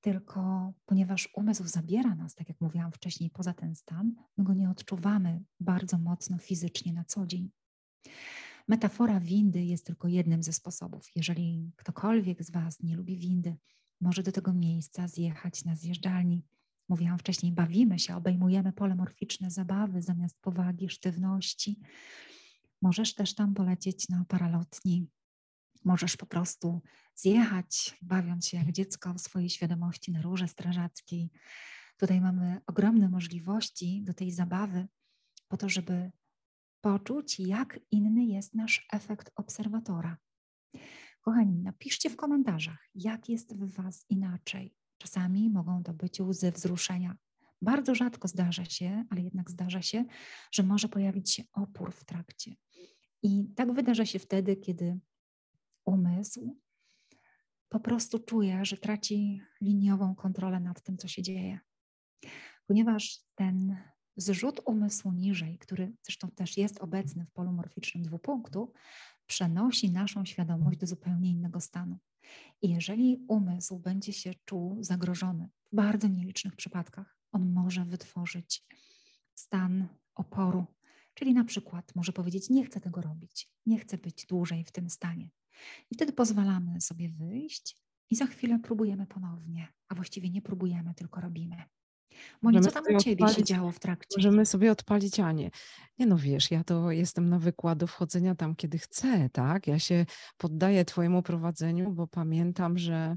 Tylko 0.00 0.72
ponieważ 0.86 1.28
umysł 1.34 1.66
zabiera 1.66 2.14
nas, 2.14 2.34
tak 2.34 2.48
jak 2.48 2.60
mówiłam 2.60 2.92
wcześniej, 2.92 3.30
poza 3.30 3.54
ten 3.54 3.74
stan, 3.74 4.14
my 4.36 4.44
go 4.44 4.54
nie 4.54 4.70
odczuwamy 4.70 5.44
bardzo 5.60 5.98
mocno 5.98 6.38
fizycznie 6.38 6.92
na 6.92 7.04
co 7.04 7.26
dzień. 7.26 7.50
Metafora 8.68 9.20
windy 9.20 9.64
jest 9.64 9.86
tylko 9.86 10.08
jednym 10.08 10.42
ze 10.42 10.52
sposobów. 10.52 11.10
Jeżeli 11.16 11.72
ktokolwiek 11.76 12.44
z 12.44 12.50
Was 12.50 12.82
nie 12.82 12.96
lubi 12.96 13.18
windy, 13.18 13.56
może 14.00 14.22
do 14.22 14.32
tego 14.32 14.52
miejsca 14.52 15.08
zjechać 15.08 15.64
na 15.64 15.76
zjeżdżalni 15.76 16.42
mówiłam 16.88 17.18
wcześniej, 17.18 17.52
bawimy 17.52 17.98
się, 17.98 18.16
obejmujemy 18.16 18.72
polemorficzne 18.72 19.50
zabawy 19.50 20.02
zamiast 20.02 20.40
powagi, 20.40 20.88
sztywności. 20.88 21.80
Możesz 22.82 23.14
też 23.14 23.34
tam 23.34 23.54
polecieć 23.54 24.08
na 24.08 24.24
paralotni. 24.28 25.06
Możesz 25.84 26.16
po 26.16 26.26
prostu 26.26 26.82
zjechać, 27.14 27.98
bawiąc 28.02 28.46
się 28.48 28.56
jak 28.56 28.72
dziecko 28.72 29.14
w 29.14 29.20
swojej 29.20 29.50
świadomości 29.50 30.12
na 30.12 30.22
rurze 30.22 30.48
strażackiej. 30.48 31.30
Tutaj 31.96 32.20
mamy 32.20 32.60
ogromne 32.66 33.08
możliwości 33.08 34.02
do 34.02 34.14
tej 34.14 34.32
zabawy, 34.32 34.88
po 35.48 35.56
to, 35.56 35.68
żeby 35.68 36.10
poczuć, 36.86 37.40
jak 37.40 37.80
inny 37.90 38.24
jest 38.24 38.54
nasz 38.54 38.86
efekt 38.92 39.30
obserwatora. 39.36 40.16
Kochani, 41.20 41.58
napiszcie 41.58 42.10
w 42.10 42.16
komentarzach, 42.16 42.88
jak 42.94 43.28
jest 43.28 43.56
w 43.56 43.74
Was 43.74 44.04
inaczej. 44.08 44.74
Czasami 44.98 45.50
mogą 45.50 45.82
to 45.82 45.94
być 45.94 46.20
łzy 46.20 46.52
wzruszenia. 46.52 47.16
Bardzo 47.62 47.94
rzadko 47.94 48.28
zdarza 48.28 48.64
się, 48.64 49.04
ale 49.10 49.22
jednak 49.22 49.50
zdarza 49.50 49.82
się, 49.82 50.04
że 50.52 50.62
może 50.62 50.88
pojawić 50.88 51.32
się 51.32 51.42
opór 51.52 51.92
w 51.92 52.04
trakcie. 52.04 52.54
I 53.22 53.44
tak 53.56 53.72
wydarza 53.72 54.06
się 54.06 54.18
wtedy, 54.18 54.56
kiedy 54.56 55.00
umysł 55.84 56.56
po 57.68 57.80
prostu 57.80 58.18
czuje, 58.18 58.64
że 58.64 58.76
traci 58.76 59.40
liniową 59.60 60.14
kontrolę 60.14 60.60
nad 60.60 60.82
tym, 60.82 60.98
co 60.98 61.08
się 61.08 61.22
dzieje. 61.22 61.60
Ponieważ 62.66 63.20
ten 63.34 63.76
zrzut 64.16 64.60
umysłu 64.64 65.12
niżej, 65.12 65.58
który 65.58 65.92
zresztą 66.02 66.30
też 66.30 66.56
jest 66.56 66.78
obecny 66.78 67.24
w 67.24 67.30
polumorficznym 67.30 68.02
dwupunktu, 68.02 68.72
przenosi 69.26 69.90
naszą 69.90 70.24
świadomość 70.24 70.78
do 70.78 70.86
zupełnie 70.86 71.30
innego 71.30 71.60
stanu. 71.60 71.98
I 72.62 72.68
jeżeli 72.68 73.24
umysł 73.28 73.78
będzie 73.78 74.12
się 74.12 74.34
czuł 74.44 74.76
zagrożony 74.80 75.48
w 75.72 75.76
bardzo 75.76 76.08
nielicznych 76.08 76.56
przypadkach, 76.56 77.18
on 77.32 77.52
może 77.52 77.84
wytworzyć 77.84 78.64
stan 79.34 79.88
oporu, 80.14 80.66
czyli 81.14 81.34
na 81.34 81.44
przykład 81.44 81.94
może 81.94 82.12
powiedzieć: 82.12 82.50
Nie 82.50 82.64
chcę 82.64 82.80
tego 82.80 83.00
robić, 83.00 83.50
nie 83.66 83.78
chcę 83.78 83.98
być 83.98 84.26
dłużej 84.26 84.64
w 84.64 84.72
tym 84.72 84.90
stanie. 84.90 85.30
I 85.90 85.94
wtedy 85.94 86.12
pozwalamy 86.12 86.80
sobie 86.80 87.08
wyjść 87.08 87.76
i 88.10 88.16
za 88.16 88.26
chwilę 88.26 88.58
próbujemy 88.58 89.06
ponownie, 89.06 89.68
a 89.88 89.94
właściwie 89.94 90.30
nie 90.30 90.42
próbujemy, 90.42 90.94
tylko 90.94 91.20
robimy. 91.20 91.56
Moni, 92.42 92.60
co 92.60 92.70
tam 92.70 92.84
u 92.84 92.98
Ciebie 92.98 93.24
odpalić, 93.24 93.36
się 93.36 93.54
działo 93.54 93.72
w 93.72 93.78
trakcie? 93.78 94.16
Możemy 94.18 94.46
sobie 94.46 94.72
odpalić 94.72 95.20
Anię. 95.20 95.50
Nie 95.98 96.06
no 96.06 96.16
wiesz, 96.16 96.50
ja 96.50 96.64
to 96.64 96.90
jestem 96.90 97.28
na 97.28 97.38
wykładu 97.38 97.86
wchodzenia 97.86 98.34
tam, 98.34 98.56
kiedy 98.56 98.78
chcę, 98.78 99.30
tak? 99.32 99.66
Ja 99.66 99.78
się 99.78 100.06
poddaję 100.36 100.84
Twojemu 100.84 101.22
prowadzeniu, 101.22 101.90
bo 101.90 102.06
pamiętam, 102.06 102.78
że 102.78 103.16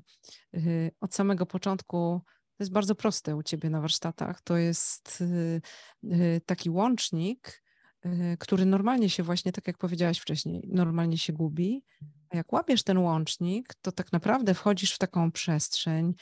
yy, 0.53 0.91
od 1.01 1.15
samego 1.15 1.45
początku 1.45 2.21
to 2.57 2.63
jest 2.63 2.71
bardzo 2.71 2.95
proste 2.95 3.35
u 3.35 3.43
Ciebie 3.43 3.69
na 3.69 3.81
warsztatach. 3.81 4.41
To 4.41 4.57
jest 4.57 5.21
yy, 5.21 5.61
yy, 6.03 6.41
taki 6.45 6.69
łącznik, 6.69 7.63
y, 8.05 8.37
który 8.39 8.65
normalnie 8.65 9.09
się 9.09 9.23
właśnie, 9.23 9.51
tak 9.51 9.67
jak 9.67 9.77
powiedziałaś 9.77 10.19
wcześniej, 10.19 10.69
normalnie 10.73 11.17
się 11.17 11.33
gubi. 11.33 11.83
A 12.29 12.37
jak 12.37 12.53
łapiesz 12.53 12.83
ten 12.83 12.97
łącznik, 12.97 13.73
to 13.81 13.91
tak 13.91 14.11
naprawdę 14.11 14.53
wchodzisz 14.53 14.93
w 14.93 14.97
taką 14.97 15.31
przestrzeń, 15.31 16.13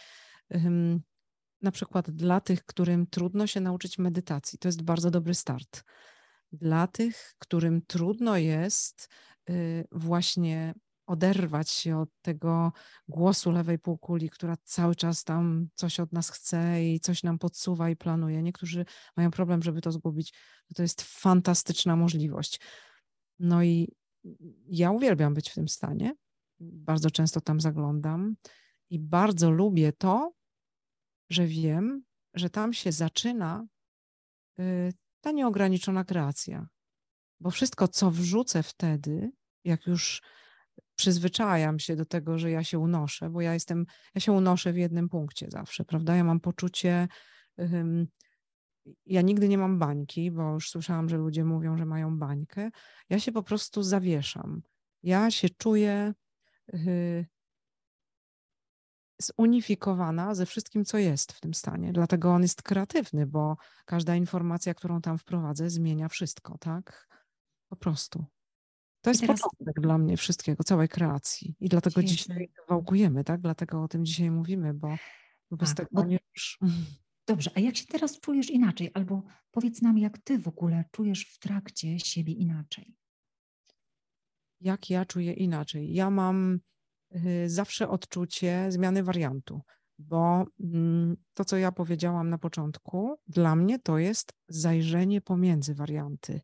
na 1.62 1.72
przykład 1.72 2.12
dla 2.12 2.41
tych, 2.41 2.66
którym 2.66 3.08
trudno 3.08 3.47
się 3.47 3.62
nauczyć 3.62 3.97
medytacji, 3.97 4.60
to 4.60 4.68
jest 4.68 4.82
bardzo 4.82 5.12
dobry 5.12 5.34
start. 5.34 5.84
Dla 6.51 6.88
tych, 6.88 7.36
którym 7.39 7.82
trudno 7.82 8.38
jest 8.38 9.10
y, 9.49 9.88
właśnie 9.91 10.74
oderwać 11.08 11.70
się 11.70 11.97
od 11.97 12.10
tego 12.22 12.72
głosu 13.08 13.51
lewej 13.51 13.80
półkuli, 13.80 14.30
która 14.30 14.58
cały 14.64 14.95
czas 14.95 15.24
tam 15.24 15.68
coś 15.76 15.99
od 15.99 16.14
nas 16.14 16.30
chce 16.30 16.86
i 16.86 16.99
coś 16.99 17.24
nam 17.24 17.39
podsuwa 17.39 17.89
i 17.89 17.95
planuje. 17.95 18.43
Niektórzy 18.43 18.86
mają 19.18 19.32
problem, 19.32 19.64
żeby 19.64 19.82
to 19.82 19.91
zgubić. 19.91 20.34
To 20.76 20.82
jest 20.82 21.01
fantastyczna 21.01 21.95
możliwość. 21.95 22.60
No 23.39 23.64
i 23.64 23.95
ja 24.68 24.91
uwielbiam 24.91 25.34
być 25.34 25.49
w 25.49 25.53
tym 25.53 25.68
stanie. 25.68 26.16
Bardzo 26.60 27.12
często 27.12 27.41
tam 27.41 27.62
zaglądam 27.62 28.36
i 28.89 28.99
bardzo 28.99 29.51
lubię 29.51 29.93
to, 29.93 30.32
że 31.30 31.47
wiem, 31.47 32.03
że 32.34 32.49
tam 32.49 32.73
się 32.73 32.91
zaczyna 32.91 33.67
y, 34.59 34.93
ta 35.21 35.32
nieograniczona 35.32 36.03
kreacja. 36.03 36.67
Bo 37.39 37.51
wszystko, 37.51 37.88
co 37.88 38.11
wrzucę 38.11 38.63
wtedy, 38.63 39.32
jak 39.63 39.88
już 39.88 40.21
przyzwyczajam 40.95 41.80
się 41.80 41.95
do 41.95 42.05
tego, 42.05 42.38
że 42.38 42.51
ja 42.51 42.63
się 42.63 42.80
unoszę, 42.80 43.30
bo 43.30 43.41
ja 43.41 43.53
jestem, 43.53 43.86
ja 44.15 44.21
się 44.21 44.32
unoszę 44.32 44.73
w 44.73 44.78
jednym 44.78 45.09
punkcie 45.09 45.47
zawsze, 45.49 45.86
prawda? 45.86 46.15
Ja 46.15 46.23
mam 46.23 46.39
poczucie, 46.39 47.07
ja 49.05 49.21
nigdy 49.21 49.49
nie 49.49 49.57
mam 49.57 49.80
bańki, 49.80 50.32
bo 50.32 50.53
już 50.53 50.69
słyszałam, 50.69 51.09
że 51.09 51.17
ludzie 51.17 51.43
mówią, 51.43 51.78
że 51.78 51.86
mają 51.86 52.17
bańkę. 52.17 52.69
Ja 53.09 53.19
się 53.19 53.32
po 53.32 53.43
prostu 53.43 53.84
zawieszam. 53.84 54.61
Ja 55.03 55.32
się 55.32 55.49
czuję 55.49 56.13
y, 56.73 57.25
zunifikowana 59.22 60.36
ze 60.36 60.45
wszystkim, 60.45 60.86
co 60.86 60.97
jest 60.97 61.32
w 61.32 61.39
tym 61.39 61.53
stanie. 61.53 61.93
Dlatego 61.93 62.34
on 62.34 62.41
jest 62.41 62.61
kreatywny, 62.61 63.26
bo 63.26 63.57
każda 63.86 64.15
informacja, 64.15 64.74
którą 64.74 65.01
tam 65.01 65.18
wprowadzę, 65.18 65.70
zmienia 65.70 66.09
wszystko, 66.09 66.57
tak? 66.57 67.07
Po 67.70 67.76
prostu. 67.76 68.26
To 69.01 69.09
jest 69.09 69.22
teraz... 69.22 69.41
początek 69.41 69.82
dla 69.82 69.97
mnie 69.97 70.18
wszystkiego, 70.18 70.63
całej 70.63 70.89
kreacji. 70.89 71.55
I 71.59 71.70
dlatego 71.70 72.01
Świetnie. 72.01 72.18
dzisiaj 72.18 72.49
wałkujemy, 72.70 73.24
tak? 73.24 73.41
Dlatego 73.41 73.84
o 73.84 73.88
tym 73.88 74.05
dzisiaj 74.05 74.32
mówimy, 74.32 74.74
bo, 74.74 74.95
bo 75.51 75.57
bez 75.57 75.70
tak, 75.70 75.89
tego 75.89 76.01
bo... 76.01 76.07
nie 76.07 76.20
już... 76.36 76.59
Dobrze, 77.28 77.51
a 77.55 77.59
jak 77.59 77.78
się 77.78 77.86
teraz 77.86 78.20
czujesz 78.20 78.49
inaczej? 78.49 78.91
Albo 78.93 79.24
powiedz 79.51 79.82
nam, 79.82 79.97
jak 79.97 80.18
ty 80.18 80.39
w 80.39 80.47
ogóle 80.47 80.84
czujesz 80.91 81.26
w 81.26 81.39
trakcie 81.39 81.99
siebie 81.99 82.34
inaczej? 82.34 82.95
Jak 84.61 84.89
ja 84.89 85.05
czuję 85.05 85.34
inaczej? 85.34 85.93
Ja 85.93 86.09
mam 86.09 86.59
zawsze 87.45 87.89
odczucie 87.89 88.72
zmiany 88.72 89.03
wariantu, 89.03 89.62
bo 89.99 90.45
mm, 90.60 91.18
to, 91.34 91.45
co 91.45 91.58
ja 91.58 91.72
powiedziałam 91.72 92.30
na 92.30 92.38
początku, 92.38 93.16
dla 93.28 93.55
mnie 93.55 93.80
to 93.80 93.97
jest 93.97 94.34
zajrzenie 94.47 95.22
pomiędzy 95.22 95.76
warianty. 95.76 96.41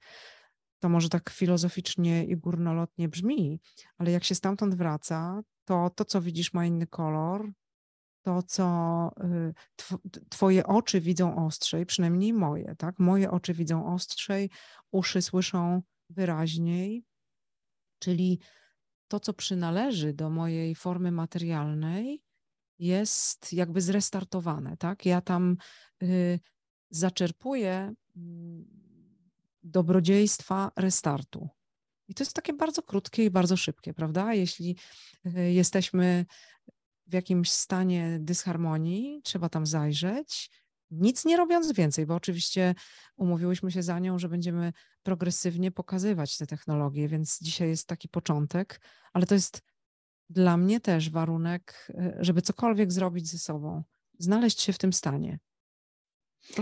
To 0.80 0.90
może 0.90 1.10
tak 1.10 1.30
filozoficznie 1.30 2.26
i 2.26 2.38
górnolotnie 2.38 3.10
brzmi, 3.10 3.60
ale 3.98 4.12
jak 4.12 4.24
się 4.24 4.36
stamtąd 4.36 4.76
wraca, 4.76 5.42
to 5.66 5.90
to, 5.90 6.06
co 6.06 6.22
widzisz, 6.22 6.54
ma 6.54 6.66
inny 6.66 6.88
kolor, 6.88 7.52
to, 8.22 8.44
co 8.44 9.12
y, 9.24 9.54
Twoje 10.30 10.68
oczy 10.68 11.02
widzą 11.02 11.46
ostrzej, 11.46 11.86
przynajmniej 11.86 12.34
moje, 12.34 12.76
tak? 12.78 13.00
Moje 13.00 13.32
oczy 13.32 13.54
widzą 13.54 13.94
ostrzej, 13.94 14.50
uszy 14.92 15.22
słyszą 15.22 15.82
wyraźniej, 16.10 17.04
czyli 18.00 18.40
to, 19.14 19.20
co 19.20 19.34
przynależy 19.34 20.14
do 20.14 20.30
mojej 20.30 20.76
formy 20.76 21.12
materialnej, 21.12 22.24
jest 22.80 23.54
jakby 23.54 23.82
zrestartowane, 23.82 24.78
tak? 24.78 25.06
Ja 25.06 25.22
tam 25.22 25.58
y, 26.04 26.40
zaczerpuję 26.90 27.94
y, 28.18 28.20
dobrodziejstwa 29.64 30.72
restartu. 30.76 31.50
I 32.08 32.14
to 32.14 32.24
jest 32.24 32.34
takie 32.34 32.54
bardzo 32.54 32.84
krótkie 32.84 33.26
i 33.26 33.30
bardzo 33.30 33.58
szybkie, 33.58 33.94
prawda? 33.94 34.34
Jeśli 34.34 34.78
y, 35.26 35.52
jesteśmy 35.52 36.26
w 37.08 37.14
jakimś 37.14 37.52
stanie 37.52 38.18
dysharmonii, 38.20 39.22
trzeba 39.24 39.50
tam 39.50 39.66
zajrzeć, 39.66 40.50
nic 40.94 41.26
nie 41.26 41.38
robiąc 41.38 41.72
więcej, 41.72 42.06
bo 42.06 42.16
oczywiście 42.16 42.76
umówiłyśmy 43.18 43.72
się 43.72 43.84
za 43.84 44.00
nią, 44.00 44.20
że 44.20 44.30
będziemy 44.30 44.74
progresywnie 45.04 45.72
pokazywać 45.72 46.38
te 46.38 46.48
technologie, 46.48 47.08
więc 47.08 47.40
dzisiaj 47.42 47.70
jest 47.70 47.88
taki 47.88 48.10
początek, 48.10 48.82
ale 49.14 49.26
to 49.26 49.34
jest 49.34 49.62
dla 50.30 50.58
mnie 50.58 50.80
też 50.80 51.10
warunek, 51.10 51.88
e, 51.90 52.18
żeby 52.20 52.42
cokolwiek 52.42 52.92
zrobić 52.92 53.30
ze 53.30 53.40
sobą, 53.40 53.84
znaleźć 54.20 54.62
się 54.62 54.74
w 54.74 54.78
tym 54.78 54.94
stanie. 54.94 55.40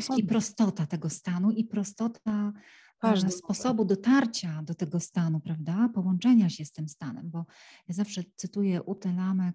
Są... 0.01 0.15
I 0.15 0.23
prostota 0.23 0.86
tego 0.86 1.09
stanu, 1.09 1.51
i 1.51 1.65
prostota 1.65 2.32
e, 2.32 2.61
Każdy 3.01 3.32
sposobu 3.32 3.86
dotarcia 3.86 4.63
do 4.63 4.75
tego 4.75 4.99
stanu, 4.99 5.39
prawda? 5.39 5.89
Połączenia 5.93 6.49
się 6.49 6.65
z 6.65 6.71
tym 6.71 6.89
stanem, 6.89 7.29
bo 7.29 7.45
ja 7.88 7.93
zawsze 7.95 8.23
cytuję 8.36 8.84
Ute 8.84 9.13
Lama, 9.13 9.51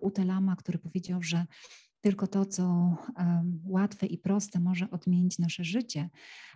Ute 0.00 0.24
Lama 0.24 0.56
który 0.56 0.78
powiedział, 0.78 1.22
że 1.22 1.46
tylko 2.02 2.26
to, 2.26 2.46
co 2.46 2.96
łatwe 3.64 4.06
i 4.06 4.18
proste 4.18 4.60
może 4.60 4.90
odmienić 4.90 5.38
nasze 5.38 5.64
życie. 5.64 6.10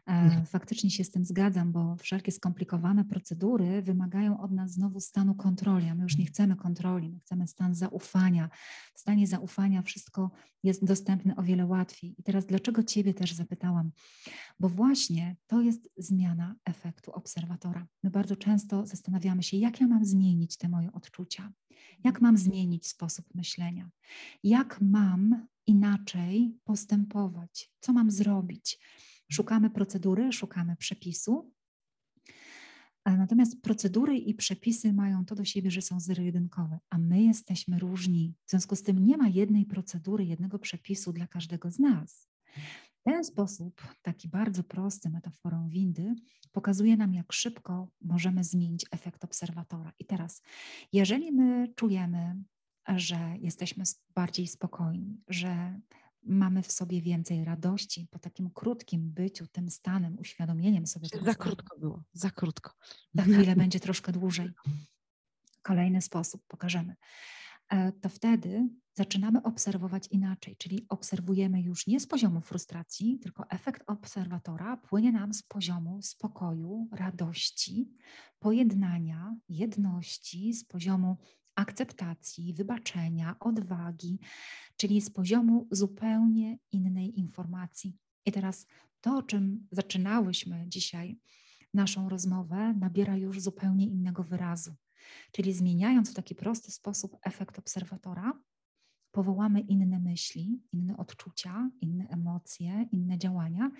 E, 0.06 0.12
mhm. 0.12 0.46
Faktycznie 0.46 0.90
się 0.90 1.04
z 1.04 1.10
tym 1.10 1.24
zgadzam, 1.24 1.72
bo 1.72 1.96
wszelkie 1.96 2.32
skomplikowane 2.32 3.04
procedury 3.04 3.82
wymagają 3.82 4.40
od 4.40 4.52
nas 4.52 4.72
znowu 4.72 5.00
stanu 5.00 5.34
kontroli, 5.34 5.88
a 5.88 5.94
my 5.94 6.02
już 6.02 6.18
nie 6.18 6.26
chcemy 6.26 6.56
kontroli, 6.56 7.10
my 7.10 7.20
chcemy 7.20 7.46
stan 7.46 7.74
zaufania. 7.74 8.50
W 8.94 9.00
stanie 9.00 9.26
zaufania 9.26 9.82
wszystko 9.82 10.30
jest 10.62 10.84
dostępne 10.84 11.36
o 11.36 11.42
wiele 11.42 11.66
łatwiej. 11.66 12.14
I 12.18 12.22
teraz 12.22 12.46
dlaczego 12.46 12.82
Ciebie 12.82 13.14
też 13.14 13.32
zapytałam? 13.32 13.90
Bo 14.60 14.68
właśnie 14.68 15.36
to 15.46 15.60
jest 15.60 15.88
zmiana 15.96 16.54
efektu 16.64 17.12
obserwatora. 17.12 17.86
My 18.02 18.10
bardzo 18.10 18.36
często 18.36 18.86
zastanawiamy 18.86 19.42
się, 19.42 19.56
jak 19.56 19.80
ja 19.80 19.86
mam 19.86 20.04
zmienić 20.04 20.56
te 20.56 20.68
moje 20.68 20.92
odczucia, 20.92 21.52
jak 22.04 22.20
mam 22.20 22.36
zmienić 22.36 22.86
sposób 22.86 23.34
myślenia, 23.34 23.90
jak 24.42 24.80
mam 24.80 25.46
inaczej 25.66 26.58
postępować, 26.64 27.72
co 27.80 27.92
mam 27.92 28.10
zrobić. 28.10 28.78
Szukamy 29.32 29.70
procedury, 29.70 30.32
szukamy 30.32 30.76
przepisu. 30.76 31.52
Natomiast 33.06 33.62
procedury 33.62 34.18
i 34.18 34.34
przepisy 34.34 34.92
mają 34.92 35.24
to 35.24 35.34
do 35.34 35.44
siebie, 35.44 35.70
że 35.70 35.82
są 35.82 36.00
zero-jedynkowe, 36.00 36.78
a 36.90 36.98
my 36.98 37.22
jesteśmy 37.22 37.78
różni. 37.78 38.34
W 38.46 38.50
związku 38.50 38.76
z 38.76 38.82
tym 38.82 39.06
nie 39.06 39.16
ma 39.16 39.28
jednej 39.28 39.64
procedury, 39.64 40.24
jednego 40.24 40.58
przepisu 40.58 41.12
dla 41.12 41.26
każdego 41.26 41.70
z 41.70 41.78
nas. 41.78 42.28
W 43.06 43.08
ten 43.08 43.24
sposób, 43.24 43.82
taki 44.02 44.28
bardzo 44.28 44.64
prosty 44.64 45.10
metaforą 45.10 45.68
windy, 45.68 46.14
pokazuje 46.52 46.96
nam, 46.96 47.14
jak 47.14 47.32
szybko 47.32 47.88
możemy 48.00 48.44
zmienić 48.44 48.86
efekt 48.90 49.24
obserwatora. 49.24 49.92
I 49.98 50.04
teraz, 50.04 50.42
jeżeli 50.92 51.32
my 51.32 51.72
czujemy, 51.76 52.36
że 52.88 53.34
jesteśmy 53.40 53.84
bardziej 54.14 54.46
spokojni, 54.46 55.20
że 55.28 55.80
mamy 56.22 56.62
w 56.62 56.72
sobie 56.72 57.02
więcej 57.02 57.44
radości 57.44 58.08
po 58.10 58.18
takim 58.18 58.50
krótkim 58.50 59.10
byciu 59.10 59.46
tym 59.46 59.70
stanem, 59.70 60.18
uświadomieniem 60.18 60.86
sobie. 60.86 61.08
Za 61.08 61.18
stanu. 61.18 61.34
krótko 61.38 61.78
było, 61.78 62.02
za 62.12 62.30
krótko. 62.30 62.72
Za 63.14 63.22
chwilę 63.32 63.56
będzie 63.56 63.80
troszkę 63.80 64.12
dłużej. 64.12 64.50
Kolejny 65.62 66.02
sposób 66.02 66.42
pokażemy. 66.48 66.96
E, 67.68 67.92
to 67.92 68.08
wtedy 68.08 68.68
zaczynamy 68.96 69.42
obserwować 69.42 70.08
inaczej, 70.10 70.56
czyli 70.56 70.86
obserwujemy 70.88 71.62
już 71.62 71.86
nie 71.86 72.00
z 72.00 72.06
poziomu 72.06 72.40
frustracji, 72.40 73.18
tylko 73.18 73.50
efekt 73.50 73.82
obserwatora 73.86 74.76
płynie 74.76 75.12
nam 75.12 75.34
z 75.34 75.42
poziomu 75.42 76.02
spokoju, 76.02 76.88
radości, 76.92 77.90
pojednania, 78.38 79.36
jedności, 79.48 80.52
z 80.52 80.64
poziomu 80.64 81.16
akceptacji, 81.54 82.54
wybaczenia, 82.54 83.36
odwagi, 83.40 84.18
czyli 84.76 85.00
z 85.00 85.10
poziomu 85.10 85.68
zupełnie 85.70 86.58
innej 86.72 87.18
informacji. 87.18 87.96
I 88.26 88.32
teraz 88.32 88.66
to, 89.00 89.16
o 89.16 89.22
czym 89.22 89.68
zaczynałyśmy 89.70 90.64
dzisiaj 90.68 91.20
naszą 91.74 92.08
rozmowę, 92.08 92.74
nabiera 92.74 93.16
już 93.16 93.40
zupełnie 93.40 93.86
innego 93.86 94.22
wyrazu. 94.22 94.74
Czyli 95.32 95.52
zmieniając 95.52 96.10
w 96.10 96.14
taki 96.14 96.34
prosty 96.34 96.70
sposób 96.70 97.16
efekt 97.22 97.58
obserwatora, 97.58 98.32
powołamy 99.16 99.60
inne 99.60 100.00
myśli, 100.00 100.60
inne 100.72 100.96
odczucia, 100.96 101.70
inne 101.80 102.08
emocje, 102.08 102.88
inne 102.92 103.18
działania 103.18 103.70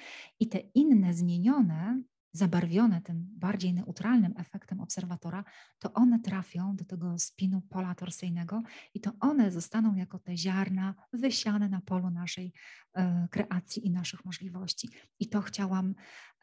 i 0.41 0.49
te 0.49 0.59
inne 0.59 1.15
zmienione 1.15 2.03
zabarwione 2.33 3.03
tym 3.03 3.27
bardziej 3.31 3.75
neutralnym 3.75 4.35
efektem 4.37 4.81
obserwatora, 4.81 5.45
to 5.79 5.93
one 5.93 6.21
trafią 6.21 6.77
do 6.77 6.85
tego 6.85 7.19
spinu 7.19 7.61
pola 7.61 7.95
torsyjnego 7.95 8.63
i 8.95 9.01
to 9.01 9.13
one 9.21 9.51
zostaną 9.51 9.95
jako 9.95 10.19
te 10.19 10.37
ziarna 10.37 10.95
wysiane 11.13 11.69
na 11.69 11.81
polu 11.81 12.11
naszej 12.11 12.53
e, 12.95 13.29
kreacji 13.31 13.87
i 13.87 13.91
naszych 13.91 14.25
możliwości. 14.25 14.89
I 15.19 15.29
to 15.29 15.41
chciałam 15.43 15.95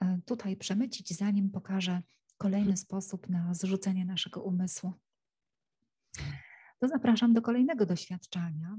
e, 0.01 0.19
tutaj 0.25 0.57
przemycić, 0.57 1.17
zanim 1.17 1.49
pokażę 1.49 2.01
kolejny 2.37 2.77
sposób 2.77 3.29
na 3.29 3.53
zrzucenie 3.53 4.05
naszego 4.05 4.43
umysłu. 4.43 4.93
To 6.83 6.87
zapraszam 6.87 7.33
do 7.33 7.41
kolejnego 7.41 7.85
doświadczenia. 7.85 8.77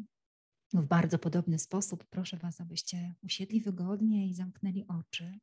W 0.72 0.86
bardzo 0.86 1.18
podobny 1.18 1.58
sposób 1.58 2.04
proszę 2.04 2.36
Was, 2.36 2.60
abyście 2.60 3.14
usiedli 3.22 3.60
wygodnie 3.60 4.28
i 4.28 4.34
zamknęli 4.34 4.84
oczy. 4.88 5.38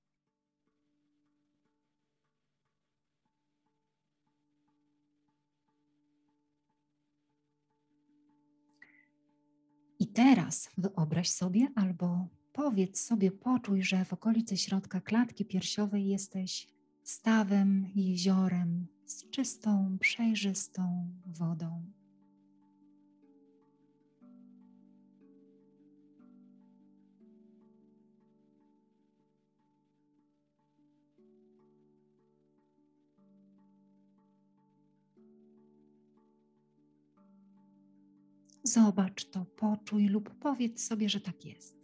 I 9.99 10.07
teraz 10.07 10.69
wyobraź 10.77 11.29
sobie 11.29 11.67
albo 11.75 12.27
powiedz 12.53 13.01
sobie, 13.01 13.31
poczuj, 13.31 13.83
że 13.83 14.05
w 14.05 14.13
okolicy 14.13 14.57
środka 14.57 15.01
klatki 15.01 15.45
piersiowej 15.45 16.07
jesteś 16.07 16.67
stawem, 17.03 17.91
jeziorem 17.95 18.87
z 19.05 19.29
czystą, 19.29 19.97
przejrzystą 19.99 21.09
wodą. 21.25 22.00
Zobacz 38.63 39.25
to, 39.25 39.45
poczuj 39.45 40.07
lub 40.07 40.29
powiedz 40.29 40.87
sobie, 40.87 41.09
że 41.09 41.21
tak 41.21 41.45
jest. 41.45 41.81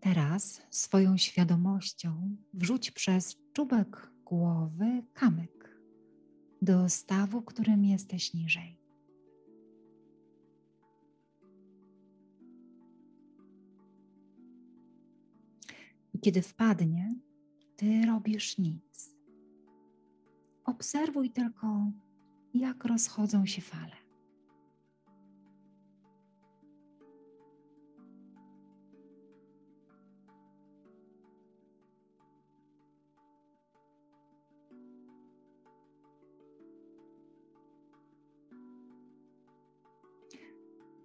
Teraz 0.00 0.62
swoją 0.70 1.16
świadomością 1.16 2.36
wrzuć 2.54 2.90
przez 2.90 3.36
czubek 3.52 4.10
głowy 4.24 5.02
kamyk 5.14 5.80
do 6.62 6.88
stawu, 6.88 7.42
którym 7.42 7.84
jesteś 7.84 8.34
niżej. 8.34 8.85
I 16.16 16.18
kiedy 16.18 16.42
wpadnie, 16.42 17.14
ty 17.76 18.06
robisz 18.06 18.58
nic. 18.58 19.14
Obserwuj 20.64 21.30
tylko, 21.30 21.92
jak 22.54 22.84
rozchodzą 22.84 23.46
się 23.46 23.62
fale. 23.62 23.96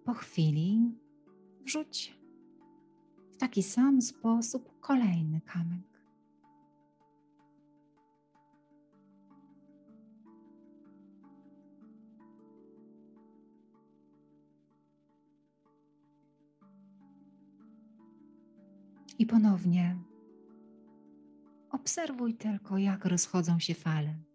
Po 0.05 0.13
chwili 0.13 0.95
wrzuć 1.65 2.20
taki 3.41 3.63
sam 3.63 4.01
sposób 4.01 4.79
kolejny 4.79 5.41
kamyk. 5.41 6.01
I 19.19 19.25
ponownie 19.25 19.97
obserwuj 21.71 22.33
tylko, 22.33 22.77
jak 22.77 23.05
rozchodzą 23.05 23.59
się 23.59 23.73
fale. 23.73 24.30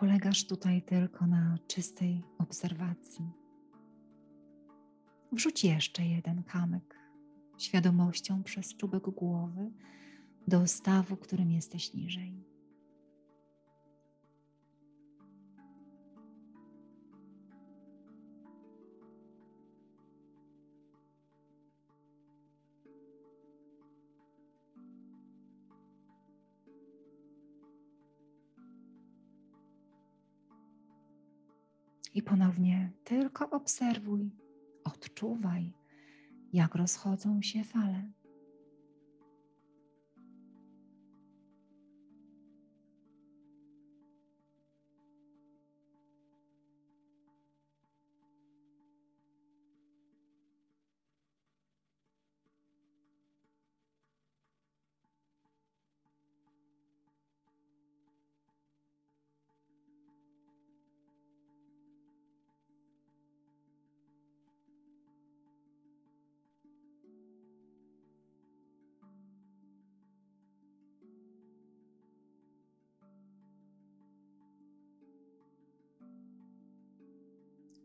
Polegasz 0.00 0.46
tutaj 0.46 0.82
tylko 0.82 1.26
na 1.26 1.58
czystej 1.66 2.22
obserwacji. 2.38 3.30
Wrzuć 5.32 5.64
jeszcze 5.64 6.06
jeden 6.06 6.42
kamyk 6.42 6.98
świadomością 7.58 8.42
przez 8.42 8.76
czubek 8.76 9.02
głowy 9.10 9.70
do 10.48 10.66
stawu, 10.66 11.16
którym 11.16 11.50
jesteś 11.50 11.94
niżej. 11.94 12.44
I 32.20 32.22
ponownie 32.22 32.92
tylko 33.04 33.50
obserwuj, 33.50 34.30
odczuwaj, 34.84 35.72
jak 36.52 36.74
rozchodzą 36.74 37.42
się 37.42 37.64
fale. 37.64 38.10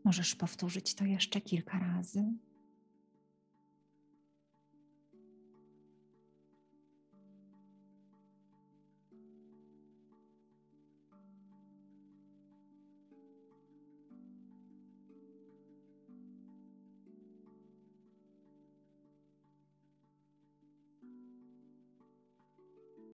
Możesz 0.06 0.34
powtórzyć 0.34 0.94
to 0.94 1.04
jeszcze 1.04 1.40
kilka 1.40 1.78
razy. 1.78 2.24